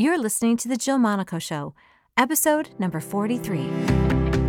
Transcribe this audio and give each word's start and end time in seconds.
You're 0.00 0.16
listening 0.16 0.56
to 0.56 0.68
The 0.68 0.78
Jill 0.78 0.96
Monaco 0.96 1.38
Show, 1.38 1.74
episode 2.16 2.70
number 2.78 3.00
43. 3.00 3.68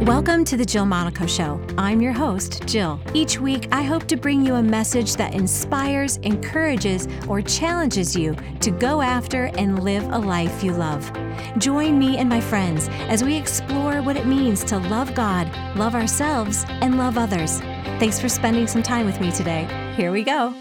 Welcome 0.05 0.45
to 0.45 0.55
The 0.55 0.63
Jill 0.63 0.85
Monaco 0.85 1.25
Show. 1.25 1.59
I'm 1.77 2.01
your 2.01 2.13
host, 2.13 2.65
Jill. 2.65 3.01
Each 3.13 3.37
week, 3.37 3.67
I 3.69 3.83
hope 3.83 4.07
to 4.07 4.15
bring 4.15 4.45
you 4.45 4.55
a 4.55 4.63
message 4.63 5.17
that 5.17 5.33
inspires, 5.33 6.15
encourages, 6.23 7.09
or 7.27 7.41
challenges 7.41 8.15
you 8.15 8.33
to 8.61 8.71
go 8.71 9.01
after 9.01 9.47
and 9.57 9.83
live 9.83 10.03
a 10.13 10.17
life 10.17 10.63
you 10.63 10.71
love. 10.71 11.11
Join 11.57 11.99
me 11.99 12.15
and 12.15 12.29
my 12.29 12.39
friends 12.39 12.87
as 13.09 13.21
we 13.21 13.35
explore 13.35 14.01
what 14.01 14.15
it 14.15 14.25
means 14.25 14.63
to 14.63 14.77
love 14.77 15.13
God, 15.13 15.53
love 15.75 15.95
ourselves, 15.95 16.63
and 16.69 16.97
love 16.97 17.17
others. 17.17 17.59
Thanks 17.99 18.21
for 18.21 18.29
spending 18.29 18.67
some 18.67 18.83
time 18.83 19.05
with 19.05 19.19
me 19.19 19.33
today. 19.33 19.67
Here 19.97 20.13
we 20.13 20.23
go. 20.23 20.55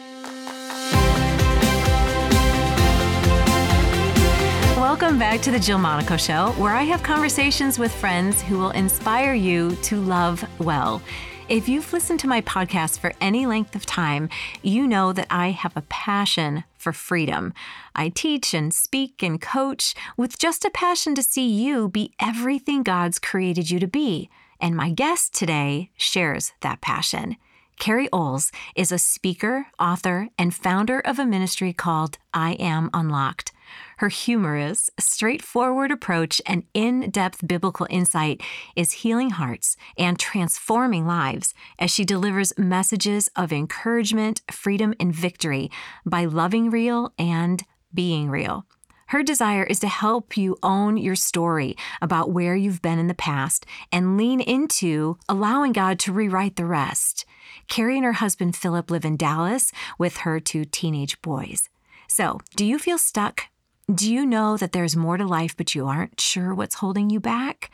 Welcome 4.90 5.20
back 5.20 5.40
to 5.42 5.52
the 5.52 5.58
Jill 5.60 5.78
Monaco 5.78 6.16
Show, 6.16 6.50
where 6.58 6.74
I 6.74 6.82
have 6.82 7.04
conversations 7.04 7.78
with 7.78 7.94
friends 7.94 8.42
who 8.42 8.58
will 8.58 8.72
inspire 8.72 9.34
you 9.34 9.76
to 9.84 10.00
love 10.00 10.44
well. 10.58 11.00
If 11.48 11.68
you've 11.68 11.92
listened 11.92 12.18
to 12.20 12.26
my 12.26 12.40
podcast 12.40 12.98
for 12.98 13.12
any 13.20 13.46
length 13.46 13.76
of 13.76 13.86
time, 13.86 14.28
you 14.62 14.88
know 14.88 15.12
that 15.12 15.28
I 15.30 15.52
have 15.52 15.76
a 15.76 15.82
passion 15.82 16.64
for 16.76 16.92
freedom. 16.92 17.54
I 17.94 18.08
teach 18.08 18.52
and 18.52 18.74
speak 18.74 19.22
and 19.22 19.40
coach 19.40 19.94
with 20.16 20.40
just 20.40 20.64
a 20.64 20.70
passion 20.70 21.14
to 21.14 21.22
see 21.22 21.48
you 21.48 21.88
be 21.88 22.12
everything 22.18 22.82
God's 22.82 23.20
created 23.20 23.70
you 23.70 23.78
to 23.78 23.86
be. 23.86 24.28
And 24.60 24.74
my 24.74 24.90
guest 24.90 25.32
today 25.32 25.92
shares 25.96 26.52
that 26.62 26.80
passion. 26.80 27.36
Kerrie 27.78 28.08
Oles 28.12 28.50
is 28.74 28.90
a 28.90 28.98
speaker, 28.98 29.68
author, 29.78 30.30
and 30.36 30.52
founder 30.52 30.98
of 30.98 31.20
a 31.20 31.24
ministry 31.24 31.72
called 31.72 32.18
I 32.34 32.54
Am 32.54 32.90
Unlocked. 32.92 33.52
Her 34.00 34.08
humorous, 34.08 34.88
straightforward 34.98 35.92
approach 35.92 36.40
and 36.46 36.62
in 36.72 37.10
depth 37.10 37.46
biblical 37.46 37.86
insight 37.90 38.40
is 38.74 38.92
healing 38.92 39.28
hearts 39.28 39.76
and 39.98 40.18
transforming 40.18 41.06
lives 41.06 41.52
as 41.78 41.90
she 41.90 42.06
delivers 42.06 42.56
messages 42.56 43.28
of 43.36 43.52
encouragement, 43.52 44.40
freedom, 44.50 44.94
and 44.98 45.14
victory 45.14 45.70
by 46.06 46.24
loving 46.24 46.70
real 46.70 47.12
and 47.18 47.62
being 47.92 48.30
real. 48.30 48.64
Her 49.08 49.22
desire 49.22 49.64
is 49.64 49.80
to 49.80 49.88
help 49.88 50.34
you 50.34 50.56
own 50.62 50.96
your 50.96 51.14
story 51.14 51.76
about 52.00 52.32
where 52.32 52.56
you've 52.56 52.80
been 52.80 52.98
in 52.98 53.08
the 53.08 53.12
past 53.12 53.66
and 53.92 54.16
lean 54.16 54.40
into 54.40 55.18
allowing 55.28 55.72
God 55.72 55.98
to 55.98 56.12
rewrite 56.14 56.56
the 56.56 56.64
rest. 56.64 57.26
Kerrie 57.68 57.96
and 57.96 58.06
her 58.06 58.14
husband 58.14 58.56
Philip 58.56 58.90
live 58.90 59.04
in 59.04 59.18
Dallas 59.18 59.72
with 59.98 60.18
her 60.18 60.40
two 60.40 60.64
teenage 60.64 61.20
boys. 61.20 61.68
So, 62.08 62.40
do 62.56 62.64
you 62.64 62.78
feel 62.78 62.96
stuck? 62.96 63.50
Do 63.92 64.12
you 64.14 64.24
know 64.24 64.56
that 64.56 64.70
there's 64.70 64.94
more 64.94 65.16
to 65.16 65.26
life, 65.26 65.56
but 65.56 65.74
you 65.74 65.88
aren't 65.88 66.20
sure 66.20 66.54
what's 66.54 66.76
holding 66.76 67.10
you 67.10 67.18
back? 67.18 67.72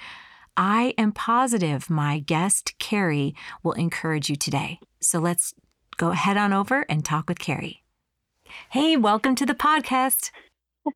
I 0.57 0.95
am 0.97 1.13
positive 1.13 1.91
my 1.91 2.21
guest, 2.21 2.73
Kerrie, 2.79 3.35
will 3.63 3.73
encourage 3.73 4.31
you 4.31 4.37
today. 4.37 4.81
So 4.99 5.19
let's 5.19 5.53
go 5.99 6.13
head 6.13 6.39
on 6.39 6.55
over 6.55 6.87
and 6.89 7.05
talk 7.05 7.29
with 7.29 7.39
Kerrie. 7.39 7.83
Hey, 8.71 8.97
welcome 8.97 9.35
to 9.35 9.45
the 9.45 9.55
podcast. 9.55 10.31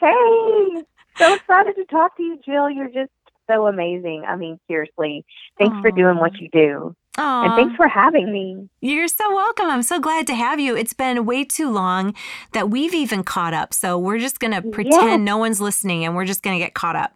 hey, 0.00 0.82
so 1.16 1.34
excited 1.34 1.74
to 1.74 1.84
talk 1.86 2.16
to 2.18 2.22
you, 2.22 2.38
Jill. 2.44 2.70
You're 2.70 2.86
just 2.86 3.10
so 3.50 3.66
amazing. 3.66 4.22
I 4.28 4.36
mean, 4.36 4.60
seriously, 4.68 5.24
thanks 5.58 5.74
Aww. 5.74 5.82
for 5.82 5.90
doing 5.90 6.18
what 6.18 6.38
you 6.38 6.48
do. 6.52 6.94
Aww. 7.18 7.44
And 7.44 7.54
thanks 7.54 7.76
for 7.76 7.88
having 7.88 8.32
me. 8.32 8.68
You're 8.80 9.08
so 9.08 9.34
welcome. 9.34 9.66
I'm 9.66 9.82
so 9.82 10.00
glad 10.00 10.26
to 10.28 10.34
have 10.34 10.58
you. 10.58 10.74
It's 10.74 10.94
been 10.94 11.26
way 11.26 11.44
too 11.44 11.70
long 11.70 12.14
that 12.52 12.70
we've 12.70 12.94
even 12.94 13.22
caught 13.22 13.52
up. 13.52 13.74
So 13.74 13.98
we're 13.98 14.18
just 14.18 14.40
going 14.40 14.52
to 14.52 14.62
pretend 14.62 15.10
yeah. 15.10 15.16
no 15.16 15.36
one's 15.36 15.60
listening 15.60 16.04
and 16.04 16.14
we're 16.14 16.24
just 16.24 16.42
going 16.42 16.58
to 16.58 16.64
get 16.64 16.74
caught 16.74 16.96
up. 16.96 17.12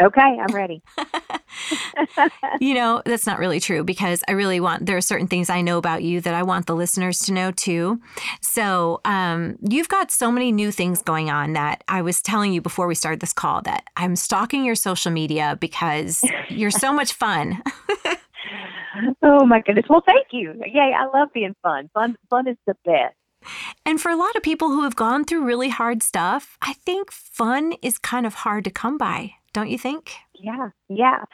Okay, 0.00 0.20
I'm 0.20 0.52
ready. 0.52 0.82
you 2.60 2.74
know, 2.74 3.00
that's 3.04 3.26
not 3.26 3.38
really 3.38 3.60
true 3.60 3.84
because 3.84 4.24
I 4.26 4.32
really 4.32 4.58
want, 4.58 4.86
there 4.86 4.96
are 4.96 5.00
certain 5.00 5.28
things 5.28 5.48
I 5.48 5.60
know 5.60 5.78
about 5.78 6.02
you 6.02 6.20
that 6.22 6.34
I 6.34 6.42
want 6.42 6.66
the 6.66 6.74
listeners 6.74 7.20
to 7.20 7.32
know 7.32 7.52
too. 7.52 8.00
So, 8.40 9.00
um, 9.04 9.56
you've 9.68 9.88
got 9.88 10.10
so 10.10 10.32
many 10.32 10.50
new 10.50 10.72
things 10.72 11.00
going 11.00 11.30
on 11.30 11.52
that 11.52 11.84
I 11.86 12.02
was 12.02 12.20
telling 12.20 12.52
you 12.52 12.60
before 12.60 12.88
we 12.88 12.96
started 12.96 13.20
this 13.20 13.32
call 13.32 13.62
that 13.62 13.84
I'm 13.96 14.16
stalking 14.16 14.64
your 14.64 14.74
social 14.74 15.12
media 15.12 15.56
because 15.60 16.24
you're 16.48 16.72
so 16.72 16.92
much 16.92 17.12
fun. 17.12 17.62
oh 19.22 19.44
my 19.46 19.60
goodness. 19.60 19.86
Well, 19.88 20.02
thank 20.04 20.28
you. 20.32 20.54
Yay, 20.66 20.94
I 20.96 21.06
love 21.06 21.28
being 21.32 21.54
fun. 21.62 21.90
Fun 21.94 22.16
fun 22.30 22.48
is 22.48 22.56
the 22.66 22.76
best. 22.84 23.14
And 23.84 24.00
for 24.00 24.10
a 24.10 24.16
lot 24.16 24.34
of 24.36 24.42
people 24.42 24.68
who 24.68 24.82
have 24.84 24.96
gone 24.96 25.24
through 25.24 25.44
really 25.44 25.68
hard 25.68 26.02
stuff, 26.02 26.56
I 26.62 26.72
think 26.72 27.10
fun 27.12 27.74
is 27.82 27.98
kind 27.98 28.26
of 28.26 28.34
hard 28.34 28.64
to 28.64 28.70
come 28.70 28.96
by, 28.96 29.32
don't 29.52 29.68
you 29.68 29.78
think? 29.78 30.12
Yeah. 30.34 30.70
Yeah. 30.88 31.24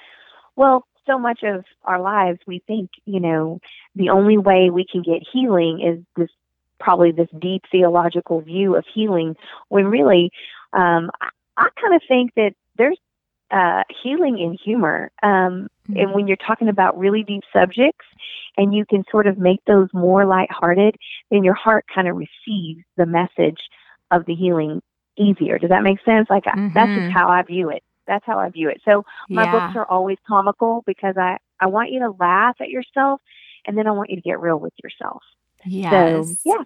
Well, 0.56 0.86
so 1.06 1.19
much 1.19 1.41
of 1.44 1.64
our 1.84 2.00
lives 2.00 2.41
we 2.47 2.62
think, 2.66 2.91
you 3.04 3.20
know, 3.20 3.60
the 3.94 4.10
only 4.10 4.38
way 4.38 4.70
we 4.70 4.84
can 4.84 5.02
get 5.02 5.22
healing 5.32 5.81
is 5.81 6.04
this 6.16 6.31
probably 6.81 7.12
this 7.12 7.28
deep 7.38 7.62
theological 7.70 8.41
view 8.41 8.75
of 8.75 8.84
healing 8.92 9.37
when 9.69 9.87
really 9.87 10.31
um 10.72 11.10
I, 11.20 11.28
I 11.56 11.69
kind 11.81 11.94
of 11.94 12.02
think 12.08 12.34
that 12.34 12.54
there's 12.76 12.98
uh, 13.50 13.82
healing 14.02 14.38
in 14.38 14.56
humor. 14.62 15.10
Um, 15.22 15.69
mm-hmm. 15.90 16.00
And 16.00 16.14
when 16.14 16.26
you're 16.26 16.36
talking 16.36 16.68
about 16.68 16.98
really 16.98 17.22
deep 17.22 17.42
subjects 17.52 18.06
and 18.56 18.74
you 18.74 18.84
can 18.86 19.04
sort 19.10 19.26
of 19.26 19.38
make 19.38 19.60
those 19.66 19.88
more 19.92 20.26
lighthearted, 20.26 20.96
then 21.30 21.44
your 21.44 21.54
heart 21.54 21.84
kind 21.92 22.08
of 22.08 22.16
receives 22.16 22.84
the 22.96 23.06
message 23.06 23.58
of 24.10 24.26
the 24.26 24.34
healing 24.34 24.82
easier. 25.16 25.58
Does 25.58 25.70
that 25.70 25.82
make 25.82 25.98
sense? 26.04 26.28
Like, 26.30 26.44
mm-hmm. 26.44 26.74
that's 26.74 26.88
just 26.88 27.00
mm-hmm. 27.00 27.10
how 27.10 27.28
I 27.28 27.42
view 27.42 27.70
it. 27.70 27.82
That's 28.06 28.24
how 28.26 28.38
I 28.38 28.48
view 28.48 28.68
it. 28.68 28.80
So 28.84 29.04
my 29.28 29.44
yeah. 29.44 29.52
books 29.52 29.76
are 29.76 29.86
always 29.86 30.18
comical 30.26 30.82
because 30.86 31.14
I, 31.16 31.36
I 31.60 31.66
want 31.66 31.90
you 31.90 32.00
to 32.00 32.10
laugh 32.18 32.56
at 32.60 32.68
yourself 32.68 33.20
and 33.66 33.78
then 33.78 33.86
I 33.86 33.92
want 33.92 34.10
you 34.10 34.16
to 34.16 34.22
get 34.22 34.40
real 34.40 34.58
with 34.58 34.72
yourself. 34.82 35.22
Yes. 35.65 36.26
So, 36.26 36.34
yeah. 36.44 36.65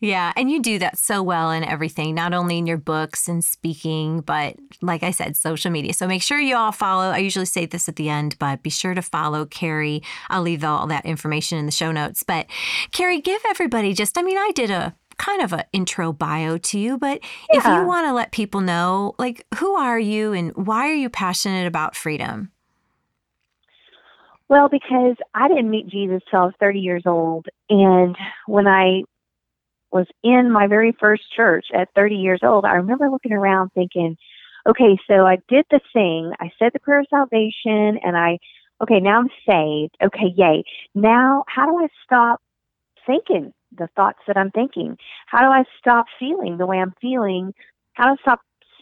Yeah. 0.00 0.32
And 0.34 0.50
you 0.50 0.62
do 0.62 0.78
that 0.78 0.98
so 0.98 1.22
well 1.22 1.50
in 1.50 1.62
everything, 1.62 2.14
not 2.14 2.32
only 2.32 2.56
in 2.56 2.66
your 2.66 2.78
books 2.78 3.28
and 3.28 3.44
speaking, 3.44 4.20
but 4.20 4.56
like 4.80 5.02
I 5.02 5.10
said, 5.10 5.36
social 5.36 5.70
media. 5.70 5.92
So 5.92 6.06
make 6.06 6.22
sure 6.22 6.40
you 6.40 6.56
all 6.56 6.72
follow. 6.72 7.10
I 7.10 7.18
usually 7.18 7.44
say 7.44 7.66
this 7.66 7.88
at 7.88 7.96
the 7.96 8.08
end, 8.08 8.36
but 8.38 8.62
be 8.62 8.70
sure 8.70 8.94
to 8.94 9.02
follow 9.02 9.44
Kerrie. 9.44 10.02
I'll 10.30 10.42
leave 10.42 10.64
all 10.64 10.86
that 10.86 11.04
information 11.04 11.58
in 11.58 11.66
the 11.66 11.72
show 11.72 11.92
notes. 11.92 12.22
But 12.22 12.46
Kerrie, 12.92 13.20
give 13.20 13.42
everybody 13.48 13.92
just, 13.92 14.16
I 14.16 14.22
mean, 14.22 14.38
I 14.38 14.52
did 14.54 14.70
a 14.70 14.96
kind 15.18 15.42
of 15.42 15.52
an 15.52 15.64
intro 15.74 16.14
bio 16.14 16.56
to 16.56 16.78
you, 16.78 16.96
but 16.96 17.20
yeah. 17.52 17.58
if 17.58 17.64
you 17.66 17.86
want 17.86 18.06
to 18.06 18.14
let 18.14 18.32
people 18.32 18.62
know, 18.62 19.14
like, 19.18 19.46
who 19.56 19.74
are 19.74 19.98
you 19.98 20.32
and 20.32 20.56
why 20.56 20.88
are 20.88 20.94
you 20.94 21.10
passionate 21.10 21.66
about 21.66 21.94
freedom? 21.94 22.50
Well, 24.50 24.68
because 24.68 25.14
I 25.32 25.46
didn't 25.46 25.70
meet 25.70 25.86
Jesus 25.86 26.22
till 26.28 26.40
I 26.40 26.44
was 26.46 26.54
30 26.58 26.80
years 26.80 27.04
old. 27.06 27.46
And 27.70 28.16
when 28.48 28.66
I 28.66 29.04
was 29.92 30.06
in 30.24 30.50
my 30.50 30.66
very 30.66 30.92
first 30.98 31.22
church 31.36 31.66
at 31.72 31.88
30 31.94 32.16
years 32.16 32.40
old, 32.42 32.64
I 32.64 32.74
remember 32.74 33.08
looking 33.08 33.30
around 33.30 33.70
thinking, 33.76 34.16
okay, 34.68 34.98
so 35.08 35.24
I 35.24 35.36
did 35.48 35.66
the 35.70 35.78
thing. 35.92 36.32
I 36.40 36.50
said 36.58 36.72
the 36.72 36.80
prayer 36.80 36.98
of 36.98 37.06
salvation 37.10 38.00
and 38.02 38.16
I, 38.16 38.38
okay, 38.82 38.98
now 38.98 39.20
I'm 39.20 39.28
saved. 39.48 39.96
Okay, 40.02 40.34
yay. 40.36 40.64
Now, 40.96 41.44
how 41.46 41.66
do 41.66 41.78
I 41.78 41.86
stop 42.04 42.40
thinking 43.06 43.52
the 43.78 43.86
thoughts 43.94 44.18
that 44.26 44.36
I'm 44.36 44.50
thinking? 44.50 44.96
How 45.26 45.42
do 45.42 45.46
I 45.46 45.62
stop 45.78 46.06
feeling 46.18 46.58
the 46.58 46.66
way 46.66 46.78
I'm 46.78 46.94
feeling? 47.00 47.54
How 47.92 48.06
do 48.06 48.12
I 48.18 48.22
stop 48.22 48.40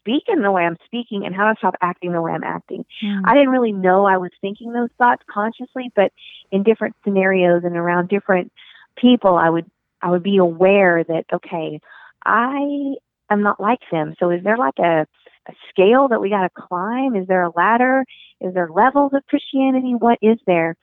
speaking 0.09 0.43
the 0.43 0.51
way 0.51 0.63
I'm 0.63 0.77
speaking 0.87 1.25
and 1.27 1.35
how 1.35 1.49
to 1.49 1.55
stop 1.59 1.75
acting 1.81 2.13
the 2.13 2.23
way 2.23 2.33
I'm 2.33 2.45
acting. 2.45 2.85
Mm. 3.05 3.23
I 3.25 3.35
didn't 3.35 3.51
really 3.51 3.73
know 3.73 4.07
I 4.07 4.17
was 4.17 4.31
thinking 4.41 4.73
those 4.73 4.91
thoughts 4.97 5.23
consciously, 5.31 5.93
but 5.95 6.13
in 6.51 6.63
different 6.63 6.97
scenarios 7.05 7.63
and 7.65 7.77
around 7.77 8.09
different 8.09 8.53
people, 8.97 9.37
I 9.37 9.51
would 9.51 9.71
I 10.01 10.11
would 10.11 10.23
be 10.23 10.39
aware 10.39 11.05
that 11.05 11.25
okay, 11.33 11.81
I 12.25 12.95
am 13.31 13.43
not 13.43 13.61
like 13.61 13.81
them. 13.91 14.15
So 14.19 14.31
is 14.31 14.43
there 14.43 14.57
like 14.57 14.79
a 14.79 15.07
a 15.49 15.53
scale 15.71 16.09
that 16.09 16.21
we 16.21 16.31
got 16.31 16.43
to 16.43 16.51
climb? 16.51 17.17
Is 17.17 17.27
there 17.27 17.43
a 17.43 17.53
ladder? 17.55 18.05
Is 18.41 18.55
there 18.55 18.69
levels 18.71 19.13
of 19.15 19.27
Christianity? 19.27 19.95
What 19.95 20.19
is 20.23 20.39
there? 20.47 20.77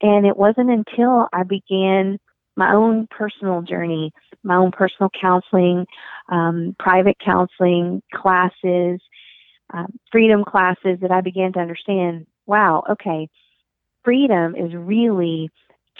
And 0.00 0.26
it 0.26 0.36
wasn't 0.36 0.70
until 0.70 1.28
I 1.32 1.42
began 1.42 2.18
my 2.56 2.72
own 2.72 3.06
personal 3.10 3.62
journey, 3.62 4.12
my 4.42 4.56
own 4.56 4.70
personal 4.70 5.10
counseling, 5.20 5.86
um, 6.28 6.76
private 6.78 7.16
counseling 7.24 8.02
classes, 8.14 9.00
um, 9.72 9.98
freedom 10.12 10.44
classes 10.44 10.98
that 11.00 11.10
I 11.10 11.20
began 11.20 11.52
to 11.54 11.60
understand 11.60 12.26
wow, 12.46 12.82
okay, 12.90 13.28
freedom 14.04 14.54
is 14.54 14.74
really 14.74 15.50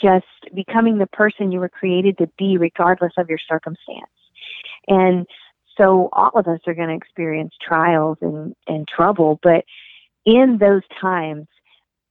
just 0.02 0.26
becoming 0.54 0.98
the 0.98 1.06
person 1.06 1.52
you 1.52 1.60
were 1.60 1.68
created 1.68 2.18
to 2.18 2.28
be, 2.36 2.58
regardless 2.58 3.12
of 3.16 3.28
your 3.28 3.38
circumstance. 3.48 4.10
And 4.88 5.26
so 5.78 6.08
all 6.12 6.32
of 6.34 6.46
us 6.46 6.60
are 6.66 6.74
going 6.74 6.88
to 6.88 6.94
experience 6.94 7.54
trials 7.66 8.18
and, 8.20 8.54
and 8.66 8.86
trouble, 8.86 9.40
but 9.42 9.64
in 10.24 10.58
those 10.58 10.82
times, 11.00 11.46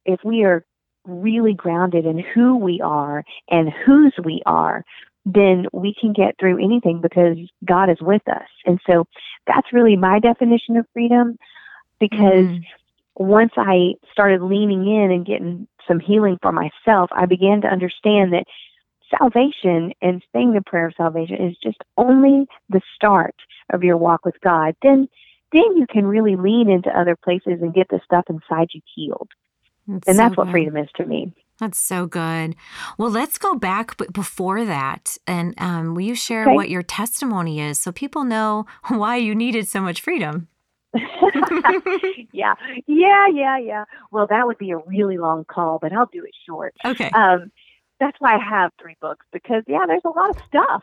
if 0.04 0.20
we 0.24 0.44
are 0.44 0.64
really 1.04 1.54
grounded 1.54 2.06
in 2.06 2.18
who 2.18 2.56
we 2.56 2.80
are 2.80 3.24
and 3.50 3.72
whose 3.84 4.14
we 4.24 4.42
are, 4.46 4.84
then 5.24 5.66
we 5.72 5.94
can 5.98 6.12
get 6.12 6.36
through 6.38 6.62
anything 6.62 7.00
because 7.00 7.36
God 7.64 7.90
is 7.90 8.00
with 8.00 8.26
us. 8.28 8.48
And 8.66 8.80
so 8.86 9.06
that's 9.46 9.72
really 9.72 9.96
my 9.96 10.18
definition 10.18 10.76
of 10.76 10.86
freedom 10.92 11.38
because 11.98 12.46
mm. 12.46 12.64
once 13.16 13.52
I 13.56 13.94
started 14.12 14.42
leaning 14.42 14.86
in 14.86 15.10
and 15.10 15.26
getting 15.26 15.66
some 15.88 16.00
healing 16.00 16.38
for 16.42 16.52
myself, 16.52 17.10
I 17.12 17.26
began 17.26 17.62
to 17.62 17.68
understand 17.68 18.32
that 18.32 18.44
salvation 19.18 19.92
and 20.02 20.22
saying 20.32 20.52
the 20.52 20.62
prayer 20.62 20.88
of 20.88 20.94
salvation 20.96 21.36
is 21.36 21.56
just 21.62 21.78
only 21.96 22.46
the 22.68 22.80
start 22.94 23.34
of 23.72 23.82
your 23.82 23.96
walk 23.96 24.24
with 24.24 24.40
God. 24.42 24.74
Then 24.82 25.08
then 25.52 25.76
you 25.76 25.86
can 25.88 26.04
really 26.04 26.34
lean 26.34 26.68
into 26.68 26.90
other 26.98 27.14
places 27.14 27.60
and 27.62 27.72
get 27.72 27.86
the 27.88 28.00
stuff 28.04 28.24
inside 28.28 28.68
you 28.72 28.80
healed. 28.92 29.30
That's 29.86 30.08
and 30.08 30.18
that's 30.18 30.34
so 30.34 30.42
what 30.42 30.50
freedom 30.50 30.76
is 30.76 30.88
to 30.96 31.06
me. 31.06 31.32
That's 31.60 31.78
so 31.78 32.06
good. 32.06 32.56
Well, 32.98 33.10
let's 33.10 33.38
go 33.38 33.54
back 33.54 33.96
b- 33.96 34.06
before 34.12 34.64
that. 34.64 35.16
And 35.26 35.54
um, 35.58 35.94
will 35.94 36.02
you 36.02 36.14
share 36.14 36.42
okay. 36.42 36.54
what 36.54 36.68
your 36.68 36.82
testimony 36.82 37.60
is 37.60 37.78
so 37.78 37.92
people 37.92 38.24
know 38.24 38.66
why 38.88 39.16
you 39.16 39.34
needed 39.34 39.68
so 39.68 39.80
much 39.80 40.00
freedom? 40.00 40.48
yeah, 42.32 42.54
yeah, 42.86 43.26
yeah, 43.32 43.58
yeah. 43.58 43.84
Well, 44.12 44.26
that 44.28 44.46
would 44.46 44.58
be 44.58 44.70
a 44.70 44.78
really 44.78 45.18
long 45.18 45.44
call, 45.44 45.78
but 45.80 45.92
I'll 45.92 46.08
do 46.12 46.24
it 46.24 46.30
short. 46.46 46.74
Okay. 46.84 47.10
Um, 47.10 47.50
that's 48.00 48.16
why 48.20 48.36
I 48.36 48.38
have 48.38 48.70
three 48.80 48.96
books 49.00 49.26
because 49.32 49.64
yeah, 49.66 49.86
there's 49.86 50.02
a 50.04 50.08
lot 50.08 50.30
of 50.30 50.36
stuff. 50.46 50.82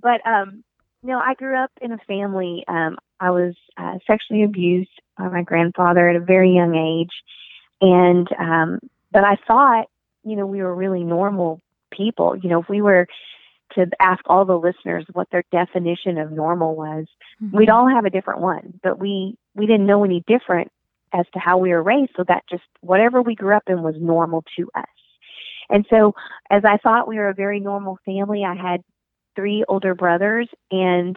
But 0.00 0.26
um, 0.26 0.64
you 1.02 1.10
know, 1.10 1.18
I 1.18 1.34
grew 1.34 1.56
up 1.56 1.70
in 1.80 1.92
a 1.92 1.98
family. 2.06 2.64
Um, 2.68 2.96
I 3.18 3.30
was 3.30 3.54
uh, 3.76 3.98
sexually 4.06 4.44
abused 4.44 4.90
by 5.18 5.28
my 5.28 5.42
grandfather 5.42 6.08
at 6.08 6.16
a 6.16 6.20
very 6.20 6.54
young 6.54 6.74
age, 6.74 7.12
and 7.80 8.28
um, 8.38 8.78
but 9.12 9.24
I 9.24 9.36
thought, 9.46 9.86
you 10.24 10.36
know, 10.36 10.46
we 10.46 10.62
were 10.62 10.74
really 10.74 11.04
normal 11.04 11.60
people. 11.90 12.36
You 12.36 12.50
know, 12.50 12.60
if 12.60 12.68
we 12.68 12.82
were 12.82 13.06
to 13.74 13.86
ask 14.00 14.20
all 14.26 14.44
the 14.44 14.58
listeners 14.58 15.06
what 15.12 15.28
their 15.30 15.44
definition 15.52 16.18
of 16.18 16.32
normal 16.32 16.74
was, 16.74 17.06
mm-hmm. 17.42 17.56
we'd 17.56 17.70
all 17.70 17.88
have 17.88 18.04
a 18.04 18.10
different 18.10 18.40
one. 18.40 18.78
But 18.82 18.98
we 18.98 19.36
we 19.54 19.66
didn't 19.66 19.86
know 19.86 20.04
any 20.04 20.22
different 20.26 20.70
as 21.12 21.26
to 21.34 21.40
how 21.40 21.58
we 21.58 21.70
were 21.70 21.82
raised, 21.82 22.12
so 22.16 22.24
that 22.28 22.44
just 22.48 22.62
whatever 22.80 23.22
we 23.22 23.34
grew 23.34 23.56
up 23.56 23.64
in 23.66 23.82
was 23.82 23.96
normal 23.98 24.44
to 24.56 24.70
us. 24.74 24.84
And 25.68 25.86
so, 25.88 26.14
as 26.50 26.64
I 26.64 26.76
thought 26.78 27.08
we 27.08 27.16
were 27.16 27.28
a 27.28 27.34
very 27.34 27.60
normal 27.60 27.98
family, 28.04 28.44
I 28.44 28.54
had 28.54 28.82
three 29.36 29.64
older 29.68 29.94
brothers, 29.94 30.48
and 30.70 31.16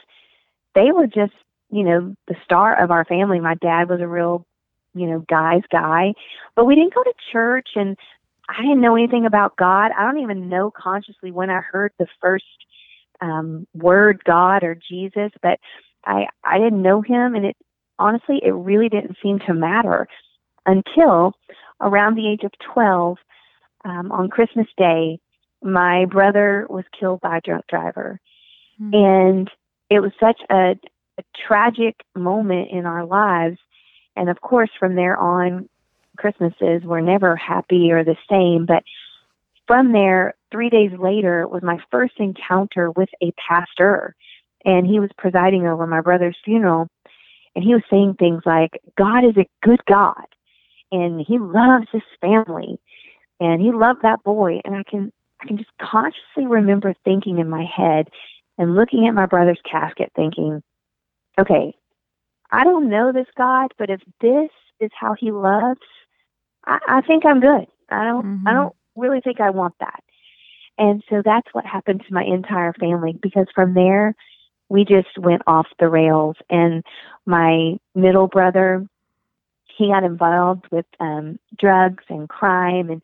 they 0.75 0.91
were 0.91 1.07
just, 1.07 1.33
you 1.71 1.83
know, 1.83 2.15
the 2.27 2.35
star 2.43 2.81
of 2.81 2.91
our 2.91 3.05
family. 3.05 3.39
My 3.39 3.55
dad 3.55 3.89
was 3.89 3.99
a 3.99 4.07
real, 4.07 4.45
you 4.93 5.07
know, 5.07 5.25
guy's 5.29 5.63
guy, 5.71 6.13
but 6.55 6.65
we 6.65 6.75
didn't 6.75 6.93
go 6.93 7.03
to 7.03 7.13
church, 7.31 7.69
and 7.75 7.97
I 8.49 8.61
didn't 8.61 8.81
know 8.81 8.95
anything 8.95 9.25
about 9.25 9.55
God. 9.57 9.91
I 9.97 10.03
don't 10.05 10.21
even 10.21 10.49
know 10.49 10.71
consciously 10.71 11.31
when 11.31 11.49
I 11.49 11.61
heard 11.61 11.91
the 11.97 12.07
first 12.21 12.45
um, 13.21 13.67
word 13.73 14.23
God 14.25 14.63
or 14.63 14.75
Jesus, 14.75 15.31
but 15.41 15.59
I 16.05 16.27
I 16.43 16.57
didn't 16.57 16.81
know 16.81 17.01
him, 17.01 17.35
and 17.35 17.45
it 17.45 17.57
honestly 17.99 18.39
it 18.43 18.51
really 18.51 18.89
didn't 18.89 19.17
seem 19.21 19.39
to 19.47 19.53
matter 19.53 20.07
until 20.65 21.33
around 21.81 22.15
the 22.15 22.29
age 22.29 22.43
of 22.43 22.51
twelve 22.73 23.17
um, 23.85 24.11
on 24.11 24.29
Christmas 24.29 24.67
Day, 24.77 25.19
my 25.61 26.05
brother 26.05 26.65
was 26.69 26.85
killed 26.97 27.21
by 27.21 27.37
a 27.37 27.41
drunk 27.41 27.65
driver. 27.67 28.19
Mm-hmm. 28.81 28.93
And 28.93 29.51
it 29.89 29.99
was 29.99 30.11
such 30.19 30.39
a, 30.49 30.75
a 31.17 31.23
tragic 31.47 31.95
moment 32.15 32.69
in 32.71 32.85
our 32.85 33.05
lives. 33.05 33.57
And 34.15 34.29
of 34.29 34.41
course, 34.41 34.69
from 34.79 34.95
there 34.95 35.17
on, 35.17 35.69
Christmases 36.17 36.83
were 36.83 37.01
never 37.01 37.35
happy 37.35 37.91
or 37.91 38.03
the 38.03 38.15
same. 38.29 38.65
But 38.65 38.83
from 39.67 39.91
there, 39.91 40.35
three 40.51 40.69
days 40.69 40.91
later, 40.99 41.47
was 41.47 41.63
my 41.63 41.79
first 41.89 42.13
encounter 42.19 42.91
with 42.91 43.09
a 43.21 43.33
pastor. 43.47 44.15
And 44.65 44.85
he 44.85 44.99
was 44.99 45.09
presiding 45.17 45.67
over 45.67 45.87
my 45.87 46.01
brother's 46.01 46.37
funeral. 46.45 46.87
And 47.55 47.63
he 47.63 47.73
was 47.73 47.83
saying 47.89 48.15
things 48.17 48.43
like, 48.45 48.79
God 48.97 49.25
is 49.25 49.37
a 49.37 49.49
good 49.63 49.83
God. 49.85 50.25
And 50.91 51.19
he 51.25 51.39
loves 51.39 51.87
his 51.91 52.03
family 52.21 52.79
and 53.39 53.61
he 53.61 53.71
loved 53.71 54.01
that 54.03 54.23
boy 54.23 54.59
and 54.63 54.75
i 54.75 54.83
can 54.83 55.11
i 55.41 55.47
can 55.47 55.57
just 55.57 55.71
consciously 55.81 56.47
remember 56.47 56.93
thinking 57.03 57.39
in 57.39 57.49
my 57.49 57.65
head 57.65 58.07
and 58.57 58.75
looking 58.75 59.07
at 59.07 59.13
my 59.13 59.25
brother's 59.25 59.59
casket 59.69 60.11
thinking 60.15 60.61
okay 61.39 61.73
i 62.53 62.63
don't 62.63 62.89
know 62.89 63.11
this 63.11 63.27
god 63.37 63.73
but 63.77 63.89
if 63.89 64.01
this 64.21 64.49
is 64.79 64.91
how 64.99 65.13
he 65.13 65.31
loves 65.31 65.81
i, 66.65 66.79
I 66.87 67.01
think 67.01 67.25
i'm 67.25 67.39
good 67.39 67.67
i 67.89 68.05
don't 68.05 68.25
mm-hmm. 68.25 68.47
i 68.47 68.53
don't 68.53 68.75
really 68.95 69.21
think 69.21 69.41
i 69.41 69.49
want 69.49 69.75
that 69.79 70.03
and 70.77 71.03
so 71.09 71.21
that's 71.23 71.47
what 71.53 71.65
happened 71.65 72.03
to 72.07 72.13
my 72.13 72.23
entire 72.23 72.73
family 72.73 73.13
because 73.21 73.47
from 73.53 73.73
there 73.73 74.15
we 74.69 74.85
just 74.85 75.17
went 75.17 75.41
off 75.45 75.67
the 75.79 75.89
rails 75.89 76.35
and 76.49 76.83
my 77.25 77.77
middle 77.95 78.27
brother 78.27 78.87
he 79.77 79.87
got 79.87 80.03
involved 80.03 80.65
with 80.71 80.85
um 80.99 81.37
drugs 81.57 82.03
and 82.09 82.29
crime 82.29 82.89
and 82.89 83.01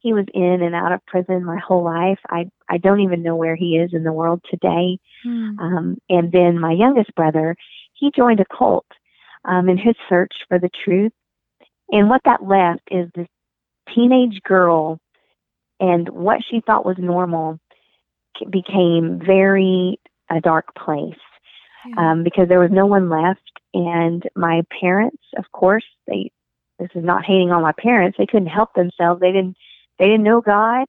he 0.00 0.12
was 0.12 0.26
in 0.32 0.62
and 0.62 0.74
out 0.74 0.92
of 0.92 1.04
prison 1.06 1.44
my 1.44 1.58
whole 1.58 1.84
life. 1.84 2.18
I 2.30 2.50
I 2.68 2.78
don't 2.78 3.00
even 3.00 3.22
know 3.22 3.36
where 3.36 3.56
he 3.56 3.76
is 3.76 3.92
in 3.92 4.04
the 4.04 4.12
world 4.12 4.40
today. 4.50 4.98
Mm. 5.26 5.58
Um, 5.58 5.98
and 6.08 6.30
then 6.30 6.58
my 6.58 6.72
youngest 6.72 7.14
brother, 7.14 7.56
he 7.98 8.10
joined 8.14 8.40
a 8.40 8.44
cult 8.56 8.86
um, 9.44 9.68
in 9.68 9.76
his 9.78 9.94
search 10.08 10.32
for 10.48 10.58
the 10.58 10.70
truth. 10.84 11.12
And 11.90 12.08
what 12.08 12.20
that 12.24 12.42
left 12.42 12.82
is 12.90 13.08
this 13.14 13.28
teenage 13.94 14.40
girl, 14.42 14.98
and 15.80 16.08
what 16.08 16.40
she 16.48 16.60
thought 16.60 16.84
was 16.84 16.96
normal 16.98 17.58
became 18.50 19.20
very 19.24 19.98
a 20.30 20.40
dark 20.40 20.66
place 20.74 21.14
yeah. 21.86 22.12
um, 22.12 22.22
because 22.24 22.48
there 22.48 22.60
was 22.60 22.70
no 22.70 22.86
one 22.86 23.08
left. 23.08 23.40
And 23.74 24.22
my 24.36 24.62
parents, 24.80 25.22
of 25.36 25.44
course, 25.52 25.84
they 26.06 26.30
this 26.78 26.90
is 26.94 27.04
not 27.04 27.24
hating 27.24 27.50
on 27.50 27.62
my 27.62 27.72
parents. 27.72 28.16
They 28.18 28.26
couldn't 28.26 28.48
help 28.48 28.72
themselves. 28.74 29.20
They 29.20 29.32
didn't 29.32 29.56
they 29.98 30.06
didn't 30.06 30.22
know 30.22 30.40
God 30.40 30.86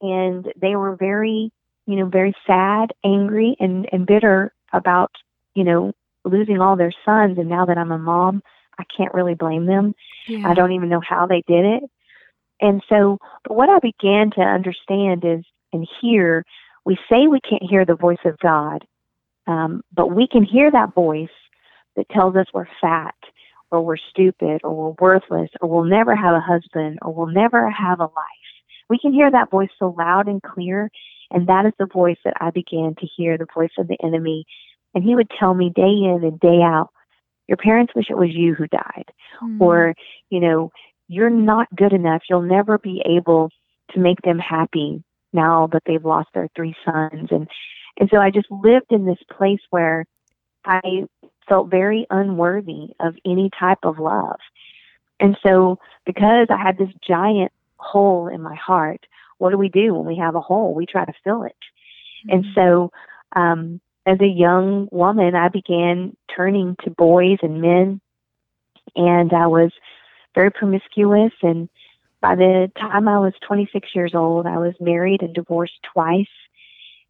and 0.00 0.52
they 0.60 0.76
were 0.76 0.96
very, 0.96 1.50
you 1.86 1.96
know, 1.96 2.06
very 2.06 2.34
sad, 2.46 2.92
angry 3.04 3.56
and, 3.58 3.88
and 3.92 4.06
bitter 4.06 4.52
about, 4.72 5.10
you 5.54 5.64
know, 5.64 5.92
losing 6.24 6.60
all 6.60 6.76
their 6.76 6.92
sons. 7.04 7.38
And 7.38 7.48
now 7.48 7.66
that 7.66 7.78
I'm 7.78 7.92
a 7.92 7.98
mom, 7.98 8.42
I 8.78 8.84
can't 8.96 9.14
really 9.14 9.34
blame 9.34 9.66
them. 9.66 9.94
Yeah. 10.26 10.48
I 10.48 10.54
don't 10.54 10.72
even 10.72 10.88
know 10.88 11.02
how 11.06 11.26
they 11.26 11.42
did 11.46 11.64
it. 11.64 11.82
And 12.60 12.82
so, 12.88 13.18
but 13.44 13.56
what 13.56 13.68
I 13.68 13.78
began 13.80 14.30
to 14.32 14.40
understand 14.40 15.24
is 15.24 15.44
and 15.72 15.86
hear, 16.00 16.44
we 16.84 16.96
say 17.10 17.26
we 17.26 17.40
can't 17.40 17.68
hear 17.68 17.84
the 17.84 17.96
voice 17.96 18.24
of 18.24 18.38
God, 18.38 18.86
um, 19.46 19.82
but 19.92 20.14
we 20.14 20.26
can 20.26 20.44
hear 20.44 20.70
that 20.70 20.94
voice 20.94 21.28
that 21.96 22.08
tells 22.08 22.36
us 22.36 22.46
we're 22.54 22.68
fat 22.80 23.14
or 23.70 23.82
we're 23.82 23.96
stupid 23.96 24.60
or 24.64 24.74
we're 24.74 24.94
worthless 25.00 25.50
or 25.60 25.68
we'll 25.68 25.84
never 25.84 26.14
have 26.14 26.34
a 26.34 26.40
husband 26.40 26.98
or 27.02 27.12
we'll 27.12 27.26
never 27.26 27.70
have 27.70 28.00
a 28.00 28.04
life. 28.04 28.12
We 28.88 28.98
can 28.98 29.12
hear 29.12 29.30
that 29.30 29.50
voice 29.50 29.70
so 29.78 29.94
loud 29.98 30.28
and 30.28 30.42
clear. 30.42 30.90
And 31.30 31.48
that 31.48 31.66
is 31.66 31.72
the 31.78 31.86
voice 31.86 32.18
that 32.24 32.34
I 32.40 32.50
began 32.50 32.94
to 32.98 33.06
hear, 33.16 33.36
the 33.36 33.46
voice 33.52 33.72
of 33.78 33.88
the 33.88 33.96
enemy. 34.04 34.44
And 34.94 35.04
he 35.04 35.14
would 35.14 35.30
tell 35.38 35.54
me 35.54 35.72
day 35.74 35.82
in 35.82 36.20
and 36.22 36.38
day 36.40 36.60
out, 36.62 36.90
your 37.48 37.56
parents 37.56 37.92
wish 37.94 38.06
it 38.08 38.16
was 38.16 38.30
you 38.32 38.54
who 38.54 38.66
died. 38.68 39.10
Mm. 39.42 39.60
Or, 39.60 39.94
you 40.30 40.40
know, 40.40 40.70
you're 41.08 41.30
not 41.30 41.74
good 41.76 41.92
enough. 41.92 42.22
You'll 42.28 42.42
never 42.42 42.78
be 42.78 43.02
able 43.04 43.50
to 43.92 44.00
make 44.00 44.22
them 44.22 44.38
happy 44.38 45.02
now 45.32 45.68
that 45.72 45.82
they've 45.86 46.04
lost 46.04 46.28
their 46.32 46.48
three 46.56 46.74
sons. 46.84 47.28
And, 47.30 47.48
and 47.98 48.08
so 48.10 48.18
I 48.18 48.30
just 48.30 48.50
lived 48.50 48.90
in 48.90 49.04
this 49.04 49.18
place 49.36 49.60
where 49.70 50.06
I 50.64 51.04
felt 51.48 51.70
very 51.70 52.06
unworthy 52.08 52.94
of 53.00 53.16
any 53.26 53.50
type 53.58 53.80
of 53.82 53.98
love. 53.98 54.38
And 55.20 55.36
so 55.42 55.78
because 56.06 56.46
I 56.50 56.56
had 56.56 56.78
this 56.78 56.88
giant 57.06 57.52
hole 57.84 58.28
in 58.28 58.40
my 58.40 58.54
heart. 58.54 59.06
What 59.38 59.50
do 59.50 59.58
we 59.58 59.68
do 59.68 59.94
when 59.94 60.06
we 60.06 60.16
have 60.16 60.34
a 60.34 60.40
hole? 60.40 60.74
We 60.74 60.86
try 60.86 61.04
to 61.04 61.12
fill 61.22 61.44
it. 61.44 61.56
Mm-hmm. 62.26 62.36
And 62.36 62.44
so, 62.54 62.90
um, 63.36 63.80
as 64.06 64.20
a 64.20 64.26
young 64.26 64.88
woman, 64.92 65.34
I 65.34 65.48
began 65.48 66.16
turning 66.34 66.76
to 66.84 66.90
boys 66.90 67.38
and 67.42 67.60
men, 67.60 68.00
and 68.96 69.32
I 69.32 69.46
was 69.46 69.72
very 70.34 70.50
promiscuous. 70.50 71.32
And 71.42 71.68
by 72.20 72.34
the 72.34 72.70
time 72.78 73.08
I 73.08 73.18
was 73.18 73.32
26 73.46 73.88
years 73.94 74.14
old, 74.14 74.46
I 74.46 74.58
was 74.58 74.74
married 74.80 75.22
and 75.22 75.34
divorced 75.34 75.78
twice. 75.92 76.26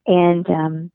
And 0.07 0.49
um, 0.49 0.91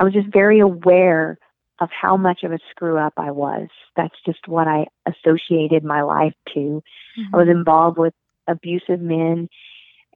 I 0.00 0.04
was 0.04 0.12
just 0.12 0.32
very 0.32 0.60
aware 0.60 1.38
of 1.78 1.90
how 1.90 2.16
much 2.16 2.42
of 2.42 2.52
a 2.52 2.58
screw 2.70 2.96
up 2.96 3.12
I 3.16 3.30
was. 3.30 3.68
That's 3.96 4.14
just 4.24 4.48
what 4.48 4.66
I 4.66 4.86
associated 5.06 5.84
my 5.84 6.02
life 6.02 6.34
to. 6.54 6.60
Mm-hmm. 6.60 7.34
I 7.34 7.38
was 7.38 7.48
involved 7.48 7.98
with 7.98 8.14
abusive 8.48 9.00
men. 9.00 9.48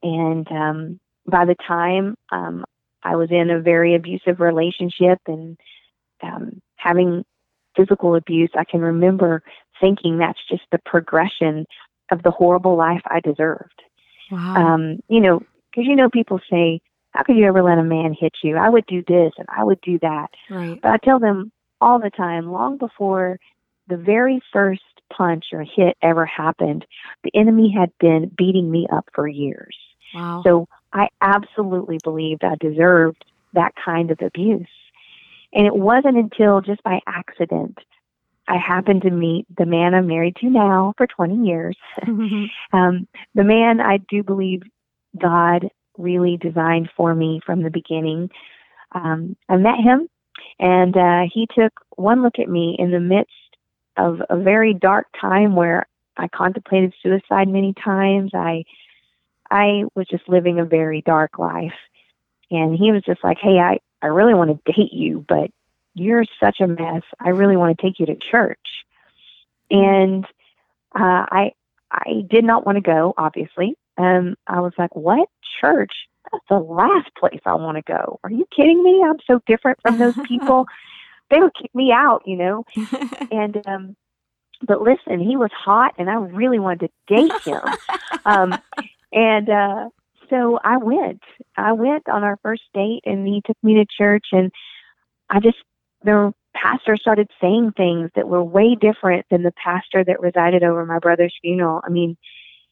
And 0.02 0.50
um, 0.50 1.00
by 1.26 1.44
the 1.44 1.56
time 1.66 2.16
um, 2.32 2.64
I 3.02 3.16
was 3.16 3.30
in 3.30 3.50
a 3.50 3.60
very 3.60 3.94
abusive 3.94 4.40
relationship 4.40 5.18
and 5.26 5.56
um, 6.22 6.60
having 6.76 7.24
physical 7.76 8.14
abuse, 8.14 8.50
I 8.56 8.64
can 8.64 8.80
remember 8.80 9.42
thinking 9.80 10.18
that's 10.18 10.40
just 10.48 10.62
the 10.70 10.80
progression 10.84 11.66
of 12.10 12.22
the 12.22 12.30
horrible 12.30 12.76
life 12.76 13.02
I 13.06 13.20
deserved. 13.20 13.82
Wow. 14.30 14.54
Um, 14.54 15.00
you 15.08 15.20
know, 15.20 15.40
because 15.70 15.86
you 15.86 15.96
know, 15.96 16.10
people 16.10 16.40
say 16.50 16.80
how 17.12 17.22
could 17.22 17.36
you 17.36 17.46
ever 17.46 17.62
let 17.62 17.78
a 17.78 17.84
man 17.84 18.14
hit 18.18 18.32
you? 18.42 18.56
I 18.56 18.68
would 18.68 18.86
do 18.86 19.02
this 19.06 19.32
and 19.36 19.46
I 19.48 19.64
would 19.64 19.80
do 19.80 19.98
that. 20.00 20.28
Right. 20.48 20.78
But 20.80 20.92
I 20.92 20.96
tell 20.98 21.18
them 21.18 21.50
all 21.80 21.98
the 21.98 22.10
time, 22.10 22.52
long 22.52 22.78
before 22.78 23.38
the 23.88 23.96
very 23.96 24.40
first 24.52 24.82
punch 25.12 25.46
or 25.52 25.64
hit 25.64 25.96
ever 26.02 26.24
happened, 26.24 26.86
the 27.24 27.32
enemy 27.34 27.74
had 27.76 27.90
been 27.98 28.30
beating 28.36 28.70
me 28.70 28.86
up 28.92 29.08
for 29.12 29.26
years. 29.26 29.76
Wow. 30.14 30.42
So 30.44 30.68
I 30.92 31.08
absolutely 31.20 31.98
believed 32.02 32.44
I 32.44 32.56
deserved 32.56 33.24
that 33.54 33.72
kind 33.82 34.10
of 34.10 34.18
abuse. 34.20 34.68
And 35.52 35.66
it 35.66 35.74
wasn't 35.74 36.16
until 36.16 36.60
just 36.60 36.82
by 36.82 37.00
accident 37.06 37.78
I 38.50 38.56
happened 38.56 39.02
to 39.02 39.10
meet 39.10 39.46
the 39.56 39.64
man 39.64 39.94
I'm 39.94 40.08
married 40.08 40.36
to 40.36 40.50
now 40.50 40.92
for 40.96 41.06
20 41.06 41.46
years. 41.46 41.76
um, 42.72 43.06
the 43.34 43.44
man 43.44 43.80
I 43.80 43.98
do 44.08 44.24
believe 44.24 44.62
God 45.16 45.68
really 45.96 46.36
designed 46.36 46.90
for 46.96 47.14
me 47.14 47.40
from 47.46 47.62
the 47.62 47.70
beginning. 47.70 48.28
Um, 48.92 49.36
I 49.48 49.56
met 49.56 49.78
him, 49.78 50.08
and 50.58 50.96
uh, 50.96 51.22
he 51.32 51.46
took 51.56 51.72
one 51.96 52.22
look 52.22 52.40
at 52.40 52.48
me 52.48 52.74
in 52.76 52.90
the 52.90 52.98
midst 52.98 53.30
of 53.96 54.20
a 54.28 54.36
very 54.36 54.74
dark 54.74 55.06
time 55.20 55.54
where 55.54 55.86
I 56.16 56.26
contemplated 56.26 56.92
suicide 57.02 57.46
many 57.46 57.72
times. 57.84 58.32
I 58.34 58.64
I 59.50 59.84
was 59.94 60.06
just 60.08 60.28
living 60.28 60.58
a 60.58 60.64
very 60.64 61.02
dark 61.02 61.38
life. 61.38 61.74
And 62.50 62.76
he 62.76 62.92
was 62.92 63.02
just 63.04 63.22
like, 63.22 63.38
Hey, 63.40 63.58
I, 63.58 63.78
I 64.02 64.08
really 64.08 64.34
want 64.34 64.50
to 64.50 64.72
date 64.72 64.92
you, 64.92 65.24
but 65.28 65.50
you're 65.94 66.24
such 66.40 66.60
a 66.60 66.66
mess. 66.66 67.02
I 67.20 67.30
really 67.30 67.56
want 67.56 67.76
to 67.76 67.82
take 67.82 67.98
you 67.98 68.06
to 68.06 68.16
church. 68.30 68.58
And 69.70 70.24
uh, 70.94 71.26
I 71.30 71.52
I 71.90 72.22
did 72.28 72.44
not 72.44 72.64
want 72.64 72.76
to 72.76 72.82
go, 72.82 73.14
obviously. 73.16 73.76
Um, 73.98 74.36
I 74.46 74.60
was 74.60 74.72
like, 74.78 74.94
What? 74.94 75.28
Church? 75.60 75.92
That's 76.30 76.44
the 76.48 76.58
last 76.58 77.14
place 77.18 77.40
I 77.44 77.54
want 77.54 77.76
to 77.76 77.82
go. 77.82 78.20
Are 78.22 78.30
you 78.30 78.46
kidding 78.54 78.82
me? 78.82 79.04
I'm 79.04 79.18
so 79.26 79.40
different 79.46 79.78
from 79.82 79.98
those 79.98 80.14
people. 80.26 80.66
they 81.30 81.38
would 81.38 81.54
kick 81.54 81.74
me 81.74 81.92
out, 81.92 82.22
you 82.26 82.36
know. 82.36 82.64
and 83.30 83.62
um 83.66 83.96
but 84.62 84.82
listen, 84.82 85.20
he 85.20 85.36
was 85.36 85.50
hot 85.52 85.94
and 85.98 86.10
I 86.10 86.14
really 86.14 86.58
wanted 86.58 86.90
to 87.08 87.14
date 87.14 87.32
him. 87.42 87.62
um 88.24 88.58
and 89.12 89.48
uh 89.48 89.88
so 90.30 90.58
I 90.62 90.76
went. 90.78 91.22
I 91.56 91.72
went 91.72 92.08
on 92.08 92.22
our 92.22 92.38
first 92.42 92.62
date 92.72 93.02
and 93.04 93.26
he 93.26 93.42
took 93.44 93.56
me 93.62 93.74
to 93.74 93.84
church 93.84 94.26
and 94.32 94.52
I 95.28 95.40
just 95.40 95.58
the 96.02 96.32
pastor 96.54 96.96
started 96.96 97.28
saying 97.40 97.72
things 97.76 98.10
that 98.14 98.28
were 98.28 98.42
way 98.42 98.74
different 98.74 99.26
than 99.30 99.42
the 99.42 99.52
pastor 99.52 100.04
that 100.04 100.20
resided 100.20 100.62
over 100.62 100.86
my 100.86 100.98
brother's 100.98 101.34
funeral. 101.42 101.80
I 101.84 101.90
mean, 101.90 102.16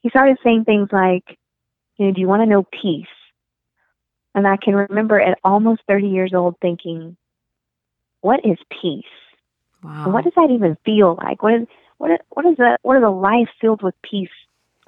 he 0.00 0.09
started 0.09 0.38
saying 0.42 0.64
things 0.64 0.88
like, 0.92 1.25
you 1.97 2.07
know, 2.07 2.12
do 2.12 2.21
you 2.21 2.28
want 2.28 2.42
to 2.42 2.47
know 2.47 2.62
peace? 2.62 3.07
And 4.35 4.47
I 4.47 4.57
can 4.57 4.75
remember 4.75 5.21
at 5.21 5.38
almost 5.42 5.83
30 5.88 6.09
years 6.09 6.33
old 6.33 6.57
thinking, 6.62 7.16
what 8.21 8.40
is 8.45 8.59
peace? 8.80 9.04
Wow. 9.83 10.11
What 10.11 10.25
does 10.25 10.33
that 10.37 10.50
even 10.50 10.76
feel 10.85 11.18
like? 11.21 11.42
What 11.42 11.54
is 11.54 11.66
what 11.99 12.12
is, 12.12 12.18
what 12.30 12.47
is 12.47 12.57
the 12.57 12.78
what 12.83 12.95
does 12.95 13.04
a 13.04 13.11
life 13.11 13.49
filled 13.61 13.83
with 13.83 13.95
peace 14.09 14.28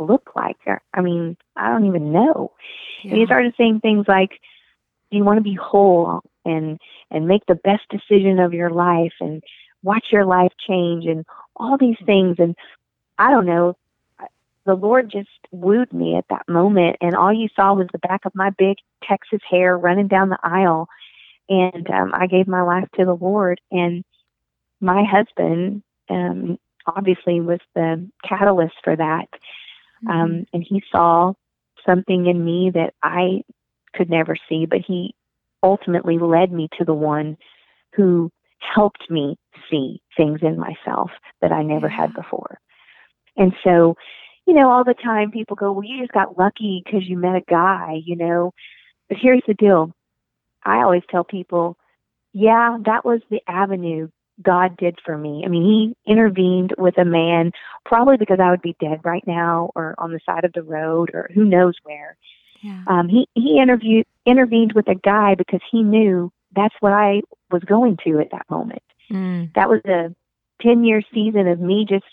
look 0.00 0.33
like? 0.35 0.57
I 0.95 1.00
mean, 1.00 1.37
I 1.57 1.69
don't 1.69 1.87
even 1.87 2.12
know. 2.12 2.52
Yeah. 3.02 3.11
And 3.11 3.21
he 3.21 3.26
started 3.26 3.54
saying 3.57 3.80
things 3.80 4.07
like, 4.09 4.30
"Do 5.11 5.19
you 5.19 5.25
want 5.25 5.38
to 5.38 5.42
be 5.42 5.54
whole 5.54 6.23
and 6.45 6.80
and 7.11 7.28
make 7.28 7.47
the 7.47 7.54
best 7.54 7.83
decision 7.90 8.38
of 8.38 8.54
your 8.54 8.71
life 8.71 9.14
and 9.21 9.42
watch 9.83 10.07
your 10.12 10.25
life 10.25 10.52
change 10.66 11.07
and 11.07 11.25
all 11.57 11.76
these 11.78 11.99
things?" 12.04 12.37
And 12.38 12.57
I 13.19 13.30
don't 13.30 13.47
know. 13.47 13.76
The 14.66 14.75
Lord 14.75 15.11
just 15.11 15.28
wooed 15.50 15.92
me 15.92 16.16
at 16.16 16.28
that 16.28 16.49
moment, 16.49 16.97
and 17.00 17.14
all 17.14 17.33
you 17.33 17.49
saw 17.57 17.73
was 17.75 17.88
the 17.92 17.99
back 17.99 18.25
of 18.25 18.35
my 18.35 18.50
big 18.50 18.76
Texas 19.02 19.40
hair 19.49 19.76
running 19.76 20.07
down 20.07 20.28
the 20.28 20.38
aisle. 20.42 20.88
And 21.49 21.90
um, 21.90 22.12
I 22.14 22.26
gave 22.28 22.47
my 22.47 22.62
life 22.62 22.88
to 22.97 23.04
the 23.04 23.14
Lord, 23.14 23.61
and 23.73 24.04
my 24.80 25.02
husband 25.02 25.83
um, 26.09 26.59
obviously 26.87 27.40
was 27.40 27.61
the 27.75 28.09
catalyst 28.26 28.75
for 28.83 28.97
that. 28.97 29.28
Um, 30.09 30.47
and 30.52 30.64
he 30.66 30.83
saw 30.90 31.33
something 31.87 32.26
in 32.26 32.45
me 32.45 32.71
that 32.75 32.95
I 33.02 33.42
could 33.95 34.11
never 34.11 34.37
see, 34.49 34.66
but 34.66 34.80
he 34.87 35.14
ultimately 35.62 36.19
led 36.19 36.52
me 36.52 36.69
to 36.78 36.85
the 36.85 36.95
one 36.95 37.37
who 37.95 38.30
helped 38.75 39.11
me 39.11 39.37
see 39.71 40.00
things 40.16 40.40
in 40.42 40.59
myself 40.59 41.11
that 41.40 41.52
I 41.52 41.62
never 41.62 41.88
had 41.88 42.14
before. 42.14 42.59
And 43.37 43.52
so, 43.64 43.97
you 44.47 44.54
know, 44.54 44.71
all 44.71 44.85
the 44.85 44.95
time 44.95 45.30
people 45.30 45.57
go, 45.57 45.73
well, 45.73 45.85
you 45.85 46.00
just 46.00 46.12
got 46.12 46.38
lucky 46.38 46.83
because 46.85 47.09
you 47.09 47.16
met 47.16 47.37
a 47.37 47.42
guy, 47.49 48.00
you 48.04 48.16
know. 48.16 48.52
But 49.09 49.19
here's 49.21 49.42
the 49.47 49.54
deal 49.54 49.92
I 50.64 50.83
always 50.83 51.02
tell 51.11 51.25
people, 51.25 51.76
yeah, 52.33 52.78
that 52.85 53.04
was 53.04 53.21
the 53.30 53.40
avenue 53.49 54.09
God 54.42 54.76
did 54.76 54.99
for 55.04 55.16
me. 55.16 55.42
I 55.44 55.49
mean, 55.49 55.94
He 56.04 56.11
intervened 56.11 56.75
with 56.78 56.99
a 56.99 57.04
man, 57.04 57.52
probably 57.85 58.16
because 58.16 58.38
I 58.40 58.50
would 58.50 58.62
be 58.62 58.76
dead 58.80 59.00
right 59.04 59.26
now 59.26 59.70
or 59.75 59.94
on 59.99 60.12
the 60.12 60.20
side 60.25 60.44
of 60.44 60.52
the 60.52 60.62
road 60.62 61.11
or 61.14 61.30
who 61.35 61.44
knows 61.44 61.75
where. 61.85 62.16
Yeah. 62.62 62.82
Um, 62.87 63.09
he 63.09 63.28
he 63.35 63.59
interviewed 63.61 64.06
intervened 64.26 64.73
with 64.75 64.88
a 64.88 64.94
guy 64.94 65.35
because 65.35 65.61
he 65.70 65.82
knew 65.82 66.30
that's 66.54 66.75
what 66.80 66.92
I 66.92 67.23
was 67.50 67.62
going 67.64 67.97
to 68.04 68.20
at 68.20 68.30
that 68.32 68.49
moment. 68.50 68.82
Mm. 69.11 69.52
That 69.54 69.68
was 69.68 69.80
a 69.87 70.14
ten 70.61 70.85
year 70.85 71.02
season 71.12 71.49
of 71.49 71.61
me 71.61 71.87
just 71.88 72.04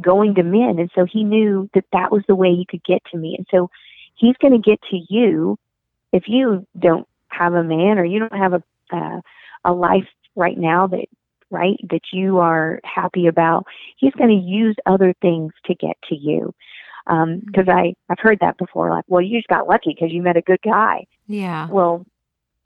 going 0.00 0.34
to 0.34 0.42
men, 0.42 0.78
and 0.78 0.90
so 0.94 1.04
he 1.04 1.22
knew 1.22 1.70
that 1.74 1.84
that 1.92 2.10
was 2.10 2.22
the 2.26 2.34
way 2.34 2.54
he 2.54 2.66
could 2.68 2.82
get 2.84 3.02
to 3.12 3.18
me. 3.18 3.36
And 3.36 3.46
so 3.50 3.70
he's 4.16 4.36
going 4.38 4.52
to 4.52 4.70
get 4.70 4.80
to 4.90 4.98
you 5.08 5.58
if 6.12 6.24
you 6.26 6.66
don't 6.78 7.06
have 7.28 7.54
a 7.54 7.64
man 7.64 7.98
or 7.98 8.04
you 8.04 8.18
don't 8.18 8.36
have 8.36 8.52
a 8.52 8.62
uh, 8.92 9.20
a 9.64 9.72
life 9.72 10.08
right 10.36 10.58
now 10.58 10.86
that 10.88 11.06
right 11.50 11.76
that 11.90 12.00
you 12.12 12.38
are 12.38 12.80
happy 12.84 13.26
about 13.26 13.64
he's 13.96 14.12
going 14.14 14.30
to 14.30 14.46
use 14.46 14.76
other 14.86 15.14
things 15.22 15.52
to 15.66 15.74
get 15.74 15.96
to 16.08 16.14
you 16.14 16.54
because 17.06 17.68
um, 17.68 17.70
i 17.76 17.92
i've 18.10 18.18
heard 18.18 18.38
that 18.40 18.56
before 18.58 18.90
like 18.90 19.04
well 19.08 19.20
you 19.20 19.36
just 19.38 19.48
got 19.48 19.68
lucky 19.68 19.94
because 19.94 20.12
you 20.12 20.22
met 20.22 20.36
a 20.36 20.42
good 20.42 20.60
guy 20.64 21.04
Yeah. 21.26 21.68
well 21.68 22.06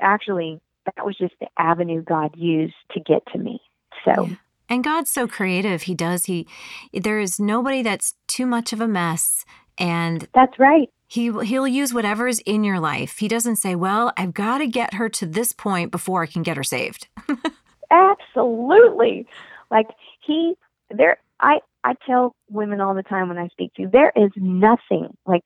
actually 0.01 0.61
that 0.87 1.05
was 1.05 1.17
just 1.19 1.35
the 1.41 1.49
avenue 1.59 2.03
god 2.03 2.31
used 2.37 2.75
to 2.93 3.01
get 3.01 3.23
to 3.33 3.39
me 3.39 3.61
so 4.05 4.27
Yeah. 4.27 4.35
And 4.71 4.85
God's 4.85 5.11
so 5.11 5.27
creative. 5.27 5.85
He 5.85 5.95
does. 5.95 6.27
He 6.27 6.47
there 6.93 7.21
is 7.21 7.41
nobody 7.41 7.83
that's 7.83 8.17
too 8.27 8.45
much 8.45 8.75
of 8.75 8.83
a 8.83 8.87
mess 8.87 9.47
and 9.79 10.29
that's 10.35 10.59
right 10.59 10.91
he 11.07 11.33
he'll 11.45 11.67
use 11.67 11.95
whatever's 11.95 12.39
in 12.41 12.65
your 12.65 12.79
life. 12.79 13.17
He 13.17 13.29
doesn't 13.29 13.57
say, 13.57 13.75
"Well, 13.75 14.13
I've 14.19 14.35
got 14.35 14.59
to 14.59 14.67
get 14.67 14.95
her 14.95 15.09
to 15.09 15.25
this 15.27 15.53
point 15.53 15.91
before 15.91 16.23
I 16.23 16.27
can 16.27 16.43
get 16.43 16.59
her 16.59 16.63
saved." 16.63 17.09
absolutely 17.90 19.26
like 19.71 19.88
he 20.21 20.54
there 20.90 21.18
i 21.40 21.59
i 21.85 21.95
tell 22.07 22.35
women 22.50 22.80
all 22.80 22.95
the 22.95 23.02
time 23.02 23.28
when 23.28 23.38
i 23.38 23.49
speak 23.49 23.73
to 23.75 23.83
you, 23.83 23.90
there 23.90 24.12
is 24.16 24.30
nothing 24.37 25.16
like 25.26 25.45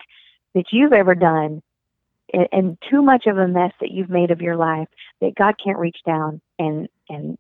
that 0.55 0.67
you've 0.73 0.93
ever 0.93 1.15
done 1.15 1.63
and, 2.33 2.49
and 2.53 2.79
too 2.91 3.03
much 3.03 3.27
of 3.27 3.39
a 3.39 3.49
mess 3.49 3.73
that 3.81 3.91
you've 3.91 4.11
made 4.11 4.31
of 4.31 4.41
your 4.41 4.57
life 4.57 4.89
that 5.21 5.35
god 5.35 5.55
can't 5.63 5.79
reach 5.79 5.99
down 6.07 6.41
and 6.59 6.89
and 7.09 7.39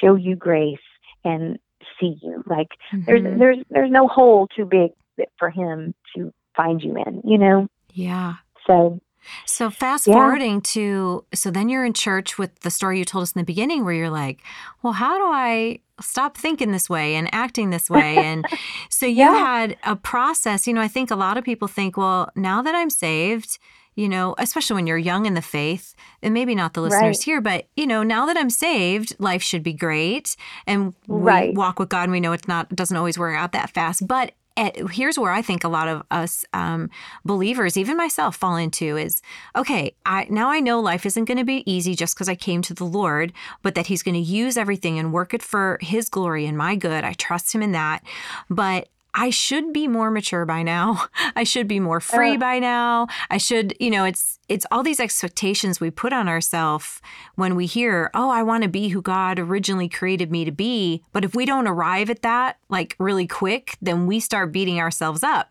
show 0.00 0.14
you 0.14 0.36
grace 0.36 0.78
and 1.24 1.58
see 2.00 2.16
you 2.22 2.42
like 2.46 2.68
there's 3.06 3.20
Mhm. 3.22 3.38
there's 3.38 3.58
there's 3.70 3.90
no 3.90 4.08
hole 4.08 4.48
too 4.48 4.64
big 4.64 4.92
for 5.38 5.50
him 5.50 5.94
to 6.16 6.32
find 6.56 6.82
you 6.82 6.96
in 6.96 7.20
you 7.24 7.38
know 7.38 7.68
yeah. 7.92 8.34
so 8.66 9.00
So 9.46 9.70
fast 9.70 10.06
Yeah. 10.06 10.14
forwarding 10.14 10.60
to 10.62 11.24
so 11.34 11.50
then 11.50 11.68
you're 11.68 11.84
in 11.84 11.92
church 11.92 12.38
with 12.38 12.58
the 12.60 12.70
story 12.70 12.98
you 12.98 13.04
told 13.04 13.22
us 13.22 13.32
in 13.32 13.38
the 13.40 13.44
beginning 13.44 13.84
where 13.84 13.94
you're 13.94 14.10
like, 14.10 14.40
well, 14.82 14.92
how 14.94 15.16
do 15.18 15.24
I 15.26 15.78
stop 16.00 16.36
thinking 16.36 16.72
this 16.72 16.90
way 16.90 17.14
and 17.14 17.28
acting 17.32 17.70
this 17.70 17.88
way? 17.88 18.22
And 18.24 18.46
so 18.90 19.06
you 19.06 19.32
Yeah. 19.32 19.38
had 19.38 19.76
a 19.84 19.96
process. 19.96 20.66
You 20.66 20.74
know, 20.74 20.80
I 20.80 20.88
think 20.88 21.10
a 21.10 21.16
lot 21.16 21.36
of 21.36 21.44
people 21.44 21.68
think, 21.68 21.96
well, 21.96 22.30
now 22.36 22.62
that 22.62 22.74
I'm 22.74 22.90
saved, 22.90 23.58
you 23.96 24.08
know, 24.08 24.34
especially 24.38 24.74
when 24.74 24.86
you're 24.88 24.98
young 24.98 25.24
in 25.24 25.34
the 25.34 25.42
faith, 25.42 25.94
and 26.20 26.34
maybe 26.34 26.54
not 26.56 26.74
the 26.74 26.80
listeners 26.80 27.18
Right. 27.18 27.22
here, 27.24 27.40
but 27.40 27.68
you 27.76 27.86
know, 27.86 28.02
now 28.02 28.26
that 28.26 28.36
I'm 28.36 28.50
saved, 28.50 29.14
life 29.20 29.42
should 29.42 29.62
be 29.62 29.72
great, 29.72 30.34
and 30.66 30.94
we 31.06 31.20
Right. 31.22 31.54
walk 31.54 31.78
with 31.78 31.90
God. 31.90 32.02
and 32.04 32.12
We 32.12 32.18
know 32.20 32.32
it's 32.32 32.48
not 32.48 32.74
doesn't 32.74 32.96
always 32.96 33.16
work 33.18 33.36
out 33.36 33.52
that 33.52 33.70
fast, 33.70 34.06
but 34.08 34.32
here's 34.56 35.18
where 35.18 35.32
I 35.32 35.42
think 35.42 35.64
a 35.64 35.68
lot 35.68 35.88
of 35.88 36.02
us 36.10 36.44
um, 36.52 36.90
believers, 37.24 37.76
even 37.76 37.96
myself, 37.96 38.36
fall 38.36 38.56
into 38.56 38.96
is 38.96 39.20
okay. 39.56 39.94
I 40.06 40.26
now 40.30 40.50
I 40.50 40.60
know 40.60 40.80
life 40.80 41.04
isn't 41.06 41.24
going 41.24 41.38
to 41.38 41.44
be 41.44 41.68
easy 41.70 41.94
just 41.94 42.14
because 42.14 42.28
I 42.28 42.34
came 42.34 42.62
to 42.62 42.74
the 42.74 42.84
Lord, 42.84 43.32
but 43.62 43.74
that 43.74 43.86
He's 43.86 44.02
going 44.02 44.14
to 44.14 44.20
use 44.20 44.56
everything 44.56 44.98
and 44.98 45.12
work 45.12 45.34
it 45.34 45.42
for 45.42 45.78
His 45.80 46.08
glory 46.08 46.46
and 46.46 46.56
my 46.56 46.76
good. 46.76 47.04
I 47.04 47.14
trust 47.14 47.54
Him 47.54 47.62
in 47.62 47.72
that, 47.72 48.02
but. 48.48 48.88
I 49.14 49.30
should 49.30 49.72
be 49.72 49.86
more 49.86 50.10
mature 50.10 50.44
by 50.44 50.62
now. 50.62 51.06
I 51.36 51.44
should 51.44 51.68
be 51.68 51.78
more 51.78 52.00
free 52.00 52.34
Ugh. 52.34 52.40
by 52.40 52.58
now. 52.58 53.06
I 53.30 53.38
should, 53.38 53.74
you 53.78 53.90
know, 53.90 54.04
it's 54.04 54.40
it's 54.48 54.66
all 54.70 54.82
these 54.82 55.00
expectations 55.00 55.80
we 55.80 55.90
put 55.90 56.12
on 56.12 56.28
ourselves 56.28 57.00
when 57.36 57.54
we 57.54 57.66
hear, 57.66 58.10
"Oh, 58.12 58.28
I 58.28 58.42
want 58.42 58.64
to 58.64 58.68
be 58.68 58.88
who 58.88 59.00
God 59.00 59.38
originally 59.38 59.88
created 59.88 60.30
me 60.30 60.44
to 60.44 60.52
be." 60.52 61.02
But 61.12 61.24
if 61.24 61.34
we 61.34 61.46
don't 61.46 61.68
arrive 61.68 62.10
at 62.10 62.22
that 62.22 62.58
like 62.68 62.96
really 62.98 63.26
quick, 63.26 63.76
then 63.80 64.06
we 64.06 64.20
start 64.20 64.52
beating 64.52 64.80
ourselves 64.80 65.22
up. 65.22 65.48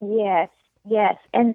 Yes, 0.00 0.48
yes. 0.88 1.16
And 1.34 1.54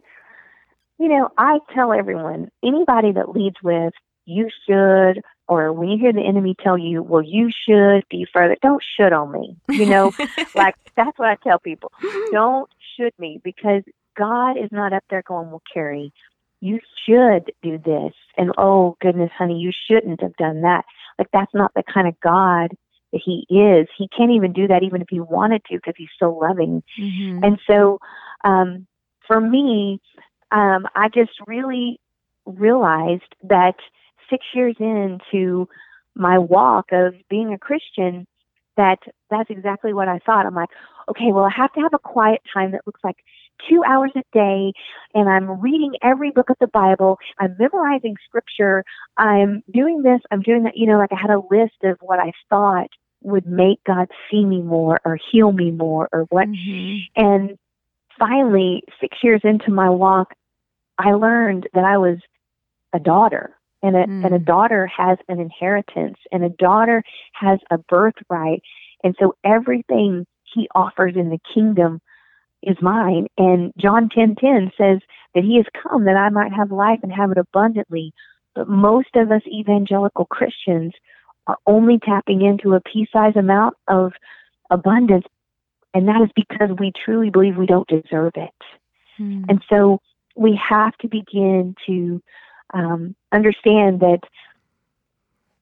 you 1.00 1.07
know, 1.07 1.29
I 1.38 1.60
tell 1.74 1.93
everyone, 1.93 2.50
anybody 2.63 3.12
that 3.13 3.29
leads 3.29 3.57
with, 3.63 3.93
you 4.25 4.50
should, 4.67 5.22
or 5.48 5.72
when 5.72 5.90
you 5.90 5.98
hear 5.98 6.14
the 6.14 6.25
enemy 6.25 6.56
tell 6.62 6.78
you, 6.78 7.04
well, 7.04 7.22
you 7.22 7.50
should 7.68 8.04
be 8.10 8.25
further, 8.34 8.56
don't 8.62 8.84
should 8.98 9.14
on 9.14 9.32
me. 9.32 9.56
You 9.70 9.86
know, 9.86 10.12
like 10.56 10.75
that's 10.96 11.18
what 11.18 11.30
I 11.30 11.38
tell 11.44 11.60
people. 11.60 11.92
Don't 12.32 12.70
should 12.96 13.14
me 13.20 13.42
because 13.44 13.84
God 14.18 14.58
is 14.58 14.70
not 14.72 14.94
up 14.94 15.04
there 15.10 15.24
going, 15.28 15.50
well, 15.50 15.62
Kerrie, 15.74 16.14
you 16.62 16.80
should 17.06 17.52
do 17.62 17.78
this. 17.78 18.14
And 18.38 18.52
oh, 18.58 18.98
goodness, 19.02 19.32
honey, 19.38 19.60
you 19.60 19.72
shouldn't 19.88 20.22
have 20.22 20.36
done 20.38 20.62
that. 20.62 20.86
Like, 21.20 21.28
that's 21.32 21.54
not 21.54 21.74
the 21.75 21.84
kind 21.94 22.08
of 22.08 22.20
God 22.22 22.75
that 23.12 23.22
He 23.24 23.46
is. 23.50 23.88
He 23.98 24.08
can't 24.08 24.32
even 24.32 24.54
do 24.54 24.68
that, 24.68 24.84
even 24.84 25.02
if 25.02 25.08
He 25.10 25.20
wanted 25.20 25.64
to, 25.66 25.75
because 25.75 25.96
He's 25.98 26.08
so 26.18 26.32
loving. 26.32 26.82
Mm-hmm. 27.00 27.44
And 27.44 27.60
so, 27.68 28.00
um, 28.44 28.88
for 29.28 29.40
me, 29.40 30.02
um, 30.52 30.88
I 30.96 31.10
just 31.10 31.32
really 31.46 32.00
realized 32.46 33.36
that 33.44 33.75
six 34.29 34.46
years 34.53 34.75
into 34.79 35.67
my 36.15 36.38
walk 36.38 36.86
of 36.91 37.13
being 37.29 37.53
a 37.53 37.58
Christian, 37.58 38.25
that 38.77 39.00
that's 39.29 39.50
exactly 39.50 39.94
what 39.94 40.08
I 40.08 40.20
thought. 40.25 40.46
I'm 40.46 40.55
like, 40.55 40.70
okay, 41.10 41.32
well, 41.32 41.46
I 41.46 41.51
have 41.55 41.74
to 41.74 41.82
have 41.82 41.94
a 41.94 42.00
quiet 42.00 42.41
time 42.53 42.72
that 42.72 42.82
looks 42.86 43.01
like 43.03 43.17
two 43.70 43.84
hours 43.88 44.12
a 44.15 44.24
day 44.34 44.74
and 45.13 45.29
I'm 45.29 45.62
reading 45.62 45.94
every 46.03 46.32
book 46.32 46.50
of 46.50 46.58
the 46.60 46.67
Bible. 46.67 47.17
I'm 47.39 47.55
memorizing 47.58 48.15
scripture. 48.25 48.84
I'm 49.17 49.63
doing 49.74 50.01
this. 50.01 50.20
I'm 50.32 50.41
doing 50.41 50.63
that. 50.63 50.75
You 50.75 50.88
know, 50.88 50.98
like 50.98 51.12
I 51.13 51.20
had 51.20 51.32
a 51.32 51.41
list 51.51 51.84
of 51.84 51.98
what 52.01 52.20
I 52.20 52.32
thought 52.50 52.89
would 53.22 53.48
make 53.48 53.84
God 53.86 54.08
see 54.29 54.44
me 54.46 54.62
more 54.62 55.00
or 55.05 55.17
heal 55.32 55.51
me 55.51 55.72
more 55.72 56.10
or 56.12 56.25
what. 56.29 56.48
Mm-hmm. 56.48 56.98
And 57.15 57.58
finally, 58.20 58.84
six 59.00 59.17
years 59.24 59.41
into 59.44 59.72
my 59.72 59.89
walk, 59.89 60.34
I 60.98 61.12
learned 61.12 61.67
that 61.74 61.84
I 61.84 61.98
was 61.98 62.17
a 62.94 63.00
daughter. 63.00 63.55
And 63.86 63.96
a, 63.96 64.06
mm. 64.08 64.25
and 64.25 64.34
a 64.34 64.39
daughter 64.39 64.88
has 64.88 65.20
an 65.30 65.39
inheritance, 65.39 66.18
and 66.32 66.44
a 66.44 66.50
daughter 66.50 67.04
has 67.34 67.60
a 67.70 67.77
birthright. 67.77 68.63
And 69.04 69.15
so 69.20 69.36
everything 69.44 70.25
he 70.51 70.68
offers 70.74 71.13
in 71.15 71.30
the 71.30 71.38
kingdom 71.54 72.01
is 72.63 72.77
mine. 72.82 73.27
And 73.38 73.72
John 73.77 74.10
10:10 74.10 74.36
10, 74.36 74.36
10 74.38 74.72
says 74.75 75.00
that 75.36 75.44
he 75.44 75.58
has 75.58 75.65
come 75.84 76.06
that 76.06 76.18
I 76.18 76.30
might 76.30 76.51
have 76.51 76.72
life 76.72 77.00
and 77.04 77.12
have 77.12 77.30
it 77.30 77.38
abundantly. 77.38 78.12
But 78.56 78.68
most 78.68 79.10
of 79.15 79.32
us 79.32 79.42
evangelical 79.46 80.25
Christians 80.25 80.94
are 81.46 81.58
only 81.68 82.00
tapping 82.00 82.42
into 82.42 82.74
a 82.74 82.82
pea-sized 82.82 83.38
amount 83.38 83.75
of 83.88 84.13
abundance, 84.72 85.25
and 85.94 86.08
that 86.08 86.22
is 86.22 86.30
because 86.36 86.75
we 86.80 86.92
truly 87.04 87.30
believe 87.30 87.56
we 87.56 87.68
don't 87.68 87.88
deserve 87.88 88.32
it. 88.36 88.50
Hmm. 89.18 89.44
And 89.48 89.62
so 89.70 90.00
we 90.36 90.60
have 90.70 90.98
to 90.98 91.08
begin 91.08 91.75
to 91.86 92.22
um, 92.75 93.15
understand 93.32 94.01
that 94.01 94.20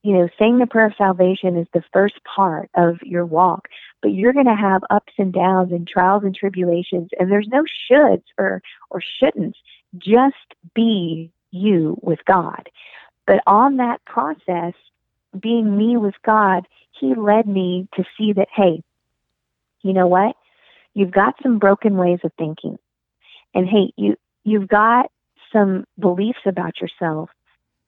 you 0.04 0.12
know, 0.12 0.28
saying 0.38 0.58
the 0.58 0.66
prayer 0.66 0.88
of 0.88 0.92
salvation 0.98 1.56
is 1.56 1.66
the 1.72 1.82
first 1.90 2.16
part 2.24 2.68
of 2.74 2.98
your 3.02 3.24
walk, 3.24 3.68
but 4.02 4.12
you're 4.12 4.34
going 4.34 4.44
to 4.44 4.54
have 4.54 4.82
ups 4.90 5.14
and 5.16 5.32
downs 5.32 5.72
and 5.72 5.88
trials 5.88 6.24
and 6.24 6.36
tribulations, 6.36 7.08
and 7.18 7.32
there's 7.32 7.48
no 7.48 7.64
shoulds 7.90 8.24
or 8.36 8.60
or 8.90 9.00
shouldn'ts. 9.00 9.54
Just 9.96 10.34
be 10.74 11.32
you 11.52 11.98
with 12.02 12.18
God. 12.26 12.68
But 13.26 13.40
on 13.46 13.78
that 13.78 14.04
process, 14.04 14.74
being 15.40 15.74
me 15.74 15.96
with 15.96 16.16
God, 16.22 16.66
He 17.00 17.14
led 17.14 17.46
me 17.46 17.88
to 17.94 18.04
see 18.18 18.34
that, 18.34 18.48
hey, 18.54 18.82
you 19.80 19.94
know 19.94 20.06
what? 20.06 20.36
You've 20.92 21.12
got 21.12 21.34
some 21.42 21.58
broken 21.58 21.96
ways 21.96 22.18
of 22.24 22.32
thinking, 22.36 22.78
and 23.54 23.66
hey, 23.66 23.90
you 23.96 24.16
you've 24.44 24.68
got 24.68 25.10
some 25.54 25.84
beliefs 25.98 26.40
about 26.44 26.80
yourself 26.80 27.30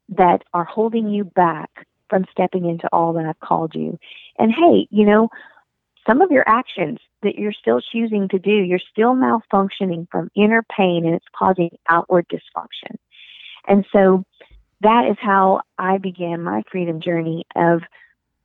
that 0.08 0.42
are 0.54 0.64
holding 0.64 1.10
you 1.10 1.24
back 1.24 1.86
from 2.08 2.24
stepping 2.30 2.64
into 2.64 2.88
all 2.92 3.12
that 3.14 3.26
I've 3.26 3.40
called 3.40 3.74
you. 3.74 3.98
And 4.38 4.52
hey, 4.52 4.86
you 4.90 5.04
know, 5.04 5.28
some 6.06 6.22
of 6.22 6.30
your 6.30 6.48
actions 6.48 6.98
that 7.22 7.34
you're 7.36 7.52
still 7.52 7.80
choosing 7.80 8.28
to 8.28 8.38
do, 8.38 8.50
you're 8.50 8.78
still 8.78 9.14
malfunctioning 9.14 10.06
from 10.10 10.30
inner 10.36 10.64
pain 10.76 11.04
and 11.04 11.14
it's 11.14 11.26
causing 11.36 11.70
outward 11.88 12.26
dysfunction. 12.28 12.96
And 13.66 13.84
so 13.92 14.24
that 14.82 15.08
is 15.10 15.16
how 15.20 15.62
I 15.78 15.98
began 15.98 16.42
my 16.42 16.62
freedom 16.70 17.00
journey 17.00 17.44
of 17.56 17.82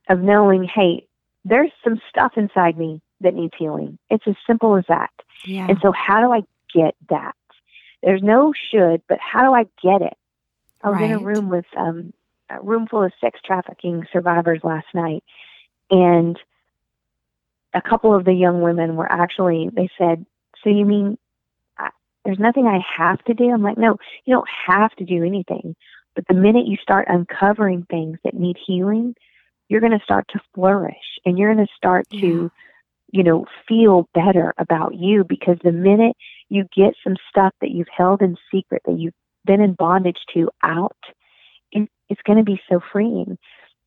of 0.08 0.18
knowing, 0.18 0.64
hey, 0.64 1.06
there's 1.44 1.70
some 1.84 2.00
stuff 2.08 2.32
inside 2.36 2.76
me 2.76 3.00
that 3.20 3.34
needs 3.34 3.54
healing. 3.56 3.98
It's 4.10 4.24
as 4.26 4.34
simple 4.46 4.76
as 4.76 4.84
that. 4.88 5.10
Yeah. 5.44 5.66
And 5.68 5.78
so 5.80 5.92
how 5.92 6.20
do 6.20 6.32
I 6.32 6.42
get 6.74 6.96
that? 7.08 7.34
There's 8.02 8.22
no 8.22 8.52
should, 8.70 9.02
but 9.08 9.18
how 9.20 9.42
do 9.42 9.54
I 9.54 9.64
get 9.82 10.02
it? 10.02 10.16
I 10.82 10.90
was 10.90 11.00
right. 11.00 11.10
in 11.10 11.16
a 11.16 11.18
room 11.20 11.48
with 11.48 11.66
um, 11.76 12.12
a 12.50 12.60
room 12.60 12.86
full 12.88 13.04
of 13.04 13.12
sex 13.20 13.38
trafficking 13.44 14.06
survivors 14.12 14.60
last 14.64 14.88
night, 14.94 15.22
and 15.90 16.38
a 17.74 17.80
couple 17.80 18.14
of 18.14 18.24
the 18.24 18.32
young 18.32 18.60
women 18.60 18.96
were 18.96 19.10
actually. 19.10 19.70
They 19.72 19.88
said, 19.96 20.26
"So 20.62 20.70
you 20.70 20.84
mean 20.84 21.18
I, 21.78 21.90
there's 22.24 22.40
nothing 22.40 22.66
I 22.66 22.80
have 22.96 23.22
to 23.24 23.34
do?" 23.34 23.50
I'm 23.50 23.62
like, 23.62 23.78
"No, 23.78 23.96
you 24.24 24.34
don't 24.34 24.48
have 24.66 24.94
to 24.96 25.04
do 25.04 25.24
anything." 25.24 25.76
But 26.14 26.26
the 26.26 26.34
minute 26.34 26.66
you 26.66 26.76
start 26.76 27.06
uncovering 27.08 27.86
things 27.88 28.18
that 28.24 28.34
need 28.34 28.58
healing, 28.66 29.14
you're 29.68 29.80
going 29.80 29.98
to 29.98 30.04
start 30.04 30.26
to 30.30 30.40
flourish, 30.54 31.20
and 31.24 31.38
you're 31.38 31.54
going 31.54 31.66
to 31.66 31.72
start 31.76 32.06
yeah. 32.10 32.20
to 32.20 32.50
you 33.12 33.22
know, 33.22 33.46
feel 33.68 34.08
better 34.14 34.54
about 34.58 34.94
you 34.94 35.22
because 35.22 35.58
the 35.62 35.72
minute 35.72 36.16
you 36.48 36.64
get 36.74 36.94
some 37.04 37.16
stuff 37.28 37.52
that 37.60 37.70
you've 37.70 37.88
held 37.94 38.22
in 38.22 38.36
secret, 38.50 38.82
that 38.86 38.98
you've 38.98 39.14
been 39.44 39.60
in 39.60 39.74
bondage 39.74 40.18
to 40.34 40.50
out, 40.62 40.96
it's 41.70 42.22
going 42.26 42.38
to 42.38 42.44
be 42.44 42.60
so 42.70 42.80
freeing. 42.92 43.38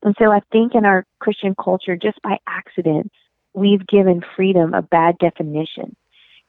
And 0.02 0.14
so 0.18 0.32
I 0.32 0.40
think 0.52 0.74
in 0.74 0.84
our 0.84 1.04
Christian 1.20 1.54
culture, 1.54 1.96
just 1.96 2.20
by 2.22 2.38
accident, 2.46 3.10
we've 3.54 3.86
given 3.86 4.22
freedom 4.34 4.74
a 4.74 4.82
bad 4.82 5.18
definition. 5.18 5.96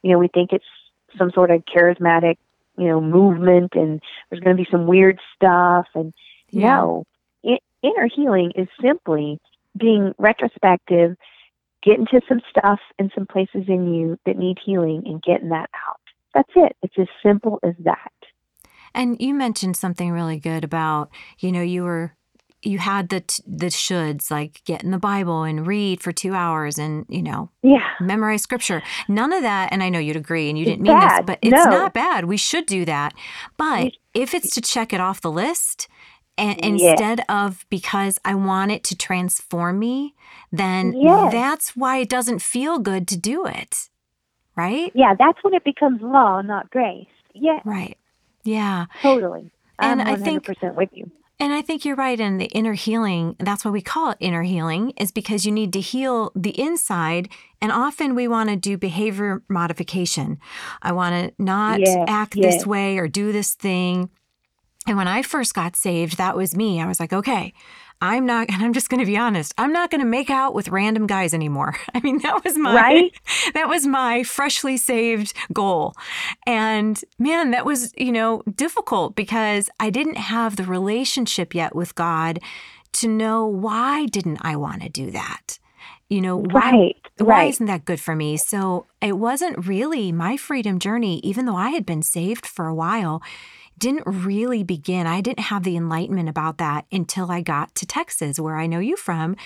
You 0.02 0.12
know, 0.12 0.18
we 0.18 0.28
think 0.28 0.52
it's 0.52 0.64
some 1.16 1.30
sort 1.32 1.50
of 1.50 1.64
charismatic, 1.64 2.36
you 2.76 2.86
know, 2.86 3.00
movement 3.00 3.74
and 3.74 4.00
there's 4.28 4.42
going 4.42 4.56
to 4.56 4.62
be 4.62 4.68
some 4.70 4.86
weird 4.86 5.18
stuff. 5.34 5.86
And 5.94 6.12
yeah. 6.50 6.76
no, 6.76 7.04
it, 7.42 7.60
inner 7.82 8.08
healing 8.12 8.52
is 8.54 8.68
simply 8.80 9.40
being 9.76 10.14
retrospective, 10.18 11.16
getting 11.82 12.06
to 12.06 12.20
some 12.28 12.40
stuff 12.50 12.80
and 12.98 13.10
some 13.14 13.26
places 13.26 13.64
in 13.68 13.92
you 13.92 14.18
that 14.26 14.38
need 14.38 14.58
healing 14.64 15.02
and 15.06 15.22
getting 15.22 15.50
that 15.50 15.70
out. 15.86 16.00
That's 16.34 16.50
it. 16.56 16.76
It's 16.82 16.94
as 16.98 17.08
simple 17.22 17.58
as 17.62 17.74
that. 17.80 18.12
And 18.94 19.20
you 19.20 19.34
mentioned 19.34 19.76
something 19.76 20.10
really 20.10 20.38
good 20.38 20.64
about, 20.64 21.10
you 21.38 21.52
know, 21.52 21.62
you 21.62 21.82
were 21.82 22.14
you 22.62 22.78
had 22.78 23.08
the 23.08 23.22
the 23.46 23.66
shoulds 23.66 24.30
like 24.30 24.62
get 24.64 24.82
in 24.82 24.90
the 24.90 24.98
Bible 24.98 25.44
and 25.44 25.66
read 25.66 26.02
for 26.02 26.12
two 26.12 26.34
hours 26.34 26.78
and 26.78 27.06
you 27.08 27.22
know 27.22 27.50
yeah 27.62 27.90
memorize 28.00 28.42
scripture. 28.42 28.82
None 29.08 29.32
of 29.32 29.42
that, 29.42 29.68
and 29.72 29.82
I 29.82 29.88
know 29.88 29.98
you'd 29.98 30.16
agree, 30.16 30.48
and 30.48 30.58
you 30.58 30.64
didn't 30.64 30.82
mean 30.82 30.98
this, 30.98 31.20
but 31.24 31.38
it's 31.40 31.52
no. 31.52 31.70
not 31.70 31.94
bad. 31.94 32.24
We 32.24 32.36
should 32.36 32.66
do 32.66 32.84
that, 32.84 33.14
but 33.56 33.92
if 34.14 34.34
it's 34.34 34.54
to 34.54 34.60
check 34.60 34.92
it 34.92 35.00
off 35.00 35.20
the 35.20 35.30
list. 35.30 35.88
And 36.38 36.58
instead 36.60 37.22
of 37.28 37.66
because 37.68 38.18
I 38.24 38.34
want 38.34 38.70
it 38.70 38.84
to 38.84 38.96
transform 38.96 39.78
me, 39.78 40.14
then 40.52 40.92
that's 41.30 41.76
why 41.76 41.98
it 41.98 42.08
doesn't 42.08 42.40
feel 42.40 42.78
good 42.78 43.08
to 43.08 43.16
do 43.16 43.44
it. 43.44 43.88
Right? 44.56 44.90
Yeah, 44.94 45.14
that's 45.18 45.38
when 45.42 45.54
it 45.54 45.64
becomes 45.64 46.00
law, 46.00 46.40
not 46.40 46.70
grace. 46.70 47.06
Yeah. 47.34 47.60
Right. 47.64 47.96
Yeah. 48.44 48.86
Totally. 49.02 49.50
I'm 49.78 50.00
and 50.00 50.08
100% 50.08 50.12
I 50.12 50.16
think 50.16 50.48
with 50.76 50.88
you. 50.92 51.10
And 51.40 51.52
I 51.52 51.62
think 51.62 51.84
you're 51.84 51.94
right. 51.94 52.18
And 52.18 52.40
the 52.40 52.46
inner 52.46 52.72
healing, 52.72 53.36
that's 53.38 53.64
why 53.64 53.70
we 53.70 53.80
call 53.80 54.10
it 54.10 54.16
inner 54.18 54.42
healing, 54.42 54.90
is 54.96 55.12
because 55.12 55.46
you 55.46 55.52
need 55.52 55.72
to 55.74 55.80
heal 55.80 56.32
the 56.34 56.58
inside. 56.60 57.28
And 57.60 57.70
often 57.70 58.16
we 58.16 58.26
want 58.26 58.50
to 58.50 58.56
do 58.56 58.76
behavior 58.76 59.42
modification. 59.48 60.40
I 60.82 60.90
want 60.92 61.14
to 61.14 61.42
not 61.42 61.78
yeah, 61.80 62.04
act 62.08 62.34
yeah. 62.34 62.50
this 62.50 62.66
way 62.66 62.98
or 62.98 63.06
do 63.06 63.30
this 63.30 63.54
thing. 63.54 64.10
And 64.88 64.96
when 64.96 65.06
I 65.06 65.20
first 65.20 65.52
got 65.52 65.76
saved, 65.76 66.16
that 66.16 66.34
was 66.34 66.56
me. 66.56 66.80
I 66.80 66.86
was 66.86 66.98
like, 66.98 67.12
okay, 67.12 67.52
I'm 68.00 68.24
not, 68.24 68.48
and 68.52 68.62
I'm 68.62 68.72
just 68.72 68.88
going 68.88 69.00
to 69.00 69.06
be 69.06 69.18
honest, 69.18 69.52
I'm 69.58 69.72
not 69.72 69.90
going 69.90 70.00
to 70.00 70.06
make 70.06 70.30
out 70.30 70.54
with 70.54 70.68
random 70.70 71.06
guys 71.06 71.34
anymore. 71.34 71.76
I 71.94 72.00
mean, 72.00 72.18
that 72.22 72.42
was 72.42 72.56
my, 72.56 72.74
right? 72.74 73.12
that 73.54 73.68
was 73.68 73.86
my 73.86 74.22
freshly 74.22 74.78
saved 74.78 75.34
goal. 75.52 75.94
And 76.46 77.00
man, 77.18 77.50
that 77.50 77.66
was, 77.66 77.92
you 77.96 78.12
know, 78.12 78.42
difficult 78.56 79.14
because 79.14 79.68
I 79.78 79.90
didn't 79.90 80.16
have 80.16 80.56
the 80.56 80.64
relationship 80.64 81.54
yet 81.54 81.76
with 81.76 81.94
God 81.94 82.40
to 82.94 83.08
know 83.08 83.46
why 83.46 84.06
didn't 84.06 84.38
I 84.40 84.56
want 84.56 84.82
to 84.82 84.88
do 84.88 85.10
that? 85.10 85.58
You 86.08 86.22
know, 86.22 86.38
why, 86.38 86.70
right, 86.70 86.96
why 87.18 87.26
right. 87.26 87.50
isn't 87.50 87.66
that 87.66 87.84
good 87.84 88.00
for 88.00 88.16
me? 88.16 88.38
So 88.38 88.86
it 89.02 89.18
wasn't 89.18 89.66
really 89.66 90.10
my 90.10 90.38
freedom 90.38 90.78
journey, 90.78 91.18
even 91.18 91.44
though 91.44 91.56
I 91.56 91.68
had 91.68 91.84
been 91.84 92.02
saved 92.02 92.46
for 92.46 92.66
a 92.66 92.74
while 92.74 93.22
didn't 93.78 94.04
really 94.06 94.62
begin. 94.62 95.06
I 95.06 95.20
didn't 95.20 95.44
have 95.44 95.62
the 95.62 95.76
enlightenment 95.76 96.28
about 96.28 96.58
that 96.58 96.86
until 96.90 97.30
I 97.30 97.40
got 97.40 97.74
to 97.76 97.86
Texas, 97.86 98.38
where 98.40 98.56
I 98.56 98.66
know 98.66 98.78
you 98.78 98.96
from. 98.96 99.36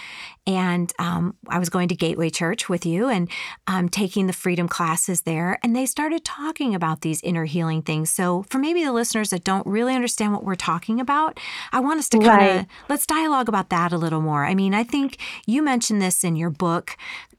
And 0.47 0.93
um, 0.99 1.37
I 1.49 1.59
was 1.59 1.69
going 1.69 1.89
to 1.89 1.95
Gateway 1.95 2.31
Church 2.31 2.69
with 2.69 2.85
you 2.85 3.09
and 3.09 3.31
um, 3.67 3.89
taking 3.89 4.27
the 4.27 4.33
freedom 4.33 4.69
classes 4.69 5.23
there. 5.23 5.59
And 5.63 5.77
they 5.77 5.87
started 5.87 6.25
talking 6.25 6.75
about 6.75 7.03
these 7.03 7.23
inner 7.23 7.45
healing 7.45 7.83
things. 7.83 8.11
So, 8.11 8.45
for 8.45 8.59
maybe 8.59 8.85
the 8.85 8.93
listeners 8.93 9.31
that 9.31 9.45
don't 9.45 9.67
really 9.67 9.95
understand 9.95 10.33
what 10.33 10.45
we're 10.45 10.55
talking 10.55 11.01
about, 11.01 11.39
I 11.73 11.81
want 11.81 11.99
us 11.99 12.09
to 12.11 12.19
kind 12.19 12.51
of 12.51 12.57
right. 12.57 12.67
let's 12.89 13.07
dialogue 13.07 13.49
about 13.49 13.71
that 13.71 13.93
a 13.93 13.99
little 13.99 14.21
more. 14.21 14.45
I 14.45 14.55
mean, 14.55 14.75
I 14.75 14.85
think 14.85 15.19
you 15.47 15.63
mentioned 15.63 16.01
this 16.03 16.25
in 16.25 16.37
your 16.37 16.51
book 16.51 16.97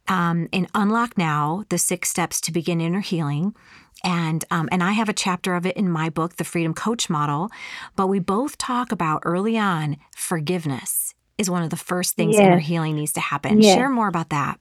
um, 0.07 0.47
in 0.51 0.67
Unlock 0.73 1.17
Now 1.17 1.65
The 1.69 1.77
Six 1.77 2.09
Steps 2.09 2.41
to 2.41 2.51
Begin 2.51 2.81
Inner 2.81 3.01
Healing 3.01 3.55
and 4.03 4.43
um, 4.51 4.67
and 4.71 4.83
I 4.83 4.91
have 4.91 5.09
a 5.09 5.13
chapter 5.13 5.55
of 5.55 5.65
it 5.65 5.77
in 5.77 5.89
my 5.89 6.09
book, 6.09 6.35
The 6.35 6.43
Freedom 6.43 6.73
Coach 6.73 7.09
Model. 7.09 7.49
But 7.95 8.07
we 8.07 8.19
both 8.19 8.57
talk 8.57 8.91
about 8.91 9.21
early 9.25 9.57
on 9.57 9.97
forgiveness 10.15 11.13
is 11.37 11.49
one 11.49 11.63
of 11.63 11.69
the 11.69 11.77
first 11.77 12.15
things 12.15 12.35
yes. 12.35 12.43
inner 12.43 12.59
healing 12.59 12.95
needs 12.95 13.13
to 13.13 13.19
happen. 13.19 13.61
Yes. 13.61 13.75
Share 13.75 13.89
more 13.89 14.07
about 14.07 14.29
that. 14.29 14.59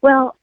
Well, 0.00 0.36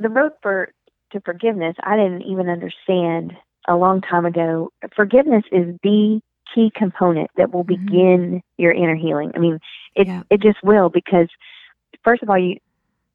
the 0.00 0.08
road 0.08 0.32
for 0.42 0.72
to 1.12 1.20
forgiveness, 1.20 1.76
I 1.82 1.96
didn't 1.96 2.22
even 2.22 2.48
understand 2.48 3.32
a 3.68 3.76
long 3.76 4.00
time 4.00 4.24
ago. 4.24 4.70
Forgiveness 4.96 5.44
is 5.52 5.76
the 5.82 6.20
key 6.54 6.72
component 6.74 7.30
that 7.36 7.52
will 7.52 7.64
mm-hmm. 7.64 7.84
begin 7.84 8.20
mm-hmm. 8.20 8.62
your 8.62 8.72
inner 8.72 8.96
healing. 8.96 9.32
I 9.34 9.38
mean, 9.38 9.58
it 9.94 10.06
yeah. 10.06 10.22
it 10.30 10.40
just 10.40 10.62
will 10.62 10.88
because 10.88 11.28
first 12.04 12.22
of 12.22 12.30
all, 12.30 12.38
you 12.38 12.58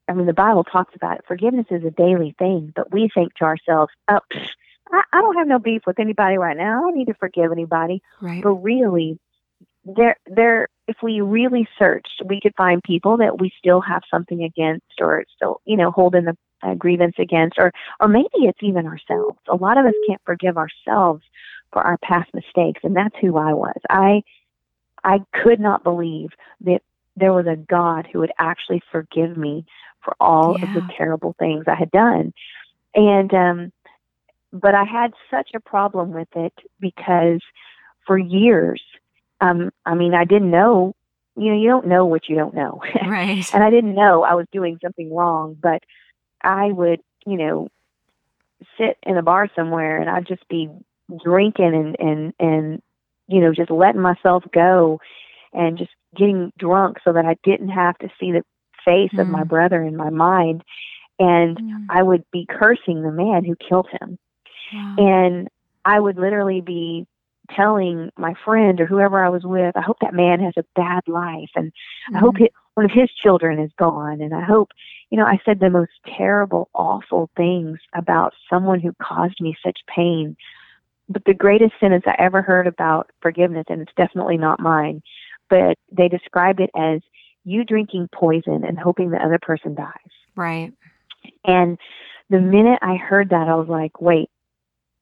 I 0.08 0.14
mean, 0.14 0.26
the 0.26 0.32
Bible 0.32 0.64
talks 0.64 0.94
about 0.96 1.18
it. 1.18 1.24
Forgiveness 1.28 1.66
is 1.70 1.84
a 1.84 1.90
daily 1.90 2.34
thing, 2.38 2.72
but 2.74 2.90
we 2.90 3.10
think 3.12 3.34
to 3.34 3.44
ourselves, 3.44 3.92
oh, 4.08 4.20
I, 4.90 5.02
I 5.12 5.20
don't 5.20 5.36
have 5.36 5.46
no 5.46 5.58
beef 5.58 5.82
with 5.86 6.00
anybody 6.00 6.38
right 6.38 6.56
now. 6.56 6.78
I 6.78 6.80
don't 6.80 6.96
need 6.96 7.08
to 7.08 7.14
forgive 7.14 7.52
anybody. 7.52 8.02
Right. 8.20 8.42
But 8.42 8.54
really, 8.54 9.18
there, 9.84 10.16
there, 10.26 10.68
if 10.86 10.96
we 11.02 11.20
really 11.20 11.68
searched, 11.78 12.22
we 12.24 12.40
could 12.40 12.54
find 12.56 12.82
people 12.82 13.18
that 13.18 13.38
we 13.38 13.52
still 13.58 13.82
have 13.82 14.02
something 14.10 14.42
against 14.42 15.00
or 15.00 15.24
still, 15.36 15.60
you 15.66 15.76
know, 15.76 15.90
holding 15.90 16.24
the 16.24 16.36
uh, 16.62 16.74
grievance 16.74 17.14
against, 17.18 17.58
or, 17.58 17.72
or 18.00 18.08
maybe 18.08 18.28
it's 18.32 18.62
even 18.62 18.86
ourselves. 18.86 19.38
A 19.48 19.56
lot 19.56 19.78
of 19.78 19.84
us 19.84 19.94
can't 20.08 20.22
forgive 20.24 20.56
ourselves 20.56 21.22
for 21.72 21.82
our 21.82 21.98
past 21.98 22.32
mistakes, 22.32 22.80
and 22.82 22.96
that's 22.96 23.14
who 23.20 23.36
I 23.36 23.52
was. 23.52 23.78
I, 23.90 24.22
I 25.04 25.20
could 25.32 25.60
not 25.60 25.84
believe 25.84 26.30
that 26.62 26.80
there 27.18 27.32
was 27.32 27.46
a 27.46 27.56
God 27.56 28.06
who 28.10 28.20
would 28.20 28.32
actually 28.38 28.82
forgive 28.90 29.36
me 29.36 29.64
for 30.02 30.14
all 30.20 30.56
yeah. 30.58 30.64
of 30.64 30.74
the 30.74 30.92
terrible 30.96 31.34
things 31.38 31.64
I 31.66 31.74
had 31.74 31.90
done. 31.90 32.32
And, 32.94 33.32
um, 33.34 33.72
but 34.52 34.74
I 34.74 34.84
had 34.84 35.12
such 35.30 35.50
a 35.54 35.60
problem 35.60 36.12
with 36.12 36.28
it 36.34 36.54
because 36.80 37.40
for 38.06 38.18
years, 38.18 38.82
um, 39.40 39.70
I 39.84 39.94
mean, 39.94 40.14
I 40.14 40.24
didn't 40.24 40.50
know, 40.50 40.94
you 41.36 41.50
know, 41.50 41.60
you 41.60 41.68
don't 41.68 41.86
know 41.86 42.06
what 42.06 42.28
you 42.28 42.36
don't 42.36 42.54
know. 42.54 42.82
Right. 43.06 43.44
and 43.54 43.62
I 43.62 43.70
didn't 43.70 43.94
know 43.94 44.22
I 44.22 44.34
was 44.34 44.46
doing 44.52 44.78
something 44.82 45.14
wrong, 45.14 45.56
but 45.60 45.82
I 46.42 46.66
would, 46.66 47.00
you 47.26 47.36
know, 47.36 47.68
sit 48.76 48.98
in 49.02 49.16
a 49.16 49.22
bar 49.22 49.50
somewhere 49.54 50.00
and 50.00 50.10
I'd 50.10 50.26
just 50.26 50.46
be 50.48 50.68
drinking 51.22 51.74
and, 51.74 51.96
and, 51.98 52.34
and, 52.38 52.82
you 53.28 53.40
know, 53.40 53.52
just 53.52 53.70
letting 53.70 54.00
myself 54.00 54.44
go 54.52 55.00
and 55.52 55.78
just 55.78 55.90
getting 56.16 56.52
drunk 56.58 56.98
so 57.04 57.12
that 57.12 57.24
I 57.24 57.36
didn't 57.42 57.68
have 57.68 57.98
to 57.98 58.08
see 58.18 58.32
the 58.32 58.42
face 58.84 59.10
mm. 59.12 59.20
of 59.20 59.28
my 59.28 59.42
mm. 59.42 59.48
brother 59.48 59.82
in 59.82 59.96
my 59.96 60.10
mind 60.10 60.62
and 61.18 61.56
mm. 61.56 61.86
I 61.90 62.02
would 62.02 62.24
be 62.32 62.46
cursing 62.48 63.02
the 63.02 63.12
man 63.12 63.44
who 63.44 63.56
killed 63.56 63.88
him. 64.00 64.18
Wow. 64.72 64.94
And 64.98 65.48
I 65.84 65.98
would 65.98 66.16
literally 66.16 66.60
be 66.60 67.06
telling 67.56 68.10
my 68.18 68.34
friend 68.44 68.80
or 68.80 68.86
whoever 68.86 69.24
I 69.24 69.30
was 69.30 69.42
with, 69.42 69.76
I 69.76 69.80
hope 69.80 69.96
that 70.02 70.14
man 70.14 70.40
has 70.40 70.52
a 70.56 70.64
bad 70.74 71.02
life 71.06 71.50
and 71.54 71.72
mm. 72.12 72.16
I 72.16 72.18
hope 72.18 72.36
mm. 72.36 72.46
it, 72.46 72.52
one 72.74 72.84
of 72.84 72.92
his 72.92 73.10
children 73.22 73.58
is 73.58 73.72
gone 73.78 74.20
and 74.20 74.34
I 74.34 74.42
hope, 74.42 74.70
you 75.10 75.18
know, 75.18 75.24
I 75.24 75.40
said 75.44 75.60
the 75.60 75.70
most 75.70 75.92
terrible, 76.16 76.68
awful 76.74 77.30
things 77.36 77.78
about 77.94 78.34
someone 78.48 78.80
who 78.80 78.94
caused 79.02 79.40
me 79.40 79.56
such 79.64 79.78
pain. 79.94 80.36
But 81.08 81.24
the 81.24 81.34
greatest 81.34 81.72
sentence 81.80 82.04
I 82.06 82.14
ever 82.18 82.42
heard 82.42 82.66
about 82.66 83.10
forgiveness, 83.22 83.64
and 83.70 83.80
it's 83.80 83.92
definitely 83.96 84.36
not 84.36 84.60
mine, 84.60 85.02
but 85.48 85.76
they 85.90 86.08
described 86.08 86.60
it 86.60 86.70
as 86.76 87.00
you 87.44 87.64
drinking 87.64 88.08
poison 88.12 88.64
and 88.64 88.78
hoping 88.78 89.10
the 89.10 89.24
other 89.24 89.38
person 89.40 89.74
dies. 89.74 89.92
Right. 90.36 90.72
And 91.44 91.78
the 92.30 92.40
minute 92.40 92.78
I 92.82 92.96
heard 92.96 93.30
that, 93.30 93.48
I 93.48 93.54
was 93.54 93.68
like, 93.68 94.00
wait, 94.00 94.28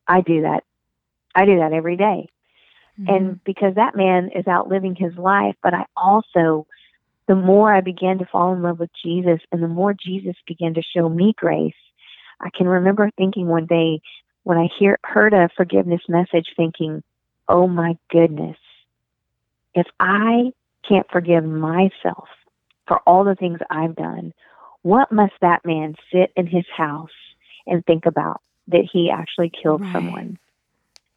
I 0.07 0.21
do 0.21 0.43
that. 0.43 0.63
I 1.35 1.45
do 1.45 1.59
that 1.59 1.73
every 1.73 1.97
day. 1.97 2.29
Mm-hmm. 3.01 3.15
And 3.15 3.45
because 3.45 3.75
that 3.75 3.97
man 3.97 4.31
is 4.35 4.47
out 4.47 4.69
living 4.69 4.95
his 4.95 5.15
life, 5.17 5.55
but 5.63 5.75
I 5.75 5.85
also, 5.97 6.67
the 7.29 7.35
more 7.35 7.75
I 7.75 7.81
began 7.81 8.19
to 8.19 8.27
fall 8.27 8.55
in 8.55 8.63
love 8.63 8.79
with 8.79 8.91
Jesus 9.05 9.41
and 9.53 9.63
the 9.63 9.69
more 9.69 9.93
Jesus 9.95 10.37
began 10.47 10.75
to 10.75 10.83
show 10.83 11.09
me 11.09 11.35
grace, 11.37 11.75
I 12.41 12.51
can 12.57 12.67
remember 12.67 13.11
thinking 13.17 13.49
one 13.49 13.67
day 13.67 14.01
when 14.45 14.57
I 14.57 14.69
hear, 14.79 14.99
heard 15.05 15.35
a 15.35 15.49
forgiveness 15.57 16.03
message, 16.09 16.47
thinking, 16.57 17.03
oh 17.49 17.67
my 17.67 17.97
goodness, 18.11 18.57
if 19.77 19.87
I 20.01 20.53
can't 20.89 21.07
forgive 21.11 21.45
myself 21.45 22.29
for 22.89 22.99
all 23.07 23.25
the 23.25 23.37
things 23.37 23.61
I've 23.71 23.95
done, 23.95 24.33
what 24.83 25.13
must 25.13 25.35
that 25.41 25.65
man 25.65 25.95
sit 26.13 26.33
in 26.35 26.47
his 26.47 26.65
house 26.75 27.11
and 27.67 27.85
think 27.85 28.07
about 28.07 28.41
that 28.69 28.89
he 28.91 29.11
actually 29.11 29.51
killed 29.51 29.83
right. 29.83 29.93
someone? 29.93 30.39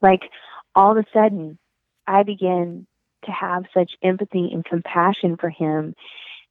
Like 0.01 0.29
all 0.75 0.91
of 0.91 0.97
a 0.97 1.05
sudden, 1.13 1.57
I 2.05 2.23
began 2.23 2.85
to 3.25 3.31
have 3.31 3.65
such 3.73 3.91
empathy 4.01 4.49
and 4.51 4.65
compassion 4.65 5.37
for 5.37 5.49
him. 5.49 5.95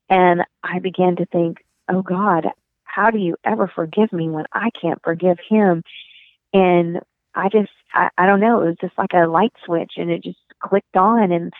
And 0.08 0.42
I 0.62 0.78
began 0.78 1.16
to 1.16 1.26
think, 1.26 1.58
oh 1.88 2.02
God, 2.02 2.46
how 2.84 3.10
do 3.10 3.18
you 3.18 3.36
ever 3.44 3.70
forgive 3.74 4.12
me 4.12 4.28
when 4.28 4.46
I 4.52 4.70
can't 4.80 5.02
forgive 5.02 5.38
him? 5.48 5.82
And 6.52 7.00
I 7.34 7.48
just, 7.48 7.70
I, 7.92 8.08
I 8.16 8.26
don't 8.26 8.40
know, 8.40 8.62
it 8.62 8.66
was 8.66 8.76
just 8.80 8.96
like 8.98 9.12
a 9.12 9.26
light 9.26 9.52
switch 9.64 9.92
and 9.96 10.10
it 10.10 10.22
just 10.22 10.38
clicked 10.60 10.96
on. 10.96 11.32
And 11.32 11.52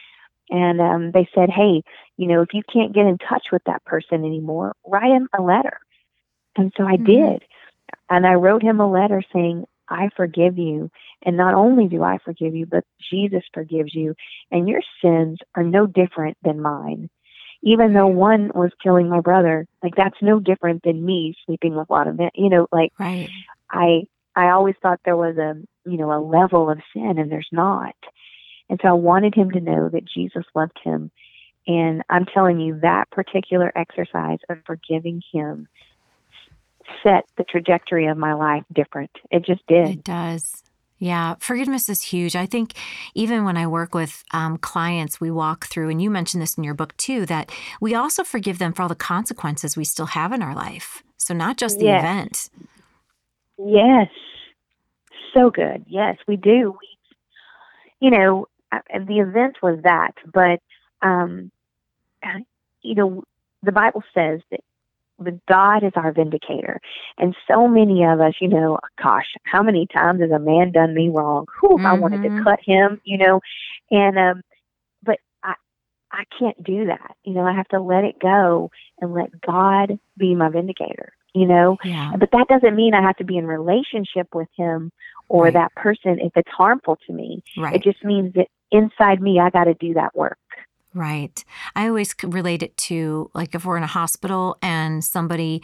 and 0.51 0.81
um, 0.81 1.13
they 1.13 1.29
said, 1.35 1.51
hey, 1.51 1.83
you 2.17 2.27
know, 2.27 2.43
if 2.43 2.55
you 2.55 2.63
can't 2.73 2.95
get 2.95 3.07
in 3.07 3.19
touch 3.19 3.49
with 3.53 3.63
that 3.65 3.85
person 3.85 4.25
anymore, 4.25 4.75
write 4.87 5.11
him 5.11 5.29
a 5.37 5.43
letter. 5.43 5.79
And 6.57 6.73
so 6.77 6.85
I 6.85 6.97
mm-hmm. 6.97 7.05
did. 7.05 7.43
And 8.11 8.27
I 8.27 8.35
wrote 8.35 8.63
him 8.63 8.81
a 8.81 8.91
letter 8.91 9.23
saying, 9.33 9.67
I 9.89 10.11
forgive 10.17 10.59
you. 10.59 10.91
And 11.23 11.37
not 11.37 11.55
only 11.55 11.89
do 11.89 12.03
I 12.03 12.19
forgive 12.25 12.55
you, 12.55 12.67
but 12.67 12.85
Jesus 13.11 13.43
forgives 13.53 13.95
you. 13.95 14.15
And 14.51 14.69
your 14.69 14.83
sins 15.03 15.39
are 15.55 15.63
no 15.63 15.87
different 15.87 16.37
than 16.43 16.61
mine. 16.61 17.11
Even 17.63 17.93
though 17.93 18.07
one 18.07 18.53
was 18.55 18.71
killing 18.83 19.09
my 19.09 19.21
brother, 19.21 19.67
like 19.83 19.97
that's 19.97 20.23
no 20.23 20.39
different 20.39 20.83
than 20.85 21.05
me 21.05 21.35
sleeping 21.45 21.75
with 21.75 21.91
a 21.91 21.93
lot 21.93 22.07
of 22.07 22.17
men. 22.17 22.31
You 22.35 22.51
know, 22.51 22.69
like 22.71 22.93
right. 23.01 23.29
I 23.69 24.05
I 24.37 24.51
always 24.51 24.77
thought 24.81 25.01
there 25.05 25.17
was 25.17 25.37
a 25.39 25.57
you 25.85 25.97
know 25.97 26.13
a 26.13 26.23
level 26.23 26.71
of 26.71 26.79
sin, 26.95 27.19
and 27.19 27.33
there's 27.33 27.49
not. 27.51 27.97
And 28.69 28.79
so 28.83 28.89
I 28.89 28.93
wanted 28.93 29.35
him 29.35 29.51
to 29.53 29.61
know 29.61 29.89
that 29.89 30.05
Jesus 30.05 30.45
loved 30.55 30.79
him. 30.83 31.11
And 31.67 32.03
I'm 32.09 32.25
telling 32.25 32.61
you, 32.61 32.81
that 32.81 33.11
particular 33.11 33.73
exercise 33.77 34.39
of 34.49 34.59
forgiving 34.67 35.23
him 35.33 35.69
set 37.03 37.25
the 37.37 37.45
trajectory 37.45 38.07
of 38.07 38.17
my 38.17 38.33
life 38.33 38.65
different. 38.73 39.11
It 39.31 39.45
just 39.45 39.67
did. 39.67 39.89
It 39.91 40.05
does. 40.05 40.63
Yeah, 40.99 41.37
forgiveness 41.39 41.89
is 41.89 42.03
huge. 42.03 42.35
I 42.35 42.47
think 42.47 42.73
even 43.15 43.45
when 43.45 43.57
I 43.57 43.67
work 43.69 43.95
with 43.95 44.25
um, 44.33 44.59
clients, 44.59 45.21
we 45.21 45.31
walk 45.31 45.67
through, 45.67 45.91
and 45.91 46.03
you 46.03 46.11
mentioned 46.11 46.43
this 46.43 46.59
in 46.59 46.65
your 46.65 46.75
book 46.75 46.97
too, 46.97 47.25
that 47.27 47.53
we 47.81 47.95
also 47.95 48.25
forgive 48.25 48.59
them 48.59 48.73
for 48.73 48.83
all 48.83 48.89
the 48.89 48.97
consequences 48.97 49.77
we 49.77 49.85
still 49.85 50.07
have 50.07 50.33
in 50.33 50.43
our 50.43 50.55
life. 50.55 51.05
So, 51.17 51.35
not 51.35 51.57
just 51.57 51.79
the 51.79 51.85
yes. 51.85 52.03
event. 52.03 52.51
Yes. 53.59 54.09
So 55.35 55.51
good. 55.51 55.85
Yes, 55.87 56.17
we 56.27 56.37
do. 56.37 56.77
We, 56.81 56.89
you 58.01 58.11
know, 58.11 58.47
the 58.73 59.19
event 59.19 59.57
was 59.63 59.81
that, 59.85 60.13
but 60.33 60.61
um, 61.03 61.51
you 62.83 62.95
know, 62.95 63.25
the 63.63 63.73
Bible 63.73 64.03
says 64.15 64.41
that 64.51 64.61
the 65.19 65.39
God 65.49 65.83
is 65.83 65.93
our 65.97 66.13
vindicator, 66.13 66.81
and 67.19 67.35
so 67.49 67.67
many 67.67 68.05
of 68.05 68.21
us, 68.21 68.35
you 68.41 68.49
know, 68.49 68.79
gosh, 69.03 69.27
how 69.45 69.63
many 69.63 69.87
times 69.87 70.21
has 70.21 70.31
a 70.31 70.39
man 70.39 70.73
done 70.73 70.95
me 70.95 71.09
wrong? 71.09 71.47
Whew, 71.61 71.77
mm-hmm. 71.77 71.87
I 71.87 71.95
wanted 71.95 72.23
to 72.23 72.29
mm-hmm. 72.29 72.45
cut 72.45 72.61
him, 72.65 73.01
you 73.05 73.19
know, 73.19 73.41
and 73.91 74.19
um, 74.19 74.43
but 75.03 75.19
I 75.43 75.55
I 76.13 76.25
can't 76.39 76.63
do 76.63 76.87
that. 76.87 77.17
You 77.25 77.35
know, 77.35 77.43
I 77.43 77.53
have 77.53 77.69
to 77.69 77.81
let 77.81 78.05
it 78.05 78.21
go 78.21 78.71
and 79.01 79.13
let 79.13 79.41
God 79.41 79.99
be 80.17 80.35
my 80.35 80.51
vindicator. 80.51 81.13
You 81.35 81.47
know, 81.47 81.77
yeah. 81.85 82.13
but 82.19 82.31
that 82.33 82.49
doesn't 82.49 82.75
mean 82.75 82.95
I 82.95 83.03
have 83.03 83.17
to 83.17 83.25
be 83.25 83.37
in 83.37 83.47
relationship 83.47 84.35
with 84.35 84.49
him 84.57 84.91
or 85.29 85.45
right. 85.45 85.53
that 85.53 85.75
person 85.75 86.19
if 86.21 86.33
it's 86.37 86.51
harmful 86.51 86.99
to 87.07 87.13
me. 87.13 87.43
Right. 87.57 87.77
It 87.77 87.83
just 87.83 88.05
means 88.05 88.35
that 88.35 88.49
inside 88.71 89.21
me, 89.21 89.39
I 89.41 89.51
got 89.51 89.65
to 89.65 89.75
do 89.75 89.95
that 89.95 90.17
work. 90.17 90.39
Right. 90.95 91.45
I 91.77 91.89
always 91.89 92.15
relate 92.23 92.63
it 92.63 92.77
to 92.79 93.31
like 93.35 93.55
if 93.55 93.65
we're 93.65 93.77
in 93.77 93.83
a 93.83 93.89
hospital 93.89 94.57
and 94.63 95.05
somebody, 95.05 95.63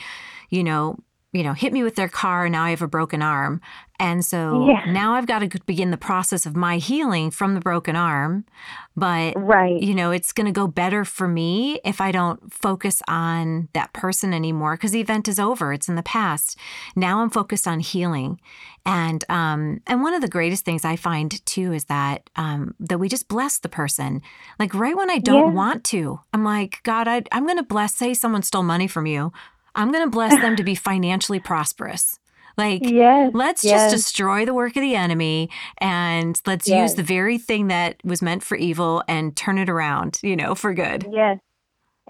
you 0.50 0.62
know, 0.62 0.98
you 1.34 1.42
know, 1.42 1.52
hit 1.52 1.72
me 1.72 1.82
with 1.82 1.96
their 1.96 2.08
car 2.08 2.44
and 2.46 2.52
now 2.52 2.62
I 2.64 2.70
have 2.70 2.80
a 2.80 2.86
broken 2.88 3.20
arm. 3.20 3.60
And 3.98 4.24
so 4.24 4.66
Yeah. 4.68 4.84
now 4.90 5.14
I've 5.14 5.26
got 5.26 5.40
to 5.40 5.60
begin 5.66 5.90
the 5.90 5.96
process 5.96 6.46
of 6.46 6.56
my 6.56 6.78
healing 6.78 7.30
from 7.30 7.54
the 7.54 7.60
broken 7.60 7.96
arm. 7.96 8.44
But, 8.96 9.34
Right. 9.36 9.80
you 9.82 9.94
know, 9.94 10.10
it's 10.12 10.32
going 10.32 10.46
to 10.46 10.52
go 10.52 10.66
better 10.68 11.04
for 11.04 11.26
me 11.28 11.80
if 11.84 12.00
I 12.00 12.12
don't 12.12 12.52
focus 12.52 13.02
on 13.08 13.68
that 13.72 13.92
person 13.92 14.32
anymore 14.32 14.74
because 14.76 14.92
the 14.92 15.00
event 15.00 15.26
is 15.28 15.38
over. 15.40 15.72
It's 15.72 15.88
in 15.88 15.96
the 15.96 16.02
past. 16.02 16.56
Now 16.96 17.20
I'm 17.20 17.30
focused 17.30 17.66
on 17.68 17.80
healing. 17.80 18.40
And 18.86 19.24
um, 19.28 19.80
and 19.86 20.02
one 20.02 20.14
of 20.14 20.22
the 20.22 20.28
greatest 20.28 20.64
things 20.64 20.84
I 20.84 20.96
find 20.96 21.44
too 21.46 21.72
is 21.72 21.84
that 21.86 22.30
um, 22.36 22.74
that 22.78 22.98
we 22.98 23.08
just 23.08 23.28
bless 23.28 23.58
the 23.58 23.68
person. 23.68 24.22
Like 24.58 24.74
right 24.74 24.96
when 24.96 25.10
I 25.10 25.18
don't 25.18 25.46
Yeah. 25.46 25.52
want 25.52 25.82
to, 25.84 26.20
I'm 26.32 26.44
like, 26.44 26.80
God, 26.84 27.08
I, 27.08 27.22
I'm 27.32 27.44
going 27.46 27.56
to 27.58 27.62
bless. 27.64 27.94
Say 27.94 28.12
someone 28.14 28.42
stole 28.42 28.62
money 28.62 28.86
from 28.86 29.06
you, 29.06 29.32
I'm 29.74 29.92
going 29.92 30.04
to 30.04 30.10
bless 30.10 30.40
them 30.40 30.56
to 30.56 30.64
be 30.64 30.74
financially 30.90 31.40
prosperous. 31.40 32.18
Like, 32.56 32.82
Yes. 32.84 33.32
let's 33.34 33.64
yes. 33.64 33.90
just 33.92 34.04
destroy 34.04 34.44
the 34.44 34.54
work 34.54 34.76
of 34.76 34.82
the 34.82 34.94
enemy 34.94 35.50
and 35.78 36.40
let's 36.46 36.68
Yes. 36.68 36.90
use 36.90 36.94
the 36.94 37.02
very 37.02 37.36
thing 37.36 37.66
that 37.66 37.96
was 38.04 38.22
meant 38.22 38.44
for 38.44 38.56
evil 38.56 39.02
and 39.08 39.34
turn 39.34 39.58
it 39.58 39.68
around, 39.68 40.20
you 40.22 40.36
know, 40.36 40.54
for 40.54 40.72
good. 40.72 41.04
Yes. 41.10 41.38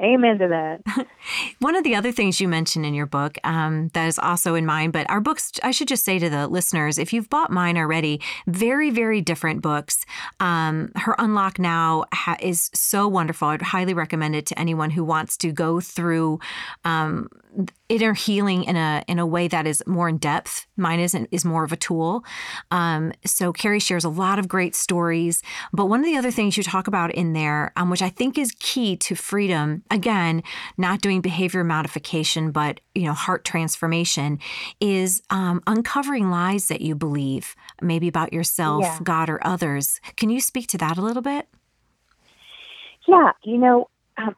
Amen 0.02 0.38
to 0.40 0.48
that. 0.48 1.06
One 1.60 1.76
of 1.76 1.84
the 1.84 1.94
other 1.94 2.10
things 2.10 2.40
you 2.40 2.48
mentioned 2.48 2.84
in 2.84 2.94
your 2.94 3.06
book 3.06 3.38
um, 3.44 3.90
that 3.94 4.08
is 4.08 4.18
also 4.18 4.56
in 4.56 4.66
mine, 4.66 4.90
but 4.90 5.08
our 5.08 5.20
books, 5.20 5.52
I 5.62 5.70
should 5.70 5.86
just 5.86 6.04
say 6.04 6.18
to 6.18 6.28
the 6.28 6.48
listeners, 6.48 6.98
if 6.98 7.12
you've 7.12 7.30
bought 7.30 7.52
mine 7.52 7.78
already, 7.78 8.20
very, 8.48 8.90
very 8.90 9.20
different 9.20 9.62
books. 9.62 10.04
Um, 10.40 10.90
Her 10.96 11.14
Unlock 11.18 11.60
Now 11.60 12.06
ha- 12.12 12.36
is 12.40 12.70
so 12.74 13.06
wonderful. 13.06 13.46
I'd 13.48 13.62
highly 13.62 13.94
recommend 13.94 14.34
it 14.34 14.46
to 14.46 14.58
anyone 14.58 14.90
who 14.90 15.04
wants 15.04 15.36
to 15.38 15.52
go 15.52 15.78
through 15.80 16.40
um, 16.84 17.28
inner 17.88 18.14
healing 18.14 18.64
in 18.64 18.76
a 18.76 19.04
in 19.06 19.18
a 19.18 19.26
way 19.26 19.48
that 19.48 19.66
is 19.66 19.82
more 19.86 20.08
in 20.08 20.18
depth. 20.18 20.66
Mine 20.76 21.00
isn't 21.00 21.28
is 21.30 21.44
more 21.44 21.64
of 21.64 21.72
a 21.72 21.76
tool. 21.76 22.24
Um, 22.70 23.12
so 23.24 23.52
Kerrie 23.52 23.80
shares 23.80 24.04
a 24.04 24.08
lot 24.08 24.38
of 24.38 24.48
great 24.48 24.74
stories. 24.74 25.42
But 25.72 25.86
one 25.86 26.00
of 26.00 26.06
the 26.06 26.16
other 26.16 26.30
things 26.30 26.56
you 26.56 26.62
talk 26.62 26.86
about 26.88 27.12
in 27.14 27.32
there, 27.32 27.72
um, 27.76 27.90
which 27.90 28.02
I 28.02 28.08
think 28.08 28.38
is 28.38 28.52
key 28.58 28.96
to 28.98 29.14
freedom, 29.14 29.82
again, 29.90 30.42
not 30.76 31.00
doing 31.00 31.20
behavior 31.20 31.64
modification, 31.64 32.50
but 32.50 32.80
you 32.94 33.04
know, 33.04 33.12
heart 33.12 33.44
transformation, 33.44 34.38
is 34.80 35.22
um, 35.30 35.62
uncovering 35.66 36.30
lies 36.30 36.68
that 36.68 36.80
you 36.80 36.94
believe, 36.94 37.54
maybe 37.82 38.08
about 38.08 38.32
yourself, 38.32 38.82
Yeah. 38.82 38.98
God, 39.02 39.28
or 39.30 39.44
others. 39.46 40.00
Can 40.16 40.30
you 40.30 40.40
speak 40.40 40.68
to 40.68 40.78
that 40.78 40.96
a 40.98 41.02
little 41.02 41.22
bit? 41.22 41.48
Yeah, 43.06 43.32
you 43.42 43.58
know, 43.58 43.88
um, 44.16 44.34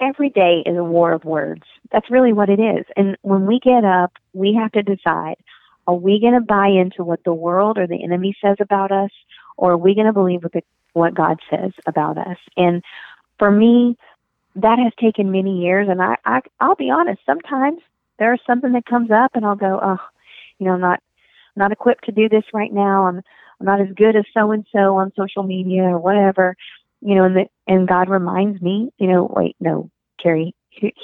every 0.00 0.30
day 0.30 0.62
is 0.64 0.76
a 0.76 0.84
war 0.84 1.12
of 1.12 1.24
words. 1.24 1.62
That's 1.92 2.10
really 2.10 2.32
what 2.32 2.48
it 2.48 2.60
is. 2.60 2.84
And 2.96 3.16
when 3.22 3.46
we 3.46 3.60
get 3.60 3.84
up, 3.84 4.12
we 4.32 4.54
have 4.54 4.72
to 4.72 4.82
decide 4.82 5.36
are 5.86 5.94
we 5.94 6.18
going 6.18 6.34
to 6.34 6.40
buy 6.40 6.68
into 6.68 7.04
what 7.04 7.22
the 7.24 7.34
world 7.34 7.76
or 7.76 7.86
the 7.86 8.02
enemy 8.02 8.34
says 8.42 8.56
about 8.58 8.90
us, 8.90 9.10
or 9.58 9.72
are 9.72 9.78
we 9.78 9.94
going 9.94 10.06
to 10.06 10.14
believe 10.14 10.42
what, 10.42 10.52
the, 10.52 10.62
what 10.94 11.14
God 11.14 11.40
says 11.50 11.72
about 11.86 12.16
us? 12.16 12.38
And 12.56 12.82
for 13.38 13.50
me, 13.50 13.98
that 14.56 14.78
has 14.78 14.92
taken 14.98 15.30
many 15.30 15.60
years. 15.60 15.88
And 15.90 16.00
I, 16.00 16.16
I, 16.24 16.40
I'll 16.58 16.74
be 16.74 16.90
honest, 16.90 17.20
sometimes 17.26 17.80
there's 18.18 18.40
something 18.46 18.72
that 18.72 18.86
comes 18.86 19.10
up, 19.10 19.32
and 19.34 19.44
I'll 19.44 19.56
go, 19.56 19.78
oh, 19.82 19.98
you 20.58 20.66
know, 20.66 20.72
I'm 20.72 20.80
not, 20.80 21.02
not 21.54 21.70
equipped 21.70 22.04
to 22.04 22.12
do 22.12 22.30
this 22.30 22.44
right 22.54 22.72
now. 22.72 23.06
I'm, 23.06 23.20
I'm 23.60 23.66
not 23.66 23.82
as 23.82 23.94
good 23.94 24.16
as 24.16 24.24
so 24.32 24.52
and 24.52 24.64
so 24.72 24.96
on 24.96 25.12
social 25.16 25.42
media 25.42 25.82
or 25.82 25.98
whatever 25.98 26.56
you 27.04 27.14
know, 27.14 27.24
and 27.24 27.36
the, 27.36 27.44
and 27.68 27.86
God 27.86 28.08
reminds 28.08 28.60
me, 28.62 28.90
you 28.98 29.06
know, 29.06 29.30
wait, 29.30 29.56
no, 29.60 29.90
Kerrie, 30.20 30.54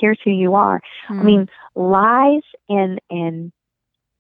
here's 0.01 0.19
who 0.25 0.31
you 0.31 0.55
are. 0.55 0.81
I 1.09 1.23
mean, 1.23 1.49
lies 1.75 2.43
and 2.69 3.01
and 3.11 3.53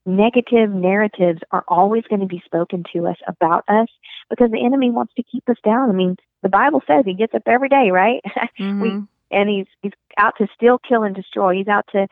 negative 0.07 0.71
narratives 0.71 1.41
are 1.51 1.65
always 1.69 2.05
going 2.09 2.21
to 2.21 2.27
be 2.27 2.43
spoken 2.45 2.85
to 2.93 3.07
us 3.07 3.17
about 3.29 3.65
us 3.69 3.89
because 4.31 4.51
the 4.51 4.65
enemy 4.65 4.91
wants 4.91 5.13
to 5.15 5.23
keep 5.23 5.49
us 5.49 5.59
down. 5.65 5.91
I 5.91 5.93
mean, 5.93 6.17
the 6.43 6.49
Bible 6.49 6.83
says 6.87 7.05
he 7.05 7.15
gets 7.15 7.35
up 7.35 7.43
every 7.47 7.69
day, 7.69 7.91
right? 7.91 8.23
Mhm. 8.59 9.09
and 9.31 9.49
he's 9.49 9.67
he's 9.83 9.93
out 10.19 10.35
to 10.39 10.49
steal, 10.55 10.79
kill, 10.79 11.03
and 11.03 11.15
destroy. 11.15 11.55
He's 11.57 11.69
out 11.69 11.87
to 11.93 12.07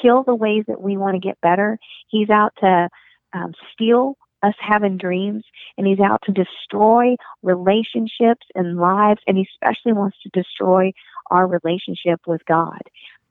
kill 0.00 0.22
the 0.24 0.34
ways 0.34 0.64
that 0.68 0.80
we 0.80 0.96
want 0.96 1.14
to 1.14 1.20
get 1.20 1.40
better. 1.40 1.78
He's 2.08 2.30
out 2.30 2.52
to 2.60 2.88
um, 3.32 3.52
steal 3.72 4.16
us 4.42 4.54
having 4.58 4.96
dreams, 4.98 5.44
and 5.78 5.86
he's 5.86 6.00
out 6.00 6.20
to 6.24 6.32
destroy 6.32 7.16
relationships 7.42 8.46
and 8.54 8.76
lives, 8.78 9.20
and 9.26 9.36
he 9.38 9.46
especially 9.54 9.92
wants 9.92 10.16
to 10.22 10.28
destroy 10.30 10.92
our 11.30 11.46
relationship 11.46 12.20
with 12.26 12.44
God. 12.46 12.80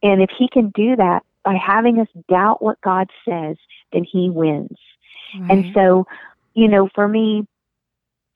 And 0.01 0.21
if 0.21 0.29
he 0.37 0.47
can 0.51 0.69
do 0.75 0.95
that 0.95 1.23
by 1.43 1.55
having 1.55 1.99
us 1.99 2.07
doubt 2.29 2.61
what 2.61 2.81
God 2.81 3.09
says, 3.27 3.57
then 3.91 4.03
he 4.09 4.29
wins. 4.29 4.77
And 5.49 5.65
so, 5.73 6.05
you 6.53 6.67
know, 6.67 6.89
for 6.93 7.07
me, 7.07 7.45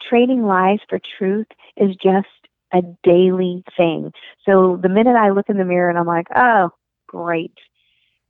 trading 0.01 0.43
lies 0.43 0.79
for 0.89 0.99
truth 1.17 1.47
is 1.75 1.95
just 1.95 2.27
a 2.73 2.81
daily 3.03 3.63
thing. 3.75 4.11
So 4.45 4.77
the 4.81 4.89
minute 4.89 5.15
I 5.15 5.29
look 5.29 5.49
in 5.49 5.57
the 5.57 5.65
mirror 5.65 5.89
and 5.89 5.97
I'm 5.97 6.05
like, 6.05 6.27
oh, 6.35 6.69
great, 7.07 7.53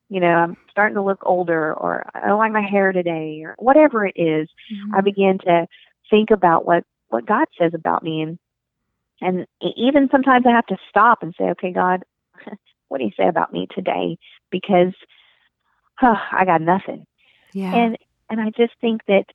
you 0.09 0.19
know, 0.19 0.27
I'm 0.27 0.57
starting 0.69 0.95
to 0.95 1.01
look 1.01 1.19
older 1.25 1.73
or 1.73 2.05
I 2.13 2.27
don't 2.27 2.37
like 2.39 2.51
my 2.51 2.61
hair 2.61 2.91
today 2.91 3.41
or 3.43 3.55
whatever 3.57 4.05
it 4.05 4.13
is, 4.15 4.47
I 4.93 5.01
Mhm. 5.01 5.03
begin 5.03 5.37
to 5.39 5.67
think 6.09 6.31
about 6.31 6.65
what, 6.65 6.83
what 7.09 7.25
God 7.25 7.47
says 7.57 7.73
about 7.73 8.03
me. 8.03 8.21
And, 8.21 8.39
and 9.21 9.47
even 9.75 10.09
sometimes 10.11 10.45
I 10.45 10.51
have 10.51 10.65
to 10.67 10.77
stop 10.89 11.23
and 11.23 11.33
say, 11.37 11.45
okay, 11.51 11.71
God, 11.71 12.03
what 12.87 12.99
do 12.99 13.05
you 13.05 13.11
say 13.17 13.27
about 13.27 13.53
me 13.53 13.67
today? 13.73 14.17
Because 14.51 14.93
huh, 15.95 16.15
I 16.31 16.45
got 16.45 16.61
nothing. 16.61 17.05
yeah. 17.53 17.73
And 17.73 17.97
and 18.29 18.41
I 18.41 18.51
just 18.57 18.73
think 18.81 19.01
that 19.07 19.25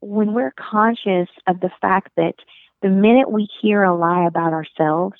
when 0.00 0.32
we're 0.32 0.54
conscious 0.58 1.28
of 1.46 1.60
the 1.60 1.70
fact 1.80 2.10
that 2.16 2.34
the 2.80 2.88
minute 2.88 3.30
we 3.30 3.48
hear 3.60 3.82
a 3.82 3.94
lie 3.94 4.26
about 4.26 4.52
ourselves, 4.52 5.16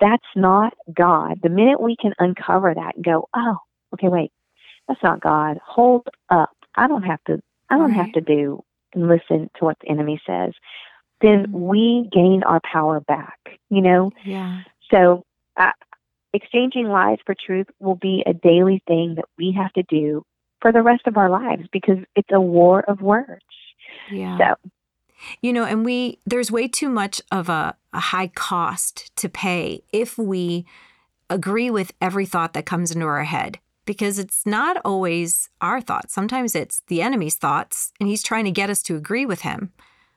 that's 0.00 0.24
not 0.34 0.72
God. 0.92 1.40
The 1.42 1.50
minute 1.50 1.80
we 1.80 1.96
can 2.00 2.14
uncover 2.18 2.72
that 2.74 2.96
and 2.96 3.04
go, 3.04 3.28
"Oh, 3.34 3.58
okay, 3.94 4.08
wait. 4.08 4.32
That's 4.88 5.02
not 5.02 5.20
God. 5.20 5.58
Hold 5.64 6.08
up. 6.30 6.56
I 6.74 6.88
don't 6.88 7.02
have 7.02 7.22
to 7.24 7.40
I 7.70 7.76
don't 7.78 7.92
have 7.92 8.12
to 8.12 8.20
do 8.20 8.62
and 8.94 9.08
listen 9.08 9.50
to 9.58 9.64
what 9.64 9.78
the 9.80 9.88
enemy 9.88 10.20
says." 10.26 10.52
Then 11.24 11.50
we 11.50 12.08
gain 12.12 12.42
our 12.44 12.60
power 12.60 13.00
back, 13.00 13.38
you 13.70 13.80
know? 13.80 14.10
yeah. 14.24 14.62
So, 14.90 15.24
uh, 15.56 15.72
exchanging 16.34 16.88
lies 16.88 17.18
for 17.24 17.34
truth 17.34 17.66
will 17.80 17.94
be 17.94 18.22
a 18.26 18.34
daily 18.34 18.82
thing 18.86 19.14
that 19.16 19.24
we 19.38 19.52
have 19.56 19.72
to 19.72 19.82
do 19.84 20.24
for 20.60 20.72
the 20.72 20.82
rest 20.82 21.06
of 21.06 21.16
our 21.16 21.30
lives 21.30 21.62
because 21.72 21.98
it's 22.14 22.28
a 22.32 22.40
war 22.40 22.84
of 22.86 23.00
words. 23.00 23.44
Yeah. 24.10 24.38
So, 24.38 24.70
You 25.40 25.52
know, 25.52 25.64
and 25.64 25.84
we 25.84 26.18
there's 26.26 26.50
way 26.50 26.68
too 26.68 26.88
much 26.88 27.22
of 27.30 27.48
a, 27.48 27.76
a 27.92 28.00
high 28.00 28.28
cost 28.28 29.14
to 29.16 29.28
pay 29.28 29.82
if 29.92 30.18
we 30.18 30.66
agree 31.30 31.70
with 31.70 31.92
every 32.00 32.26
thought 32.26 32.52
that 32.52 32.66
comes 32.66 32.90
into 32.90 33.06
our 33.06 33.24
head 33.24 33.58
because 33.86 34.18
it's 34.18 34.44
not 34.46 34.76
always 34.84 35.48
our 35.60 35.80
thoughts. 35.80 36.12
Sometimes 36.12 36.54
it's 36.54 36.82
the 36.88 37.02
enemy's 37.02 37.36
thoughts 37.36 37.92
and 37.98 38.08
he's 38.08 38.22
trying 38.22 38.44
to 38.44 38.50
get 38.50 38.70
us 38.70 38.82
to 38.82 38.96
agree 38.96 39.24
with 39.26 39.42
him. 39.42 39.72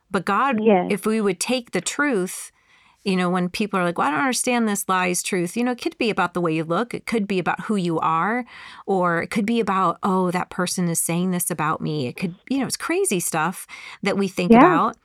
But 0.10 0.26
God, 0.26 0.58
Yes. 0.62 0.92
if 0.92 1.06
we 1.06 1.22
would 1.22 1.40
take 1.40 1.72
the 1.72 1.82
truth, 1.82 2.52
you 3.04 3.16
know, 3.16 3.30
when 3.30 3.50
people 3.50 3.80
are 3.80 3.84
like, 3.84 3.98
well, 3.98 4.08
I 4.08 4.12
don't 4.12 4.20
understand 4.20 4.68
this 4.68 4.88
lie 4.90 5.08
is 5.08 5.24
truth, 5.24 5.56
you 5.56 5.64
know, 5.64 5.72
it 5.72 5.82
could 5.82 5.98
be 5.98 6.10
about 6.10 6.34
the 6.34 6.42
way 6.42 6.54
you 6.54 6.64
look. 6.64 6.94
It 6.94 7.06
could 7.06 7.28
be 7.28 7.40
about 7.40 7.62
who 7.62 7.76
you 7.76 8.00
are, 8.00 8.46
or 8.86 9.22
it 9.22 9.28
could 9.28 9.46
be 9.46 9.60
about, 9.60 9.98
oh, 10.04 10.32
that 10.32 10.50
person 10.50 10.90
is 10.90 11.00
saying 11.00 11.32
this 11.32 11.50
about 11.50 11.80
me. 11.82 12.08
It 12.08 12.18
could, 12.18 12.36
you 12.50 12.60
know, 12.60 12.66
it's 12.66 12.76
crazy 12.78 13.20
stuff 13.20 13.66
that 14.04 14.18
we 14.18 14.28
think 14.28 14.52
Yeah. 14.52 14.58
about. 14.58 14.98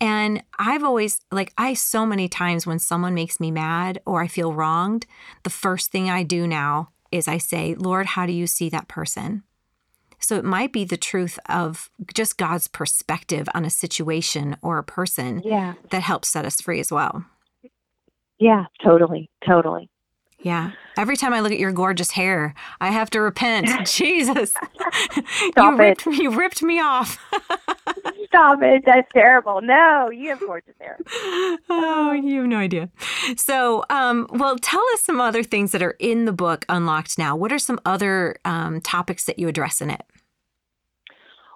And 0.00 0.42
I've 0.58 0.84
always, 0.84 1.20
like, 1.32 1.52
I 1.58 1.74
so 1.74 2.06
many 2.06 2.28
times 2.28 2.66
when 2.66 2.78
someone 2.78 3.14
makes 3.14 3.40
me 3.40 3.50
mad 3.50 4.00
or 4.06 4.22
I 4.22 4.28
feel 4.28 4.52
wronged, 4.52 5.06
the 5.42 5.50
first 5.50 5.90
thing 5.90 6.08
I 6.08 6.22
do 6.22 6.46
now 6.46 6.90
is 7.10 7.26
I 7.26 7.38
say, 7.38 7.74
Lord, 7.74 8.06
how 8.06 8.26
do 8.26 8.32
you 8.32 8.46
see 8.46 8.68
that 8.68 8.86
person? 8.86 9.42
So 10.18 10.36
it 10.36 10.44
might 10.44 10.72
be 10.72 10.84
the 10.84 10.96
truth 10.96 11.38
of 11.48 11.90
just 12.14 12.38
God's 12.38 12.68
perspective 12.68 13.48
on 13.54 13.64
a 13.64 13.70
situation 13.70 14.56
or 14.62 14.78
a 14.78 14.84
person 14.84 15.42
yeah. 15.44 15.74
that 15.90 16.02
helps 16.02 16.28
set 16.28 16.44
us 16.44 16.60
free 16.60 16.80
as 16.80 16.90
well. 16.90 17.24
Yeah, 18.38 18.66
totally. 18.82 19.30
Totally. 19.46 19.90
Yeah. 20.40 20.70
Every 20.96 21.16
time 21.16 21.32
I 21.32 21.40
look 21.40 21.52
at 21.52 21.58
your 21.58 21.72
gorgeous 21.72 22.12
hair, 22.12 22.54
I 22.80 22.90
have 22.90 23.10
to 23.10 23.20
repent. 23.20 23.68
Jesus. 23.86 24.54
you 25.56 25.76
ripped 25.76 26.06
you 26.06 26.30
ripped 26.30 26.62
me 26.62 26.80
off. 26.80 27.18
Stop 28.26 28.62
it. 28.62 28.84
That's 28.84 29.10
terrible. 29.12 29.60
No, 29.60 30.10
you 30.10 30.30
have 30.30 30.40
gorgeous 30.40 30.74
hair. 30.80 30.98
oh, 31.68 32.12
you 32.12 32.40
have 32.40 32.48
no 32.48 32.58
idea. 32.58 32.90
So, 33.36 33.84
um, 33.90 34.26
well, 34.30 34.56
tell 34.58 34.84
us 34.94 35.02
some 35.02 35.20
other 35.20 35.42
things 35.42 35.72
that 35.72 35.82
are 35.82 35.96
in 35.98 36.24
the 36.24 36.32
book 36.32 36.64
Unlocked 36.68 37.18
Now. 37.18 37.36
What 37.36 37.52
are 37.52 37.58
some 37.58 37.80
other 37.84 38.36
um, 38.44 38.80
topics 38.80 39.24
that 39.24 39.38
you 39.38 39.48
address 39.48 39.80
in 39.80 39.90
it? 39.90 40.02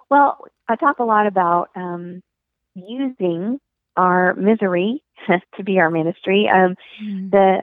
Well, 0.09 0.45
I 0.67 0.75
talk 0.75 0.99
a 0.99 1.03
lot 1.03 1.27
about 1.27 1.69
um, 1.75 2.21
using 2.75 3.59
our 3.97 4.33
misery 4.35 5.03
to 5.57 5.63
be 5.63 5.79
our 5.79 5.89
ministry. 5.89 6.49
Um, 6.49 6.75
the 6.99 7.61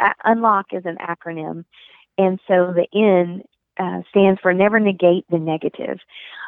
uh, 0.00 0.12
unlock 0.24 0.66
is 0.72 0.84
an 0.84 0.96
acronym, 0.96 1.64
and 2.16 2.38
so 2.46 2.72
the 2.72 2.86
N 2.94 3.42
uh, 3.78 4.02
stands 4.10 4.40
for 4.40 4.52
never 4.52 4.80
negate 4.80 5.24
the 5.30 5.38
negative. 5.38 5.98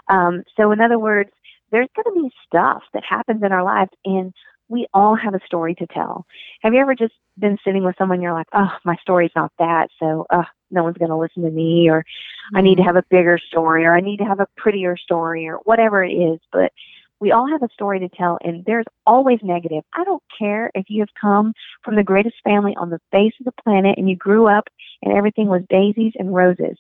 Um, 0.08 0.44
so, 0.56 0.72
in 0.72 0.80
other 0.80 0.98
words, 0.98 1.30
there's 1.70 1.88
going 1.96 2.14
to 2.14 2.22
be 2.22 2.30
stuff 2.46 2.82
that 2.94 3.02
happens 3.08 3.42
in 3.42 3.52
our 3.52 3.64
lives, 3.64 3.90
and 4.04 4.32
we 4.68 4.86
all 4.94 5.16
have 5.16 5.34
a 5.34 5.44
story 5.44 5.74
to 5.76 5.86
tell. 5.88 6.26
Have 6.62 6.74
you 6.74 6.80
ever 6.80 6.94
just 6.94 7.14
been 7.38 7.58
sitting 7.64 7.84
with 7.84 7.96
someone, 7.98 8.16
and 8.16 8.22
you're 8.22 8.32
like, 8.32 8.48
oh, 8.52 8.70
my 8.84 8.96
story's 9.02 9.32
not 9.34 9.52
that, 9.58 9.88
so 9.98 10.26
uh, 10.30 10.44
no 10.70 10.84
one's 10.84 10.98
going 10.98 11.10
to 11.10 11.16
listen 11.16 11.42
to 11.42 11.50
me, 11.50 11.88
or. 11.88 12.04
I 12.52 12.62
need 12.62 12.76
to 12.76 12.82
mm-hmm. 12.82 12.88
have 12.88 12.96
a 12.96 13.04
bigger 13.10 13.38
story, 13.38 13.84
or 13.84 13.94
I 13.94 14.00
need 14.00 14.16
to 14.16 14.24
have 14.24 14.40
a 14.40 14.48
prettier 14.56 14.96
story, 14.96 15.46
or 15.46 15.58
whatever 15.64 16.02
it 16.02 16.12
is. 16.12 16.40
But 16.50 16.72
we 17.20 17.32
all 17.32 17.46
have 17.48 17.62
a 17.62 17.72
story 17.72 18.00
to 18.00 18.08
tell, 18.08 18.38
and 18.42 18.64
there's 18.64 18.86
always 19.06 19.38
negative. 19.42 19.84
I 19.94 20.04
don't 20.04 20.22
care 20.36 20.70
if 20.74 20.86
you 20.88 21.02
have 21.02 21.14
come 21.20 21.52
from 21.84 21.96
the 21.96 22.02
greatest 22.02 22.36
family 22.42 22.74
on 22.76 22.90
the 22.90 23.00
face 23.12 23.34
of 23.38 23.44
the 23.44 23.62
planet 23.62 23.98
and 23.98 24.08
you 24.08 24.16
grew 24.16 24.46
up 24.46 24.68
and 25.02 25.12
everything 25.12 25.48
was 25.48 25.62
daisies 25.68 26.14
and 26.18 26.34
roses. 26.34 26.78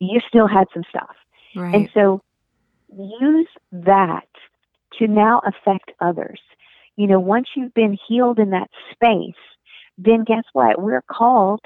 You 0.00 0.20
still 0.26 0.48
had 0.48 0.66
some 0.72 0.82
stuff. 0.88 1.14
Right. 1.54 1.74
And 1.74 1.90
so 1.92 2.22
use 2.92 3.48
that 3.72 4.28
to 4.98 5.06
now 5.06 5.42
affect 5.46 5.92
others. 6.00 6.40
You 6.96 7.06
know, 7.06 7.20
once 7.20 7.48
you've 7.54 7.74
been 7.74 7.98
healed 8.08 8.38
in 8.38 8.50
that 8.50 8.70
space, 8.92 9.34
then 9.98 10.24
guess 10.24 10.44
what? 10.52 10.80
We're 10.80 11.02
called 11.02 11.60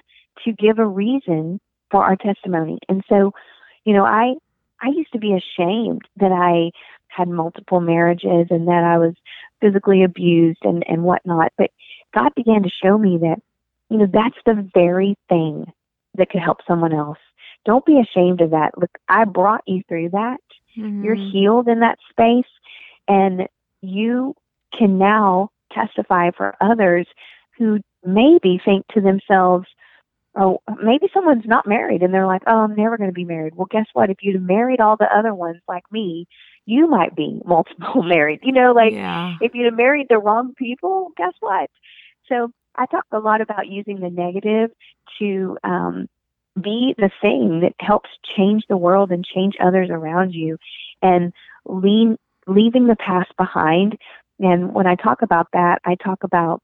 to 0.45 0.53
give 0.53 0.79
a 0.79 0.87
reason 0.87 1.61
for 1.91 2.05
our 2.05 2.17
testimony. 2.17 2.79
And 2.89 3.05
so, 3.09 3.33
you 3.85 3.95
know, 3.95 4.05
I 4.05 4.35
I 4.81 4.89
used 4.89 5.13
to 5.13 5.19
be 5.19 5.35
ashamed 5.35 6.03
that 6.17 6.33
I 6.33 6.71
had 7.09 7.29
multiple 7.29 7.81
marriages 7.81 8.47
and 8.51 8.67
that 8.69 8.83
I 8.85 8.99
was 8.99 9.15
physically 9.61 10.05
abused 10.05 10.61
and, 10.63 10.85
and 10.89 11.03
whatnot. 11.03 11.53
But 11.59 11.71
God 12.15 12.31
began 12.35 12.63
to 12.63 12.71
show 12.83 12.97
me 12.97 13.19
that, 13.21 13.43
you 13.91 13.99
know, 13.99 14.07
that's 14.11 14.39
the 14.47 14.69
very 14.73 15.17
thing 15.29 15.71
that 16.17 16.31
could 16.31 16.41
help 16.41 16.59
someone 16.67 16.95
else. 16.95 17.19
Don't 17.67 17.85
be 17.85 18.01
ashamed 18.01 18.41
of 18.41 18.51
that. 18.51 18.79
Look, 18.79 18.91
I 19.09 19.25
brought 19.25 19.63
you 19.67 19.83
through 19.87 20.11
that. 20.11 20.41
Mm-hmm. 20.81 21.05
You're 21.05 21.15
healed 21.15 21.69
in 21.69 21.81
that 21.81 21.99
space 22.11 22.51
and 23.09 23.49
you 23.83 24.35
can 24.77 24.99
now 24.99 25.51
testify 25.73 26.31
for 26.37 26.57
others 26.61 27.07
who 27.59 27.81
maybe 28.05 28.61
think 28.65 28.87
to 28.89 29.01
themselves, 29.01 29.67
oh, 30.39 30.59
maybe 30.83 31.09
someone's 31.13 31.47
not 31.47 31.67
married 31.67 32.03
and 32.03 32.13
they're 32.15 32.27
like, 32.27 32.43
oh, 32.47 32.59
I'm 32.59 32.77
never 32.77 32.97
going 32.97 33.11
to 33.11 33.15
be 33.15 33.25
married. 33.25 33.55
Well, 33.55 33.69
guess 33.71 33.87
what? 33.93 34.11
If 34.11 34.19
you'd 34.23 34.41
married 34.41 34.81
all 34.81 34.97
the 34.97 35.15
other 35.15 35.35
ones 35.35 35.61
like 35.69 35.85
me, 35.91 36.27
you 36.67 36.89
might 36.89 37.15
be 37.17 37.41
multiple 37.47 38.03
married. 38.03 38.41
You 38.43 38.53
know, 38.53 38.73
like 38.73 38.93
yeah. 38.93 39.37
if 39.41 39.55
you'd 39.55 39.67
have 39.67 39.77
married 39.77 40.07
the 40.09 40.19
wrong 40.19 40.55
people, 40.57 41.11
guess 41.17 41.35
what? 41.41 41.71
So 42.29 42.53
I 42.77 42.87
talk 42.87 43.05
a 43.13 43.19
lot 43.19 43.41
about 43.41 43.67
using 43.67 44.01
the 44.01 44.11
negative 44.11 44.71
to 45.19 45.59
um, 45.65 46.09
be 46.61 46.95
the 46.99 47.11
thing 47.21 47.61
that 47.61 47.75
helps 47.79 48.11
change 48.37 48.65
the 48.69 48.77
world 48.77 49.11
and 49.11 49.25
change 49.25 49.55
others 49.61 49.89
around 49.91 50.33
you, 50.33 50.59
and 51.03 51.33
lean, 51.65 52.19
leaving 52.47 52.87
the 52.87 52.97
past 52.97 53.31
behind. 53.37 53.99
And 54.39 54.75
when 54.75 54.87
I 54.87 54.95
talk 54.95 55.23
about 55.23 55.49
that, 55.53 55.81
I 55.85 55.97
talk 55.97 56.25
about, 56.25 56.63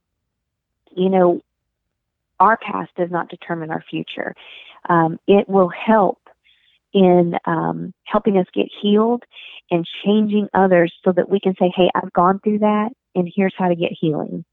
you 0.94 1.08
know, 1.08 1.40
our 2.40 2.56
past 2.56 2.90
does 2.96 3.10
not 3.10 3.28
determine 3.28 3.70
our 3.70 3.84
future. 3.88 4.34
Um, 4.88 5.18
it 5.26 5.48
will 5.48 5.68
help 5.68 6.18
in 6.92 7.34
um, 7.44 7.92
helping 8.04 8.38
us 8.38 8.46
get 8.54 8.66
healed 8.80 9.24
and 9.70 9.86
changing 10.04 10.48
others 10.54 10.92
so 11.04 11.12
that 11.12 11.28
we 11.28 11.40
can 11.40 11.54
say, 11.58 11.72
hey, 11.74 11.90
I've 11.94 12.12
gone 12.12 12.40
through 12.40 12.60
that 12.60 12.90
and 13.14 13.30
here's 13.34 13.54
how 13.56 13.68
to 13.68 13.74
get 13.74 13.92
healing. 13.98 14.44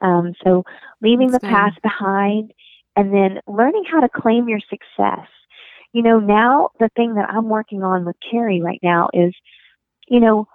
Um, 0.00 0.34
so 0.44 0.64
leaving 1.00 1.30
That's 1.30 1.42
the 1.42 1.48
good. 1.48 1.54
past 1.54 1.82
behind 1.82 2.52
and 2.96 3.12
then 3.12 3.40
learning 3.46 3.84
how 3.90 4.00
to 4.00 4.08
claim 4.08 4.48
your 4.48 4.60
success. 4.60 5.26
You 5.92 6.02
know, 6.02 6.20
now 6.20 6.70
the 6.78 6.88
thing 6.96 7.14
that 7.14 7.28
I'm 7.30 7.48
working 7.48 7.82
on 7.82 8.04
with 8.04 8.16
Carrie 8.30 8.62
right 8.62 8.80
now 8.82 9.08
is, 9.12 9.34
you 10.08 10.20
know, 10.20 10.46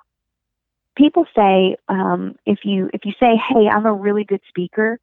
people 0.96 1.26
say 1.36 1.76
um, 1.88 2.36
if 2.46 2.60
you 2.64 2.90
if 2.94 3.02
you 3.06 3.12
say, 3.20 3.36
"Hey, 3.36 3.68
I'm 3.68 3.86
a 3.86 3.94
really 3.94 4.24
good 4.24 4.42
speaker," 4.48 5.00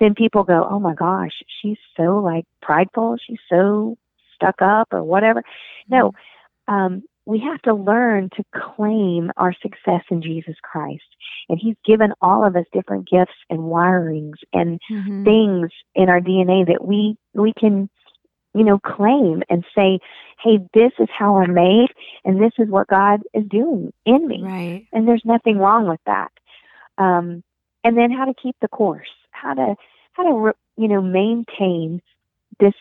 then 0.00 0.14
people 0.14 0.44
go, 0.44 0.66
"Oh 0.68 0.78
my 0.78 0.94
gosh, 0.94 1.42
she's 1.60 1.78
so 1.96 2.18
like 2.18 2.44
prideful. 2.60 3.16
She's 3.26 3.40
so 3.48 3.96
stuck 4.34 4.62
up 4.62 4.88
or 4.92 5.02
whatever." 5.02 5.42
No, 5.88 6.12
um, 6.68 7.02
we 7.24 7.38
have 7.40 7.62
to 7.62 7.74
learn 7.74 8.30
to 8.36 8.44
claim 8.52 9.30
our 9.36 9.54
success 9.62 10.02
in 10.10 10.22
Jesus 10.22 10.56
Christ. 10.62 11.02
And 11.48 11.58
He's 11.60 11.76
given 11.84 12.12
all 12.20 12.44
of 12.44 12.56
us 12.56 12.64
different 12.72 13.08
gifts 13.08 13.34
and 13.48 13.60
wirings 13.60 14.38
and 14.52 14.80
mm-hmm. 14.90 15.24
things 15.24 15.70
in 15.94 16.08
our 16.08 16.20
DNA 16.20 16.66
that 16.66 16.84
we 16.84 17.16
we 17.34 17.52
can, 17.58 17.88
you 18.54 18.64
know, 18.64 18.78
claim 18.78 19.42
and 19.48 19.64
say, 19.76 20.00
"Hey, 20.42 20.58
this 20.74 20.92
is 20.98 21.08
how 21.16 21.38
I'm 21.38 21.54
made, 21.54 21.88
and 22.24 22.40
this 22.40 22.52
is 22.58 22.68
what 22.68 22.88
God 22.88 23.20
is 23.34 23.44
doing 23.48 23.92
in 24.04 24.26
me." 24.26 24.42
Right. 24.42 24.86
And 24.92 25.06
there's 25.06 25.24
nothing 25.24 25.58
wrong 25.58 25.88
with 25.88 26.00
that. 26.06 26.32
Um, 26.98 27.42
and 27.84 27.96
then 27.96 28.10
how 28.10 28.24
to 28.24 28.34
keep 28.34 28.56
the 28.60 28.68
course, 28.68 29.10
how 29.30 29.54
to 29.54 29.76
how 30.12 30.24
to 30.24 30.52
you 30.76 30.88
know 30.88 31.02
maintain 31.02 32.02
this 32.58 32.74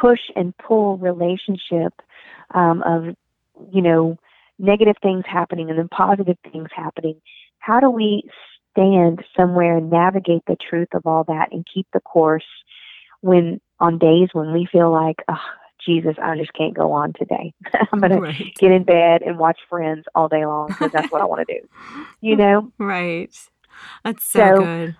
push 0.00 0.20
and 0.34 0.56
pull 0.56 0.96
relationship 0.96 1.92
um, 2.54 2.82
of 2.82 3.16
you 3.72 3.82
know, 3.82 4.16
negative 4.58 4.96
things 5.02 5.24
happening 5.26 5.70
and 5.70 5.78
then 5.78 5.88
positive 5.88 6.36
things 6.50 6.68
happening. 6.74 7.20
How 7.58 7.80
do 7.80 7.90
we 7.90 8.22
stand 8.70 9.20
somewhere 9.36 9.76
and 9.76 9.90
navigate 9.90 10.42
the 10.46 10.56
truth 10.56 10.88
of 10.94 11.06
all 11.06 11.24
that 11.24 11.48
and 11.52 11.66
keep 11.72 11.86
the 11.92 12.00
course 12.00 12.44
when 13.20 13.60
on 13.80 13.98
days 13.98 14.28
when 14.32 14.52
we 14.52 14.68
feel 14.70 14.90
like, 14.90 15.16
oh, 15.28 15.36
Jesus, 15.84 16.14
I 16.22 16.36
just 16.36 16.52
can't 16.52 16.74
go 16.74 16.92
on 16.92 17.12
today. 17.12 17.52
I'm 17.92 18.00
going 18.00 18.20
right. 18.20 18.36
to 18.36 18.44
get 18.58 18.70
in 18.70 18.84
bed 18.84 19.22
and 19.22 19.38
watch 19.38 19.58
Friends 19.68 20.04
all 20.14 20.28
day 20.28 20.46
long 20.46 20.68
because 20.68 20.92
that's 20.92 21.10
what 21.10 21.20
I 21.20 21.24
want 21.24 21.46
to 21.46 21.54
do. 21.60 21.68
You 22.20 22.36
know? 22.36 22.72
Right. 22.78 23.30
That's 24.04 24.24
so, 24.24 24.56
so 24.56 24.62
good. 24.62 24.96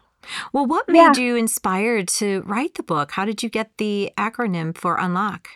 Well, 0.53 0.67
what 0.67 0.89
made 0.89 1.17
yeah. 1.17 1.23
you 1.23 1.37
inspired 1.37 2.09
to 2.09 2.43
write 2.43 2.75
the 2.75 2.83
book? 2.83 3.13
How 3.13 3.25
did 3.25 3.43
you 3.43 3.49
get 3.49 3.71
the 3.79 4.13
acronym 4.17 4.77
for 4.77 4.97
Unlock? 4.97 5.49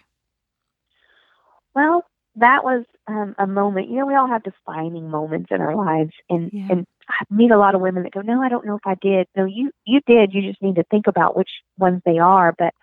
Well, 1.75 2.05
that 2.37 2.63
was 2.65 2.85
um, 3.09 3.35
a 3.39 3.47
moment. 3.47 3.89
You 3.89 3.99
know, 3.99 4.07
we 4.07 4.15
all 4.15 4.29
have 4.29 4.43
defining 4.43 5.11
moments 5.11 5.49
in 5.51 5.61
our 5.61 5.77
lives, 5.77 6.13
and 6.29 6.51
yeah. 6.53 6.67
and 6.71 6.87
I 7.09 7.25
meet 7.31 7.51
a 7.51 7.59
lot 7.59 7.75
of 7.75 7.81
women 7.81 8.03
that 8.03 8.13
go, 8.13 8.21
"No, 8.21 8.43
I 8.43 8.49
don't 8.49 8.67
know 8.67 8.77
if 8.77 8.87
I 8.87 8.97
did." 9.01 9.27
No, 9.37 9.45
you 9.45 9.71
you 9.85 10.01
did. 10.07 10.33
You 10.33 10.43
just 10.43 10.63
need 10.63 10.77
to 10.77 10.85
think 10.85 11.07
about 11.07 11.37
which 11.37 11.51
ones 11.79 12.03
they 12.05 12.19
are. 12.19 12.55
But 12.57 12.75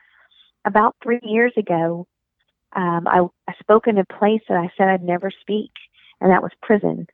about 0.65 0.95
three 1.03 1.19
years 1.23 1.53
ago, 1.57 2.07
um, 2.75 3.07
I 3.07 3.25
I 3.47 3.53
spoke 3.59 3.87
in 3.87 3.97
a 3.97 4.05
place 4.05 4.41
that 4.47 4.57
I 4.57 4.71
said 4.77 4.87
I'd 4.87 5.03
never 5.03 5.31
speak, 5.41 5.71
and 6.21 6.31
that 6.31 6.43
was 6.43 6.51
prison, 6.61 7.07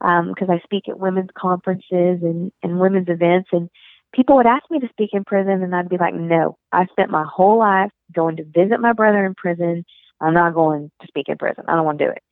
because 0.00 0.48
um, 0.48 0.50
I 0.50 0.60
speak 0.64 0.88
at 0.88 0.98
women's 0.98 1.30
conferences 1.36 2.22
and 2.22 2.52
and 2.62 2.80
women's 2.80 3.08
events, 3.08 3.48
and 3.52 3.68
people 4.12 4.36
would 4.36 4.46
ask 4.46 4.64
me 4.70 4.78
to 4.78 4.88
speak 4.88 5.10
in 5.12 5.24
prison, 5.24 5.62
and 5.62 5.74
I'd 5.74 5.88
be 5.88 5.98
like, 5.98 6.14
"No, 6.14 6.56
I 6.72 6.86
spent 6.86 7.10
my 7.10 7.24
whole 7.28 7.58
life 7.58 7.90
going 8.14 8.36
to 8.36 8.44
visit 8.44 8.80
my 8.80 8.92
brother 8.92 9.24
in 9.26 9.34
prison." 9.34 9.84
I'm 10.20 10.32
not 10.32 10.54
going 10.54 10.90
to 11.02 11.08
speak 11.08 11.28
in 11.28 11.36
prison. 11.36 11.64
I 11.68 11.74
don't 11.74 11.84
want 11.84 11.98
to 11.98 12.06
do 12.06 12.10
it. 12.10 12.22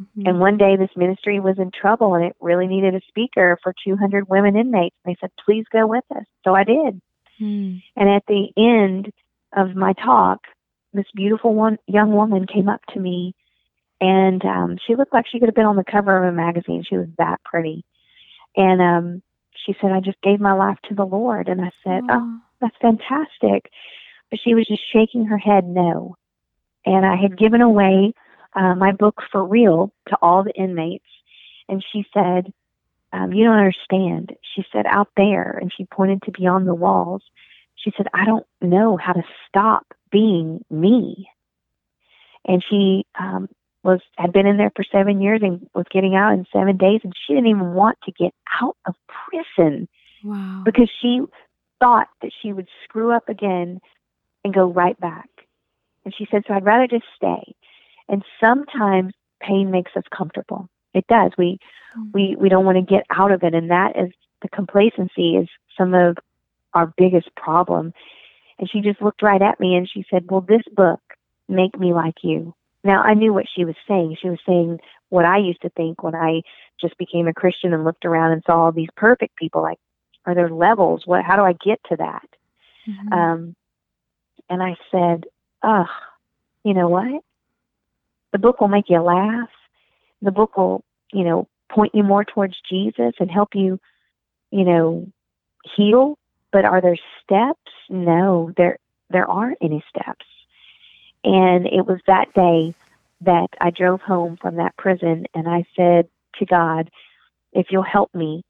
Mm-hmm. 0.00 0.26
And 0.26 0.40
one 0.40 0.56
day 0.56 0.76
this 0.76 0.90
ministry 0.96 1.40
was 1.40 1.58
in 1.58 1.70
trouble 1.70 2.14
and 2.14 2.24
it 2.24 2.36
really 2.40 2.66
needed 2.66 2.94
a 2.94 3.00
speaker 3.08 3.58
for 3.62 3.74
200 3.84 4.28
women 4.28 4.56
inmates. 4.56 4.96
And 5.04 5.14
They 5.14 5.18
said, 5.20 5.30
please 5.44 5.64
go 5.72 5.86
with 5.86 6.04
us. 6.14 6.24
So 6.44 6.54
I 6.54 6.64
did. 6.64 7.00
Mm. 7.40 7.82
And 7.96 8.08
at 8.08 8.24
the 8.26 8.48
end 8.56 9.12
of 9.54 9.76
my 9.76 9.92
talk, 9.94 10.40
this 10.92 11.06
beautiful 11.14 11.54
one, 11.54 11.78
young 11.86 12.12
woman 12.12 12.46
came 12.46 12.68
up 12.68 12.80
to 12.94 13.00
me 13.00 13.34
and 14.00 14.44
um, 14.44 14.78
she 14.86 14.96
looked 14.96 15.12
like 15.12 15.26
she 15.30 15.38
could 15.38 15.48
have 15.48 15.54
been 15.54 15.66
on 15.66 15.76
the 15.76 15.84
cover 15.84 16.16
of 16.16 16.32
a 16.32 16.36
magazine. 16.36 16.84
She 16.88 16.96
was 16.96 17.08
that 17.18 17.42
pretty. 17.44 17.84
And 18.56 18.82
um, 18.82 19.22
she 19.64 19.74
said, 19.80 19.92
I 19.92 20.00
just 20.00 20.20
gave 20.22 20.40
my 20.40 20.52
life 20.52 20.78
to 20.88 20.94
the 20.94 21.04
Lord. 21.04 21.48
And 21.48 21.60
I 21.60 21.70
said, 21.84 22.02
oh, 22.10 22.18
oh 22.20 22.38
that's 22.60 22.76
fantastic. 22.80 23.70
But 24.30 24.40
she 24.42 24.54
was 24.54 24.66
just 24.66 24.82
shaking 24.92 25.26
her 25.26 25.38
head 25.38 25.64
no 25.64 26.16
and 26.84 27.06
I 27.06 27.16
had 27.16 27.38
given 27.38 27.60
away 27.60 28.12
uh, 28.54 28.74
my 28.74 28.92
book 28.92 29.22
for 29.30 29.44
real 29.44 29.92
to 30.08 30.16
all 30.22 30.44
the 30.44 30.52
inmates. 30.52 31.04
And 31.68 31.84
she 31.92 32.04
said, 32.12 32.52
um, 33.12 33.32
You 33.32 33.44
don't 33.44 33.58
understand. 33.58 34.36
She 34.54 34.64
said, 34.72 34.86
Out 34.86 35.08
there, 35.16 35.58
and 35.60 35.72
she 35.76 35.84
pointed 35.84 36.22
to 36.22 36.32
beyond 36.32 36.66
the 36.66 36.74
walls. 36.74 37.22
She 37.76 37.92
said, 37.96 38.06
I 38.14 38.24
don't 38.24 38.46
know 38.60 38.96
how 38.96 39.12
to 39.12 39.22
stop 39.48 39.86
being 40.10 40.64
me. 40.70 41.28
And 42.44 42.62
she 42.68 43.06
um, 43.18 43.48
was 43.82 44.00
had 44.16 44.32
been 44.32 44.46
in 44.46 44.56
there 44.56 44.72
for 44.74 44.84
seven 44.90 45.20
years 45.20 45.40
and 45.42 45.68
was 45.74 45.86
getting 45.90 46.14
out 46.14 46.32
in 46.32 46.46
seven 46.52 46.76
days, 46.76 47.00
and 47.02 47.12
she 47.26 47.34
didn't 47.34 47.48
even 47.48 47.74
want 47.74 47.98
to 48.04 48.12
get 48.12 48.34
out 48.60 48.76
of 48.86 48.94
prison 49.30 49.88
wow. 50.24 50.62
because 50.64 50.90
she 51.00 51.20
thought 51.80 52.08
that 52.20 52.30
she 52.40 52.52
would 52.52 52.68
screw 52.84 53.12
up 53.12 53.28
again 53.28 53.80
and 54.44 54.54
go 54.54 54.66
right 54.70 54.98
back. 55.00 55.28
And 56.04 56.14
she 56.16 56.26
said, 56.30 56.44
So 56.46 56.54
I'd 56.54 56.64
rather 56.64 56.86
just 56.86 57.04
stay. 57.16 57.54
And 58.12 58.22
sometimes 58.38 59.14
pain 59.40 59.72
makes 59.72 59.90
us 59.96 60.04
comfortable. 60.16 60.68
It 60.94 61.06
does. 61.08 61.32
We 61.36 61.58
mm-hmm. 61.98 62.10
we 62.12 62.36
we 62.38 62.48
don't 62.48 62.64
want 62.64 62.76
to 62.76 62.94
get 62.94 63.04
out 63.10 63.32
of 63.32 63.42
it. 63.42 63.54
And 63.54 63.70
that 63.70 63.96
is 63.98 64.12
the 64.42 64.48
complacency 64.48 65.36
is 65.36 65.48
some 65.76 65.94
of 65.94 66.18
our 66.74 66.92
biggest 66.96 67.34
problem. 67.34 67.92
And 68.58 68.70
she 68.70 68.80
just 68.80 69.02
looked 69.02 69.22
right 69.22 69.42
at 69.42 69.58
me 69.58 69.74
and 69.74 69.88
she 69.88 70.04
said, 70.10 70.30
Well, 70.30 70.42
this 70.42 70.62
book 70.72 71.00
make 71.48 71.78
me 71.78 71.92
like 71.92 72.16
you. 72.22 72.54
Now, 72.84 73.02
I 73.02 73.14
knew 73.14 73.32
what 73.32 73.46
she 73.54 73.64
was 73.64 73.76
saying. 73.88 74.16
She 74.20 74.28
was 74.28 74.40
saying 74.46 74.80
what 75.08 75.24
I 75.24 75.38
used 75.38 75.62
to 75.62 75.70
think 75.70 76.02
when 76.02 76.14
I 76.14 76.42
just 76.80 76.98
became 76.98 77.28
a 77.28 77.34
Christian 77.34 77.72
and 77.72 77.84
looked 77.84 78.04
around 78.04 78.32
and 78.32 78.42
saw 78.44 78.64
all 78.64 78.72
these 78.72 78.88
perfect 78.96 79.36
people. 79.36 79.62
Like, 79.62 79.78
are 80.26 80.34
there 80.34 80.50
levels? 80.50 81.02
What? 81.06 81.24
How 81.24 81.36
do 81.36 81.42
I 81.42 81.52
get 81.52 81.80
to 81.88 81.96
that? 81.96 82.28
Mm-hmm. 82.88 83.12
Um, 83.12 83.56
and 84.50 84.62
I 84.62 84.76
said, 84.90 85.24
"Ugh, 85.62 85.86
you 86.64 86.74
know 86.74 86.88
what? 86.88 87.22
The 88.32 88.38
book 88.38 88.60
will 88.60 88.68
make 88.68 88.88
you 88.88 89.00
laugh. 89.00 89.50
The 90.22 90.30
book 90.30 90.56
will, 90.56 90.84
you 91.12 91.24
know, 91.24 91.48
point 91.70 91.94
you 91.94 92.02
more 92.02 92.24
towards 92.24 92.56
Jesus 92.68 93.14
and 93.18 93.30
help 93.30 93.50
you, 93.54 93.78
you 94.50 94.64
know, 94.64 95.06
heal. 95.76 96.18
But 96.50 96.64
are 96.64 96.80
there 96.80 96.98
steps? 97.22 97.72
No, 97.88 98.52
there 98.56 98.78
there 99.10 99.30
aren't 99.30 99.58
any 99.60 99.84
steps. 99.88 100.26
And 101.24 101.66
it 101.66 101.86
was 101.86 102.00
that 102.06 102.32
day 102.34 102.74
that 103.20 103.48
I 103.60 103.70
drove 103.70 104.00
home 104.00 104.36
from 104.40 104.56
that 104.56 104.76
prison 104.76 105.26
and 105.34 105.48
I 105.48 105.64
said 105.76 106.08
to 106.38 106.46
God, 106.46 106.90
if 107.52 107.66
you'll 107.70 107.82
help 107.82 108.14
me, 108.14 108.42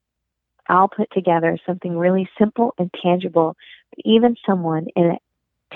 I'll 0.68 0.88
put 0.88 1.10
together 1.12 1.58
something 1.66 1.96
really 1.96 2.28
simple 2.38 2.72
and 2.78 2.90
tangible, 3.02 3.56
even 4.04 4.36
someone 4.46 4.86
in 4.96 5.10
a 5.10 5.18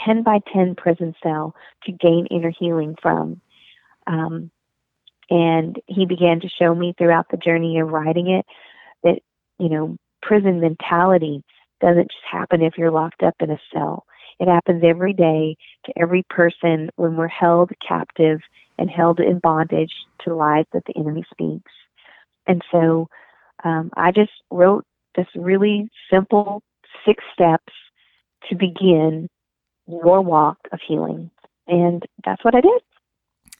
10 0.04 0.22
by 0.22 0.40
10 0.52 0.74
prison 0.76 1.14
cell 1.22 1.54
to 1.84 1.92
gain 1.92 2.26
inner 2.30 2.52
healing 2.58 2.94
from. 3.02 3.40
Um, 4.06 4.50
and 5.30 5.76
he 5.86 6.06
began 6.06 6.40
to 6.40 6.48
show 6.48 6.74
me 6.74 6.94
throughout 6.96 7.26
the 7.30 7.36
journey 7.36 7.78
of 7.78 7.88
writing 7.88 8.30
it 8.30 8.46
that, 9.02 9.20
you 9.58 9.68
know, 9.68 9.96
prison 10.22 10.60
mentality 10.60 11.42
doesn't 11.80 12.10
just 12.10 12.24
happen 12.30 12.62
if 12.62 12.74
you're 12.78 12.90
locked 12.90 13.22
up 13.22 13.34
in 13.40 13.50
a 13.50 13.58
cell. 13.72 14.04
It 14.38 14.48
happens 14.48 14.82
every 14.84 15.12
day 15.12 15.56
to 15.86 15.92
every 15.96 16.24
person 16.28 16.90
when 16.96 17.16
we're 17.16 17.28
held 17.28 17.70
captive 17.86 18.40
and 18.78 18.90
held 18.90 19.20
in 19.20 19.38
bondage 19.38 19.92
to 20.24 20.34
lies 20.34 20.66
that 20.72 20.82
the 20.86 20.96
enemy 20.96 21.24
speaks. 21.30 21.72
And 22.46 22.62
so 22.70 23.08
um, 23.64 23.90
I 23.96 24.12
just 24.12 24.32
wrote 24.50 24.84
this 25.16 25.26
really 25.34 25.88
simple 26.12 26.62
six 27.04 27.24
steps 27.32 27.72
to 28.48 28.54
begin 28.54 29.28
your 29.86 30.20
walk 30.20 30.58
of 30.72 30.80
healing. 30.86 31.30
And 31.66 32.02
that's 32.24 32.44
what 32.44 32.54
I 32.54 32.60
did. 32.60 32.82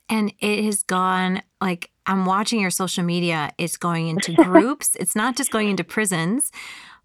And 0.09 0.33
it 0.41 0.65
has 0.65 0.83
gone 0.83 1.43
like 1.61 1.91
I'm 2.07 2.25
watching 2.25 2.61
your 2.61 2.71
social 2.71 3.05
media, 3.05 3.51
it's 3.59 3.77
going 3.77 4.09
into 4.09 4.35
groups. 4.45 4.97
it's 5.01 5.17
not 5.17 5.37
just 5.37 5.51
going 5.51 5.69
into 5.69 5.85
prisons, 5.85 6.53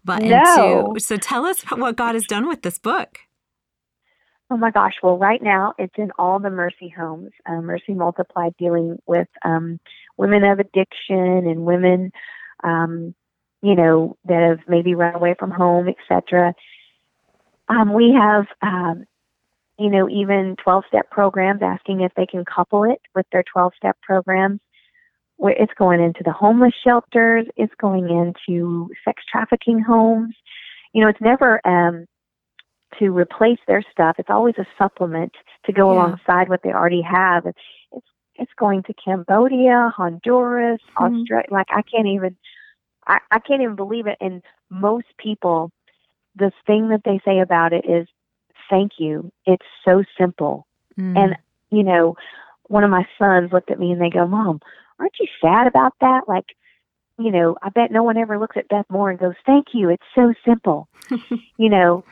but 0.04 0.22
no. 0.22 0.86
into 0.86 1.00
so 1.00 1.16
tell 1.16 1.46
us 1.46 1.62
what 1.62 1.96
God 1.96 2.14
has 2.14 2.26
done 2.26 2.48
with 2.48 2.62
this 2.62 2.78
book. 2.78 3.18
Oh 4.50 4.56
my 4.58 4.70
gosh. 4.70 4.92
Well, 5.02 5.16
right 5.16 5.42
now 5.42 5.72
it's 5.78 5.94
in 5.96 6.10
all 6.18 6.38
the 6.38 6.50
Mercy 6.50 6.92
homes, 6.94 7.30
uh, 7.46 7.62
Mercy 7.62 7.94
Multiplied, 7.94 8.54
dealing 8.58 8.98
with 9.06 9.28
um, 9.44 9.80
women 10.18 10.44
of 10.44 10.58
addiction 10.58 11.16
and 11.16 11.64
women, 11.64 12.12
um, 12.62 13.14
you 13.62 13.74
know, 13.74 14.18
that 14.26 14.42
have 14.42 14.68
maybe 14.68 14.94
run 14.94 15.14
away 15.14 15.34
from 15.38 15.50
home, 15.50 15.88
etc. 15.88 16.54
Um, 17.68 17.94
we 17.94 18.12
have, 18.12 18.44
um, 18.60 19.06
you 19.78 19.90
know, 19.90 20.08
even 20.08 20.56
12 20.62 20.84
step 20.88 21.10
programs 21.10 21.62
asking 21.62 22.00
if 22.02 22.12
they 22.14 22.26
can 22.26 22.44
couple 22.44 22.84
it 22.84 23.00
with 23.14 23.26
their 23.32 23.44
12 23.52 23.72
step 23.76 23.96
programs. 24.02 24.60
Where 25.36 25.54
it's 25.54 25.72
going 25.76 26.00
into 26.00 26.22
the 26.24 26.32
homeless 26.32 26.74
shelters, 26.86 27.46
it's 27.56 27.74
going 27.80 28.08
into 28.08 28.88
sex 29.04 29.24
trafficking 29.28 29.80
homes. 29.80 30.36
You 30.92 31.02
know, 31.02 31.08
it's 31.08 31.20
never 31.20 31.60
um, 31.66 32.06
to 33.00 33.10
replace 33.10 33.58
their 33.66 33.82
stuff. 33.90 34.16
It's 34.18 34.30
always 34.30 34.54
a 34.58 34.66
supplement 34.78 35.32
to 35.66 35.72
go 35.72 35.92
yeah. 35.92 35.98
alongside 35.98 36.48
what 36.48 36.62
they 36.62 36.70
already 36.70 37.02
have. 37.02 37.46
It's 37.46 37.58
it's 38.36 38.52
going 38.58 38.82
to 38.84 38.94
Cambodia, 38.94 39.92
Honduras, 39.96 40.80
mm-hmm. 40.96 41.20
Australia. 41.20 41.46
Like 41.50 41.68
I 41.70 41.82
can't 41.82 42.06
even 42.06 42.36
I, 43.06 43.18
I 43.30 43.38
can't 43.40 43.62
even 43.62 43.76
believe 43.76 44.06
it. 44.06 44.18
And 44.20 44.42
most 44.70 45.06
people, 45.18 45.70
the 46.36 46.52
thing 46.66 46.88
that 46.90 47.02
they 47.04 47.20
say 47.24 47.40
about 47.40 47.72
it 47.72 47.84
is, 47.88 48.06
"Thank 48.72 48.92
you." 48.98 49.30
It's 49.46 49.66
so 49.84 50.02
simple. 50.18 50.66
Mm. 50.98 51.16
And 51.16 51.36
you 51.70 51.84
know, 51.84 52.16
one 52.68 52.84
of 52.84 52.90
my 52.90 53.06
sons 53.18 53.52
looked 53.52 53.70
at 53.70 53.78
me 53.78 53.92
and 53.92 54.00
they 54.00 54.10
go, 54.10 54.26
"Mom, 54.26 54.60
aren't 54.98 55.18
you 55.20 55.26
sad 55.40 55.66
about 55.66 55.92
that?" 56.00 56.22
Like, 56.26 56.46
you 57.18 57.30
know, 57.30 57.56
I 57.62 57.68
bet 57.68 57.92
no 57.92 58.02
one 58.02 58.16
ever 58.16 58.38
looks 58.38 58.56
at 58.56 58.68
Beth 58.68 58.86
Moore 58.88 59.10
and 59.10 59.18
goes, 59.18 59.34
"Thank 59.44 59.66
you." 59.74 59.90
It's 59.90 60.02
so 60.14 60.32
simple. 60.44 60.88
you 61.58 61.68
know, 61.68 62.04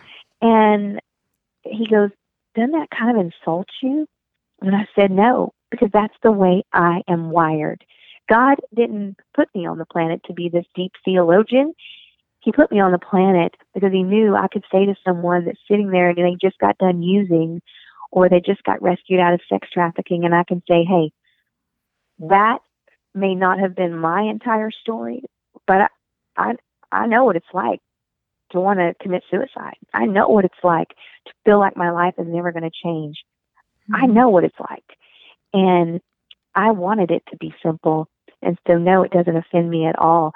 and 0.42 1.00
he 1.62 1.86
goes, 1.86 2.10
Doesn't 2.54 2.72
that 2.72 2.88
kind 2.90 3.16
of 3.16 3.24
insult 3.24 3.68
you? 3.82 4.06
And 4.60 4.74
I 4.74 4.86
said, 4.94 5.10
No, 5.10 5.52
because 5.70 5.90
that's 5.92 6.16
the 6.22 6.32
way 6.32 6.64
I 6.72 7.02
am 7.08 7.30
wired. 7.30 7.84
God 8.28 8.56
didn't 8.74 9.16
put 9.34 9.48
me 9.54 9.66
on 9.66 9.78
the 9.78 9.86
planet 9.86 10.22
to 10.26 10.32
be 10.32 10.48
this 10.48 10.66
deep 10.74 10.92
theologian. 11.04 11.74
He 12.40 12.52
put 12.52 12.72
me 12.72 12.80
on 12.80 12.92
the 12.92 12.98
planet 12.98 13.54
because 13.74 13.92
he 13.92 14.02
knew 14.02 14.34
I 14.34 14.48
could 14.48 14.64
say 14.72 14.86
to 14.86 14.94
someone 15.06 15.44
that's 15.44 15.58
sitting 15.68 15.90
there 15.90 16.08
and 16.08 16.18
they 16.18 16.36
just 16.40 16.58
got 16.58 16.78
done 16.78 17.02
using 17.02 17.60
or 18.10 18.28
they 18.28 18.40
just 18.40 18.62
got 18.64 18.82
rescued 18.82 19.20
out 19.20 19.34
of 19.34 19.40
sex 19.48 19.68
trafficking, 19.72 20.24
and 20.24 20.34
I 20.34 20.42
can 20.44 20.62
say, 20.68 20.84
hey, 20.84 21.12
that 22.28 22.58
may 23.14 23.34
not 23.34 23.60
have 23.60 23.76
been 23.76 23.96
my 23.96 24.22
entire 24.22 24.70
story, 24.70 25.22
but 25.66 25.76
I, 25.76 25.86
I, 26.36 26.52
I 26.90 27.06
know 27.06 27.24
what 27.24 27.36
it's 27.36 27.46
like 27.52 27.80
to 28.52 28.60
want 28.60 28.80
to 28.80 28.94
commit 29.00 29.22
suicide. 29.30 29.76
I 29.94 30.06
know 30.06 30.28
what 30.28 30.44
it's 30.44 30.54
like 30.62 30.88
to 30.88 31.32
feel 31.44 31.60
like 31.60 31.76
my 31.76 31.90
life 31.90 32.14
is 32.18 32.26
never 32.28 32.50
going 32.52 32.64
to 32.64 32.70
change. 32.84 33.16
Mm-hmm. 33.90 33.94
I 33.94 34.06
know 34.06 34.28
what 34.28 34.44
it's 34.44 34.58
like. 34.58 34.84
And 35.52 36.00
I 36.54 36.72
wanted 36.72 37.10
it 37.10 37.22
to 37.30 37.36
be 37.36 37.54
simple. 37.62 38.08
And 38.42 38.58
so, 38.66 38.76
no, 38.76 39.02
it 39.02 39.12
doesn't 39.12 39.36
offend 39.36 39.70
me 39.70 39.86
at 39.86 39.98
all. 39.98 40.32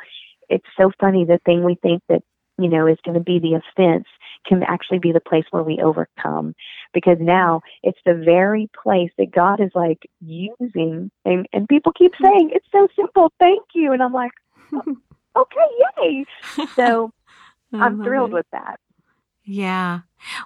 It's 0.49 0.67
so 0.79 0.91
funny 1.01 1.25
the 1.25 1.41
thing 1.45 1.65
we 1.65 1.77
think 1.77 2.03
that, 2.09 2.23
you 2.59 2.69
know, 2.69 2.87
is 2.87 2.99
going 3.05 3.19
to 3.19 3.25
be 3.25 3.39
the 3.39 3.55
offense 3.55 4.07
can 4.47 4.63
actually 4.63 4.99
be 4.99 5.13
the 5.13 5.21
place 5.21 5.45
where 5.51 5.63
we 5.63 5.81
overcome. 5.83 6.55
Because 6.93 7.17
now 7.21 7.63
it's 7.83 7.99
the 8.05 8.15
very 8.15 8.69
place 8.83 9.11
that 9.19 9.33
God 9.33 9.61
is 9.61 9.71
like 9.75 10.03
using. 10.21 11.11
And, 11.25 11.47
and 11.53 11.69
people 11.69 11.93
keep 11.93 12.13
mm-hmm. 12.13 12.25
saying, 12.25 12.51
it's 12.53 12.67
so 12.71 12.89
simple. 12.97 13.33
Thank 13.41 13.63
you. 13.75 13.93
And 13.93 14.03
I'm 14.03 14.13
like, 14.13 14.33
okay, 15.37 15.69
yay. 15.99 16.25
So, 16.77 17.11
I'm 17.73 18.03
thrilled 18.05 18.31
it. 18.31 18.35
with 18.35 18.47
that. 18.53 18.79
Yeah. 19.45 20.01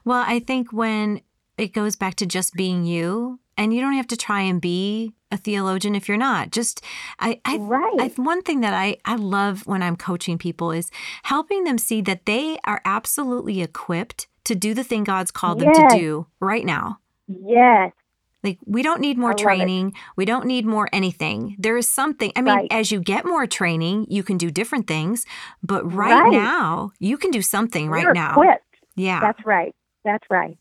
Well, 0.05 0.25
I 0.27 0.41
think 0.41 0.73
when 0.73 1.21
it 1.57 1.73
goes 1.73 1.97
back 1.97 2.15
to 2.17 2.27
just 2.27 2.55
being 2.55 2.85
you, 2.85 3.41
and 3.59 3.75
you 3.75 3.81
don't 3.83 3.95
have 3.95 4.07
to 4.07 4.17
try 4.17 4.41
and 4.41 4.61
be 4.61 5.13
a 5.31 5.37
theologian 5.37 5.95
if 5.95 6.09
you're 6.09 6.17
not. 6.17 6.51
Just 6.51 6.83
I, 7.19 7.41
I, 7.45 7.59
right. 7.59 7.97
I 8.01 8.09
one 8.17 8.41
thing 8.41 8.61
that 8.61 8.73
I 8.73 8.97
I 9.05 9.17
love 9.17 9.67
when 9.67 9.83
I'm 9.83 9.97
coaching 9.97 10.39
people 10.39 10.71
is 10.71 10.91
helping 11.25 11.65
them 11.65 11.77
see 11.77 12.01
that 12.03 12.25
they 12.25 12.59
are 12.65 12.81
absolutely 12.85 13.61
equipped 13.61 14.29
to 14.45 14.55
do 14.55 14.73
the 14.73 14.85
thing 14.85 15.05
God's 15.05 15.31
called 15.31 15.61
yes. 15.61 15.77
them 15.77 15.89
to 15.89 15.99
do 15.99 16.27
right 16.41 16.65
now. 16.65 17.01
Yes. 17.27 17.93
Like 18.45 18.59
we 18.65 18.83
don't 18.83 19.01
need 19.01 19.19
more 19.19 19.35
training. 19.35 19.95
We 20.17 20.25
don't 20.25 20.47
need 20.47 20.65
more 20.65 20.89
anything. 20.93 21.57
There 21.59 21.77
is 21.77 21.89
something. 21.89 22.33
I 22.37 22.41
mean, 22.41 22.55
right. 22.55 22.69
as 22.71 22.93
you 22.93 23.01
get 23.01 23.27
more 23.27 23.47
training, 23.47 24.07
you 24.09 24.23
can 24.23 24.39
do 24.39 24.51
different 24.51 24.87
things. 24.87 25.27
But 25.63 25.93
right, 25.93 26.15
right. 26.15 26.33
now, 26.33 26.93
you 27.01 27.19
can 27.19 27.33
do 27.33 27.43
something 27.43 27.91
We're 27.91 28.07
right 28.07 28.15
now. 28.15 28.31
Equipped. 28.31 28.65
Yeah, 28.95 29.21
that's 29.21 29.45
right. 29.45 29.75
That's 30.05 30.25
right. 30.31 30.57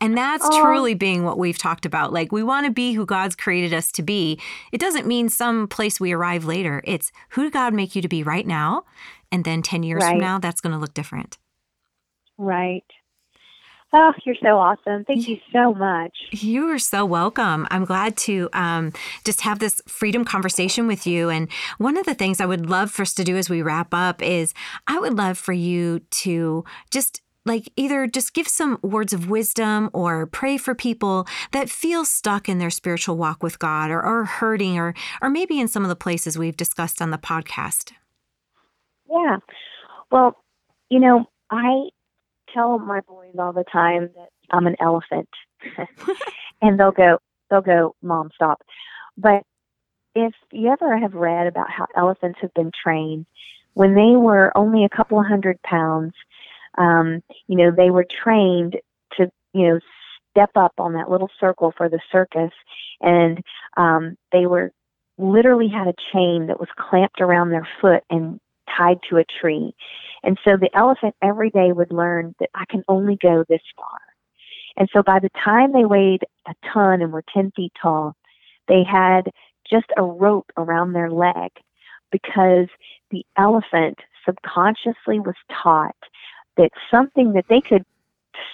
And 0.00 0.16
that's 0.16 0.46
oh. 0.46 0.62
truly 0.62 0.94
being 0.94 1.24
what 1.24 1.38
we've 1.38 1.58
talked 1.58 1.84
about. 1.84 2.12
Like 2.12 2.30
we 2.30 2.42
want 2.42 2.66
to 2.66 2.72
be 2.72 2.92
who 2.92 3.04
God's 3.04 3.34
created 3.34 3.74
us 3.74 3.90
to 3.92 4.02
be. 4.02 4.40
It 4.70 4.80
doesn't 4.80 5.06
mean 5.06 5.28
some 5.28 5.66
place 5.66 5.98
we 5.98 6.12
arrive 6.12 6.44
later. 6.44 6.82
It's 6.84 7.10
who 7.30 7.42
did 7.42 7.52
God 7.52 7.74
make 7.74 7.96
you 7.96 8.02
to 8.02 8.08
be 8.08 8.22
right 8.22 8.46
now? 8.46 8.84
And 9.32 9.44
then 9.44 9.62
10 9.62 9.82
years 9.82 10.02
right. 10.02 10.12
from 10.12 10.20
now, 10.20 10.38
that's 10.38 10.60
going 10.60 10.72
to 10.72 10.78
look 10.78 10.94
different. 10.94 11.36
Right. 12.38 12.84
Oh, 13.92 14.12
you're 14.26 14.36
so 14.42 14.58
awesome. 14.58 15.04
Thank 15.06 15.26
you 15.28 15.38
so 15.50 15.72
much. 15.72 16.12
You 16.30 16.68
are 16.68 16.78
so 16.78 17.06
welcome. 17.06 17.66
I'm 17.70 17.86
glad 17.86 18.18
to 18.18 18.50
um, 18.52 18.92
just 19.24 19.40
have 19.40 19.60
this 19.60 19.80
freedom 19.86 20.26
conversation 20.26 20.86
with 20.86 21.06
you. 21.06 21.30
And 21.30 21.48
one 21.78 21.96
of 21.96 22.04
the 22.04 22.14
things 22.14 22.38
I 22.38 22.46
would 22.46 22.68
love 22.68 22.90
for 22.90 23.02
us 23.02 23.14
to 23.14 23.24
do 23.24 23.36
as 23.38 23.48
we 23.48 23.62
wrap 23.62 23.94
up 23.94 24.20
is 24.22 24.52
I 24.86 24.98
would 24.98 25.14
love 25.14 25.38
for 25.38 25.54
you 25.54 26.00
to 26.10 26.64
just 26.90 27.22
like 27.48 27.72
either 27.76 28.06
just 28.06 28.34
give 28.34 28.46
some 28.46 28.78
words 28.82 29.12
of 29.12 29.28
wisdom 29.28 29.90
or 29.92 30.26
pray 30.26 30.56
for 30.56 30.74
people 30.74 31.26
that 31.52 31.68
feel 31.68 32.04
stuck 32.04 32.48
in 32.48 32.58
their 32.58 32.70
spiritual 32.70 33.16
walk 33.16 33.42
with 33.42 33.58
God 33.58 33.90
or, 33.90 34.00
or 34.00 34.24
hurting 34.24 34.78
or 34.78 34.94
or 35.20 35.30
maybe 35.30 35.58
in 35.58 35.66
some 35.66 35.82
of 35.82 35.88
the 35.88 35.96
places 35.96 36.38
we've 36.38 36.56
discussed 36.56 37.02
on 37.02 37.10
the 37.10 37.18
podcast. 37.18 37.92
Yeah. 39.10 39.38
Well, 40.10 40.36
you 40.88 41.00
know, 41.00 41.26
I 41.50 41.88
tell 42.54 42.78
my 42.78 43.00
boys 43.00 43.34
all 43.38 43.52
the 43.52 43.64
time 43.64 44.10
that 44.14 44.28
I'm 44.50 44.66
an 44.66 44.76
elephant. 44.80 45.28
and 46.62 46.78
they'll 46.78 46.92
go, 46.92 47.18
they'll 47.50 47.60
go, 47.60 47.94
Mom, 48.02 48.30
stop. 48.34 48.62
But 49.16 49.42
if 50.14 50.34
you 50.52 50.70
ever 50.70 50.98
have 50.98 51.14
read 51.14 51.46
about 51.46 51.70
how 51.70 51.86
elephants 51.96 52.38
have 52.42 52.54
been 52.54 52.72
trained, 52.82 53.26
when 53.74 53.94
they 53.94 54.16
were 54.16 54.56
only 54.56 54.84
a 54.84 54.88
couple 54.88 55.22
hundred 55.22 55.60
pounds, 55.62 56.12
um, 56.76 57.22
you 57.46 57.56
know, 57.56 57.70
they 57.70 57.90
were 57.90 58.06
trained 58.22 58.76
to, 59.16 59.30
you 59.52 59.68
know, 59.68 59.80
step 60.30 60.50
up 60.56 60.72
on 60.78 60.92
that 60.94 61.10
little 61.10 61.30
circle 61.40 61.72
for 61.76 61.88
the 61.88 62.00
circus, 62.12 62.52
and 63.00 63.42
um, 63.76 64.16
they 64.32 64.46
were 64.46 64.72
literally 65.16 65.68
had 65.68 65.88
a 65.88 65.94
chain 66.12 66.46
that 66.46 66.60
was 66.60 66.68
clamped 66.78 67.20
around 67.20 67.50
their 67.50 67.68
foot 67.80 68.04
and 68.10 68.40
tied 68.76 68.98
to 69.08 69.16
a 69.16 69.24
tree. 69.40 69.74
And 70.22 70.38
so 70.44 70.56
the 70.56 70.70
elephant 70.74 71.14
every 71.22 71.50
day 71.50 71.72
would 71.72 71.92
learn 71.92 72.34
that 72.40 72.50
I 72.54 72.64
can 72.70 72.84
only 72.88 73.16
go 73.20 73.44
this 73.48 73.62
far. 73.76 73.98
And 74.76 74.88
so 74.92 75.02
by 75.02 75.18
the 75.18 75.30
time 75.44 75.72
they 75.72 75.84
weighed 75.84 76.22
a 76.46 76.54
ton 76.72 77.02
and 77.02 77.12
were 77.12 77.24
10 77.34 77.52
feet 77.56 77.72
tall, 77.80 78.14
they 78.68 78.84
had 78.84 79.30
just 79.68 79.86
a 79.96 80.02
rope 80.02 80.50
around 80.56 80.92
their 80.92 81.10
leg 81.10 81.50
because 82.12 82.68
the 83.10 83.24
elephant 83.36 83.98
subconsciously 84.24 85.18
was 85.18 85.34
taught 85.62 85.96
that 86.58 86.70
something 86.90 87.32
that 87.32 87.46
they 87.48 87.60
could 87.60 87.84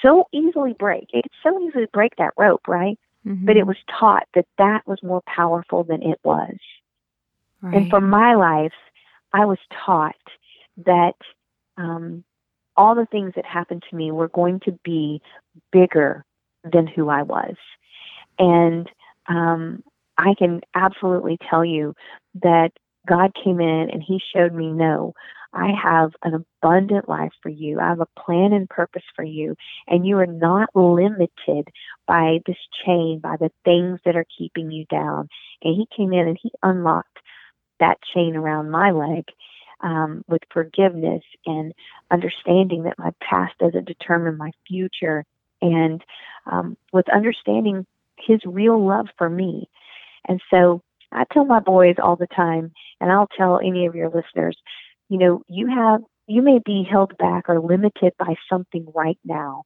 so 0.00 0.28
easily 0.32 0.74
break, 0.78 1.08
it 1.12 1.22
could 1.22 1.32
so 1.42 1.60
easily 1.60 1.86
break 1.92 2.14
that 2.16 2.32
rope, 2.38 2.66
right? 2.68 2.98
Mm-hmm. 3.26 3.46
But 3.46 3.56
it 3.56 3.66
was 3.66 3.76
taught 3.98 4.26
that 4.34 4.46
that 4.58 4.86
was 4.86 5.02
more 5.02 5.22
powerful 5.26 5.82
than 5.84 6.02
it 6.02 6.20
was. 6.22 6.56
Right. 7.62 7.76
And 7.76 7.90
for 7.90 8.00
my 8.00 8.34
life, 8.34 8.74
I 9.32 9.46
was 9.46 9.58
taught 9.84 10.14
that 10.84 11.14
um, 11.76 12.24
all 12.76 12.94
the 12.94 13.06
things 13.06 13.32
that 13.36 13.46
happened 13.46 13.82
to 13.90 13.96
me 13.96 14.12
were 14.12 14.28
going 14.28 14.60
to 14.60 14.78
be 14.84 15.20
bigger 15.72 16.24
than 16.70 16.86
who 16.86 17.08
I 17.08 17.22
was. 17.22 17.54
And 18.38 18.90
um, 19.28 19.82
I 20.18 20.34
can 20.38 20.60
absolutely 20.74 21.38
tell 21.48 21.64
you 21.64 21.94
that 22.42 22.70
God 23.08 23.32
came 23.42 23.60
in 23.60 23.90
and 23.90 24.02
He 24.02 24.20
showed 24.34 24.52
me 24.52 24.70
no, 24.70 25.14
I 25.54 25.70
have 25.80 26.12
an 26.22 26.34
abundant 26.34 27.08
life 27.08 27.32
for 27.42 27.48
you. 27.48 27.78
I 27.78 27.88
have 27.88 28.00
a 28.00 28.20
plan 28.20 28.52
and 28.52 28.68
purpose 28.68 29.04
for 29.14 29.24
you. 29.24 29.56
And 29.86 30.06
you 30.06 30.18
are 30.18 30.26
not 30.26 30.68
limited 30.74 31.68
by 32.06 32.40
this 32.46 32.56
chain, 32.84 33.20
by 33.20 33.36
the 33.36 33.50
things 33.64 34.00
that 34.04 34.16
are 34.16 34.26
keeping 34.36 34.70
you 34.70 34.84
down. 34.86 35.28
And 35.62 35.76
He 35.76 35.86
came 35.96 36.12
in 36.12 36.28
and 36.28 36.38
He 36.42 36.50
unlocked 36.62 37.18
that 37.80 37.98
chain 38.12 38.36
around 38.36 38.70
my 38.70 38.90
leg 38.90 39.24
um, 39.80 40.24
with 40.28 40.42
forgiveness 40.52 41.22
and 41.46 41.72
understanding 42.10 42.84
that 42.84 42.98
my 42.98 43.12
past 43.20 43.56
doesn't 43.58 43.86
determine 43.86 44.36
my 44.36 44.50
future, 44.66 45.24
and 45.62 46.02
um, 46.46 46.76
with 46.92 47.08
understanding 47.10 47.86
His 48.18 48.40
real 48.44 48.84
love 48.84 49.06
for 49.18 49.28
me. 49.28 49.68
And 50.26 50.40
so 50.50 50.82
I 51.12 51.24
tell 51.32 51.44
my 51.44 51.60
boys 51.60 51.96
all 52.02 52.16
the 52.16 52.26
time, 52.26 52.72
and 53.00 53.12
I'll 53.12 53.28
tell 53.36 53.60
any 53.60 53.86
of 53.86 53.94
your 53.94 54.08
listeners, 54.08 54.56
you 55.14 55.20
know, 55.20 55.42
you 55.48 55.68
have 55.68 56.00
you 56.26 56.42
may 56.42 56.58
be 56.64 56.84
held 56.90 57.16
back 57.18 57.44
or 57.48 57.60
limited 57.60 58.12
by 58.18 58.34
something 58.50 58.84
right 58.96 59.18
now, 59.24 59.62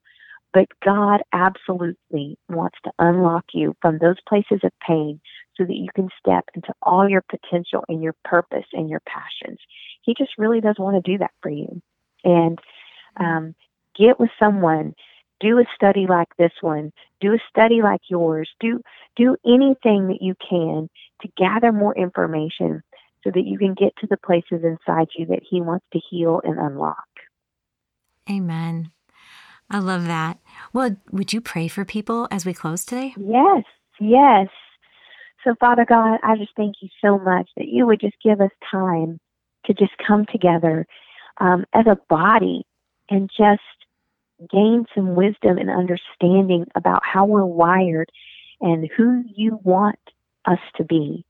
but 0.53 0.67
God 0.85 1.21
absolutely 1.33 2.37
wants 2.47 2.77
to 2.83 2.91
unlock 2.99 3.45
you 3.51 3.75
from 3.81 3.97
those 3.97 4.17
places 4.27 4.59
of 4.63 4.71
pain 4.87 5.19
so 5.57 5.63
that 5.63 5.75
you 5.75 5.87
can 5.95 6.09
step 6.19 6.45
into 6.53 6.71
all 6.83 7.09
your 7.09 7.23
potential 7.31 7.83
and 7.87 8.03
your 8.03 8.13
purpose 8.25 8.65
and 8.73 8.91
your 8.91 9.01
passions. 9.07 9.57
He 10.03 10.13
just 10.15 10.31
really 10.37 10.61
does 10.61 10.75
want 10.77 11.03
to 11.03 11.11
do 11.11 11.17
that 11.17 11.31
for 11.41 11.49
you. 11.49 11.81
And 12.23 12.59
um, 13.19 13.55
get 13.97 14.19
with 14.19 14.29
someone, 14.39 14.93
do 15.39 15.57
a 15.57 15.63
study 15.73 16.05
like 16.07 16.29
this 16.37 16.53
one, 16.61 16.91
do 17.21 17.33
a 17.33 17.39
study 17.49 17.81
like 17.81 18.01
yours, 18.07 18.49
do 18.59 18.81
do 19.15 19.35
anything 19.47 20.09
that 20.09 20.21
you 20.21 20.35
can 20.47 20.89
to 21.21 21.29
gather 21.37 21.71
more 21.71 21.97
information 21.97 22.83
so 23.23 23.31
that 23.31 23.45
you 23.45 23.57
can 23.57 23.73
get 23.73 23.95
to 23.97 24.07
the 24.07 24.17
places 24.17 24.63
inside 24.63 25.07
you 25.17 25.25
that 25.27 25.41
He 25.49 25.61
wants 25.61 25.85
to 25.93 25.99
heal 26.09 26.41
and 26.43 26.57
unlock. 26.57 26.97
Amen. 28.29 28.91
I 29.69 29.79
love 29.79 30.05
that. 30.05 30.39
Well, 30.73 30.95
would 31.11 31.33
you 31.33 31.41
pray 31.41 31.67
for 31.67 31.85
people 31.85 32.27
as 32.31 32.45
we 32.45 32.53
close 32.53 32.83
today? 32.83 33.13
Yes, 33.17 33.63
yes. 33.99 34.47
So, 35.43 35.55
Father 35.59 35.85
God, 35.85 36.19
I 36.23 36.35
just 36.37 36.51
thank 36.55 36.75
you 36.81 36.89
so 37.03 37.17
much 37.17 37.49
that 37.55 37.67
you 37.67 37.85
would 37.85 38.01
just 38.01 38.15
give 38.23 38.41
us 38.41 38.51
time 38.69 39.19
to 39.65 39.73
just 39.73 39.93
come 40.05 40.25
together 40.31 40.85
um, 41.39 41.65
as 41.73 41.85
a 41.87 41.97
body 42.09 42.65
and 43.09 43.29
just 43.29 43.61
gain 44.51 44.85
some 44.95 45.15
wisdom 45.15 45.57
and 45.57 45.69
understanding 45.69 46.65
about 46.75 47.01
how 47.03 47.25
we're 47.25 47.45
wired 47.45 48.09
and 48.61 48.89
who 48.95 49.23
you 49.35 49.59
want 49.63 49.99
us 50.45 50.59
to 50.75 50.83
be. 50.83 51.25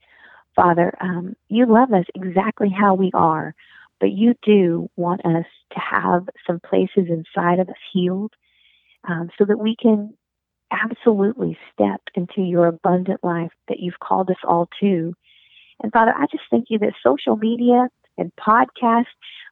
Father, 0.55 0.93
um, 1.01 1.35
you 1.47 1.65
love 1.65 1.93
us 1.93 2.05
exactly 2.15 2.69
how 2.69 2.93
we 2.95 3.11
are, 3.13 3.53
but 3.99 4.11
you 4.11 4.33
do 4.43 4.89
want 4.95 5.25
us 5.25 5.45
to 5.73 5.79
have 5.79 6.27
some 6.45 6.59
places 6.59 7.07
inside 7.09 7.59
of 7.59 7.69
us 7.69 7.75
healed 7.93 8.33
um, 9.07 9.29
so 9.37 9.45
that 9.45 9.59
we 9.59 9.75
can 9.75 10.13
absolutely 10.71 11.57
step 11.73 12.01
into 12.15 12.41
your 12.41 12.67
abundant 12.67 13.23
life 13.23 13.51
that 13.67 13.79
you've 13.79 13.99
called 13.99 14.29
us 14.29 14.37
all 14.43 14.69
to. 14.79 15.13
And 15.81 15.91
Father, 15.91 16.13
I 16.15 16.25
just 16.31 16.43
thank 16.51 16.65
you 16.69 16.79
that 16.79 16.93
social 17.03 17.35
media 17.35 17.87
and 18.17 18.31
podcasts, 18.35 19.05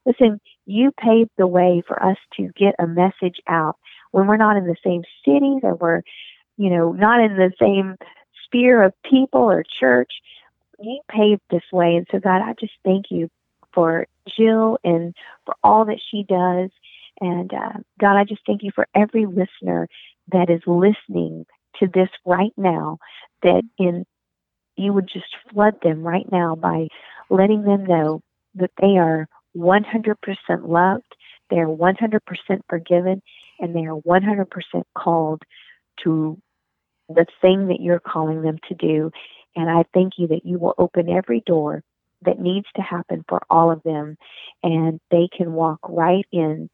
listen, 0.05 0.39
you 0.65 0.91
paved 0.91 1.31
the 1.37 1.47
way 1.47 1.81
for 1.87 2.01
us 2.03 2.17
to 2.35 2.49
get 2.57 2.75
a 2.79 2.87
message 2.87 3.39
out 3.47 3.77
when 4.11 4.27
we're 4.27 4.37
not 4.37 4.57
in 4.57 4.67
the 4.67 4.75
same 4.83 5.03
cities 5.25 5.61
or 5.63 5.75
we're, 5.75 6.01
you 6.57 6.69
know, 6.69 6.91
not 6.91 7.21
in 7.21 7.37
the 7.37 7.51
same 7.59 7.95
sphere 8.45 8.83
of 8.83 8.93
people 9.09 9.41
or 9.41 9.63
church 9.79 10.11
you 10.79 10.99
paved 11.09 11.41
this 11.49 11.63
way. 11.71 11.95
And 11.95 12.07
so, 12.11 12.19
God, 12.19 12.41
I 12.41 12.53
just 12.59 12.73
thank 12.83 13.05
you 13.09 13.29
for 13.73 14.07
Jill 14.37 14.77
and 14.83 15.15
for 15.45 15.55
all 15.63 15.85
that 15.85 15.99
she 16.11 16.23
does. 16.23 16.69
And 17.19 17.53
uh, 17.53 17.79
God, 17.99 18.15
I 18.17 18.23
just 18.23 18.41
thank 18.45 18.63
you 18.63 18.71
for 18.73 18.87
every 18.95 19.25
listener 19.25 19.87
that 20.31 20.49
is 20.49 20.61
listening 20.67 21.45
to 21.79 21.87
this 21.87 22.09
right 22.25 22.53
now, 22.57 22.97
that 23.43 23.63
in 23.77 24.05
you 24.75 24.93
would 24.93 25.09
just 25.11 25.25
flood 25.51 25.75
them 25.81 26.03
right 26.03 26.31
now 26.31 26.55
by 26.55 26.87
letting 27.29 27.63
them 27.63 27.85
know 27.85 28.21
that 28.55 28.71
they 28.79 28.97
are 28.97 29.27
100% 29.55 30.15
loved, 30.67 31.15
they 31.49 31.57
are 31.57 31.67
100% 31.67 32.19
forgiven, 32.69 33.21
and 33.59 33.75
they 33.75 33.85
are 33.85 33.99
100% 33.99 34.45
called 34.95 35.41
to 36.03 36.39
the 37.09 37.25
thing 37.41 37.67
that 37.67 37.79
you're 37.79 37.99
calling 37.99 38.41
them 38.41 38.57
to 38.67 38.75
do. 38.75 39.11
And 39.57 39.71
I 39.71 39.83
thank 39.91 40.13
you 40.17 40.27
that 40.27 40.45
you 40.45 40.59
will 40.59 40.75
open 40.77 41.09
every 41.09 41.41
door 41.45 41.83
that 42.21 42.39
needs 42.39 42.67
to 42.75 42.81
happen 42.81 43.25
for 43.27 43.41
all 43.49 43.71
of 43.71 43.81
them, 43.81 44.17
and 44.63 44.99
they 45.09 45.27
can 45.35 45.53
walk 45.53 45.79
right 45.89 46.25
in 46.31 46.69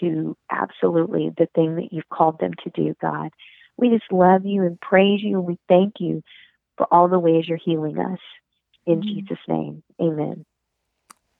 to 0.00 0.36
absolutely 0.50 1.30
the 1.36 1.48
thing 1.54 1.74
that 1.76 1.92
you've 1.92 2.08
called 2.08 2.38
them 2.38 2.52
to 2.62 2.70
do, 2.70 2.94
God. 3.02 3.30
We 3.76 3.90
just 3.90 4.10
love 4.12 4.46
you 4.46 4.62
and 4.62 4.80
praise 4.80 5.20
you, 5.20 5.38
and 5.38 5.46
we 5.46 5.58
thank 5.68 5.94
you 5.98 6.22
for 6.76 6.86
all 6.92 7.08
the 7.08 7.18
ways 7.18 7.48
you're 7.48 7.58
healing 7.58 7.98
us. 7.98 8.20
In 8.86 9.00
mm-hmm. 9.00 9.18
Jesus' 9.18 9.38
name, 9.48 9.82
amen. 10.00 10.46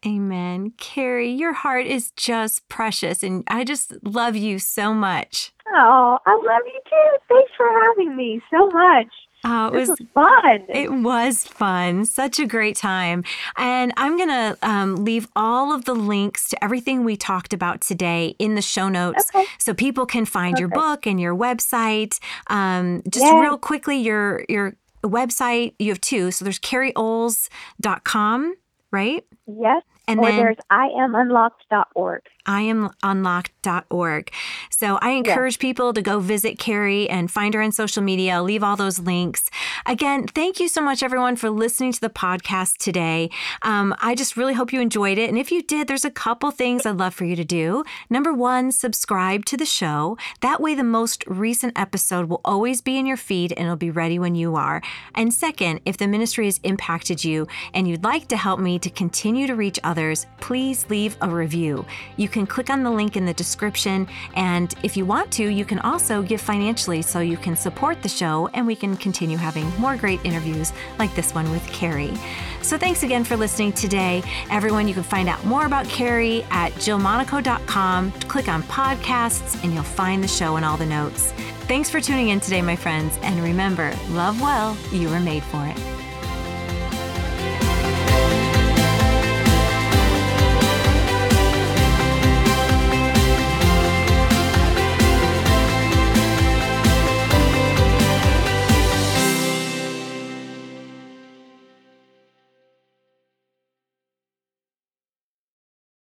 Amen. 0.04 0.72
Kerrie, 0.78 1.30
your 1.30 1.52
heart 1.52 1.86
is 1.86 2.10
just 2.16 2.68
precious, 2.68 3.22
and 3.22 3.44
I 3.46 3.62
just 3.62 3.92
love 4.04 4.34
you 4.34 4.58
so 4.58 4.92
much. 4.92 5.52
Oh, 5.74 6.18
I 6.26 6.34
love 6.34 6.62
you 6.66 6.80
too. 6.88 7.18
Thanks 7.28 7.52
for 7.56 7.66
having 7.84 8.16
me 8.16 8.40
so 8.50 8.68
much. 8.68 9.08
Oh, 9.44 9.68
it 9.68 9.72
was, 9.72 9.88
was, 9.88 9.98
fun. 10.14 10.64
It 10.68 10.92
was 10.92 11.44
fun. 11.44 12.04
Such 12.04 12.40
a 12.40 12.46
great 12.46 12.76
time. 12.76 13.22
And 13.56 13.92
I'm 13.96 14.16
going 14.16 14.28
to 14.28 14.58
um, 14.62 15.04
leave 15.04 15.28
all 15.36 15.72
of 15.72 15.84
the 15.84 15.94
links 15.94 16.48
to 16.50 16.64
everything 16.64 17.04
we 17.04 17.16
talked 17.16 17.52
about 17.52 17.80
today 17.80 18.34
in 18.38 18.56
the 18.56 18.62
show 18.62 18.88
notes 18.88 19.30
okay. 19.34 19.44
so 19.58 19.74
people 19.74 20.06
can 20.06 20.24
find 20.24 20.58
your 20.58 20.68
book 20.68 21.06
and 21.06 21.20
your 21.20 21.36
website. 21.36 22.18
Um, 22.48 23.02
just 23.08 23.24
real 23.24 23.58
quickly, 23.58 23.98
your, 23.98 24.44
your 24.48 24.74
website, 25.04 25.74
you 25.78 25.90
have 25.90 26.00
two. 26.00 26.30
So 26.32 26.44
there's 26.44 26.58
kerrieoles.com, 26.58 28.54
right? 28.90 29.24
Yes. 29.46 29.82
And 30.08 30.18
or 30.20 30.26
then 30.26 30.36
there's 30.36 30.56
iamunlocked.org 30.72 32.22
iamunlocked.org. 32.48 34.32
So 34.70 34.98
I 35.02 35.10
encourage 35.10 35.56
yeah. 35.56 35.60
people 35.60 35.92
to 35.92 36.02
go 36.02 36.18
visit 36.18 36.58
Kerrie 36.58 37.08
and 37.08 37.30
find 37.30 37.54
her 37.54 37.60
on 37.60 37.72
social 37.72 38.02
media. 38.02 38.34
I'll 38.34 38.42
leave 38.42 38.64
all 38.64 38.76
those 38.76 38.98
links. 38.98 39.50
Again, 39.86 40.26
thank 40.26 40.58
you 40.58 40.68
so 40.68 40.80
much, 40.80 41.02
everyone, 41.02 41.36
for 41.36 41.50
listening 41.50 41.92
to 41.92 42.00
the 42.00 42.08
podcast 42.08 42.78
today. 42.78 43.30
Um, 43.62 43.94
I 44.00 44.14
just 44.14 44.36
really 44.36 44.54
hope 44.54 44.72
you 44.72 44.80
enjoyed 44.80 45.18
it. 45.18 45.28
And 45.28 45.38
if 45.38 45.52
you 45.52 45.62
did, 45.62 45.88
there's 45.88 46.06
a 46.06 46.10
couple 46.10 46.50
things 46.50 46.86
I'd 46.86 46.96
love 46.96 47.14
for 47.14 47.26
you 47.26 47.36
to 47.36 47.44
do. 47.44 47.84
Number 48.08 48.32
one, 48.32 48.72
subscribe 48.72 49.44
to 49.46 49.56
the 49.56 49.66
show. 49.66 50.16
That 50.40 50.60
way, 50.60 50.74
the 50.74 50.84
most 50.84 51.24
recent 51.26 51.78
episode 51.78 52.30
will 52.30 52.40
always 52.44 52.80
be 52.80 52.96
in 52.96 53.06
your 53.06 53.16
feed 53.18 53.52
and 53.52 53.66
it'll 53.66 53.76
be 53.76 53.90
ready 53.90 54.18
when 54.18 54.34
you 54.34 54.56
are. 54.56 54.80
And 55.14 55.34
second, 55.34 55.80
if 55.84 55.98
the 55.98 56.08
ministry 56.08 56.46
has 56.46 56.60
impacted 56.62 57.24
you 57.24 57.46
and 57.74 57.86
you'd 57.86 58.04
like 58.04 58.28
to 58.28 58.36
help 58.36 58.58
me 58.58 58.78
to 58.78 58.88
continue 58.88 59.46
to 59.46 59.54
reach 59.54 59.78
others, 59.98 60.26
please 60.38 60.88
leave 60.88 61.16
a 61.20 61.28
review. 61.28 61.84
You 62.16 62.28
can 62.28 62.46
click 62.46 62.70
on 62.70 62.84
the 62.84 62.90
link 62.90 63.16
in 63.16 63.26
the 63.26 63.34
description, 63.34 64.06
and 64.34 64.72
if 64.84 64.96
you 64.96 65.04
want 65.04 65.32
to, 65.32 65.48
you 65.48 65.64
can 65.64 65.80
also 65.80 66.22
give 66.22 66.40
financially 66.40 67.02
so 67.02 67.18
you 67.18 67.36
can 67.36 67.56
support 67.56 68.00
the 68.02 68.08
show 68.08 68.48
and 68.54 68.64
we 68.64 68.76
can 68.76 68.96
continue 68.96 69.36
having 69.36 69.68
more 69.80 69.96
great 69.96 70.24
interviews 70.24 70.72
like 70.98 71.12
this 71.16 71.34
one 71.34 71.50
with 71.50 71.66
Kerrie. 71.72 72.16
So 72.62 72.78
thanks 72.78 73.02
again 73.02 73.24
for 73.24 73.36
listening 73.36 73.72
today. 73.72 74.22
Everyone, 74.50 74.86
you 74.86 74.94
can 74.94 75.02
find 75.02 75.28
out 75.28 75.44
more 75.44 75.66
about 75.66 75.86
Kerrie 75.86 76.44
at 76.50 76.72
jillmonaco.com. 76.74 78.12
Click 78.12 78.48
on 78.48 78.62
podcasts 78.64 79.62
and 79.64 79.74
you'll 79.74 79.82
find 79.82 80.22
the 80.22 80.28
show 80.28 80.56
and 80.56 80.64
all 80.64 80.76
the 80.76 80.86
notes. 80.86 81.32
Thanks 81.66 81.90
for 81.90 82.00
tuning 82.00 82.28
in 82.28 82.40
today, 82.40 82.62
my 82.62 82.76
friends. 82.76 83.18
And 83.22 83.42
remember, 83.42 83.92
love 84.10 84.40
well, 84.40 84.76
you 84.92 85.08
were 85.08 85.20
made 85.20 85.42
for 85.42 85.66
it. 85.66 85.97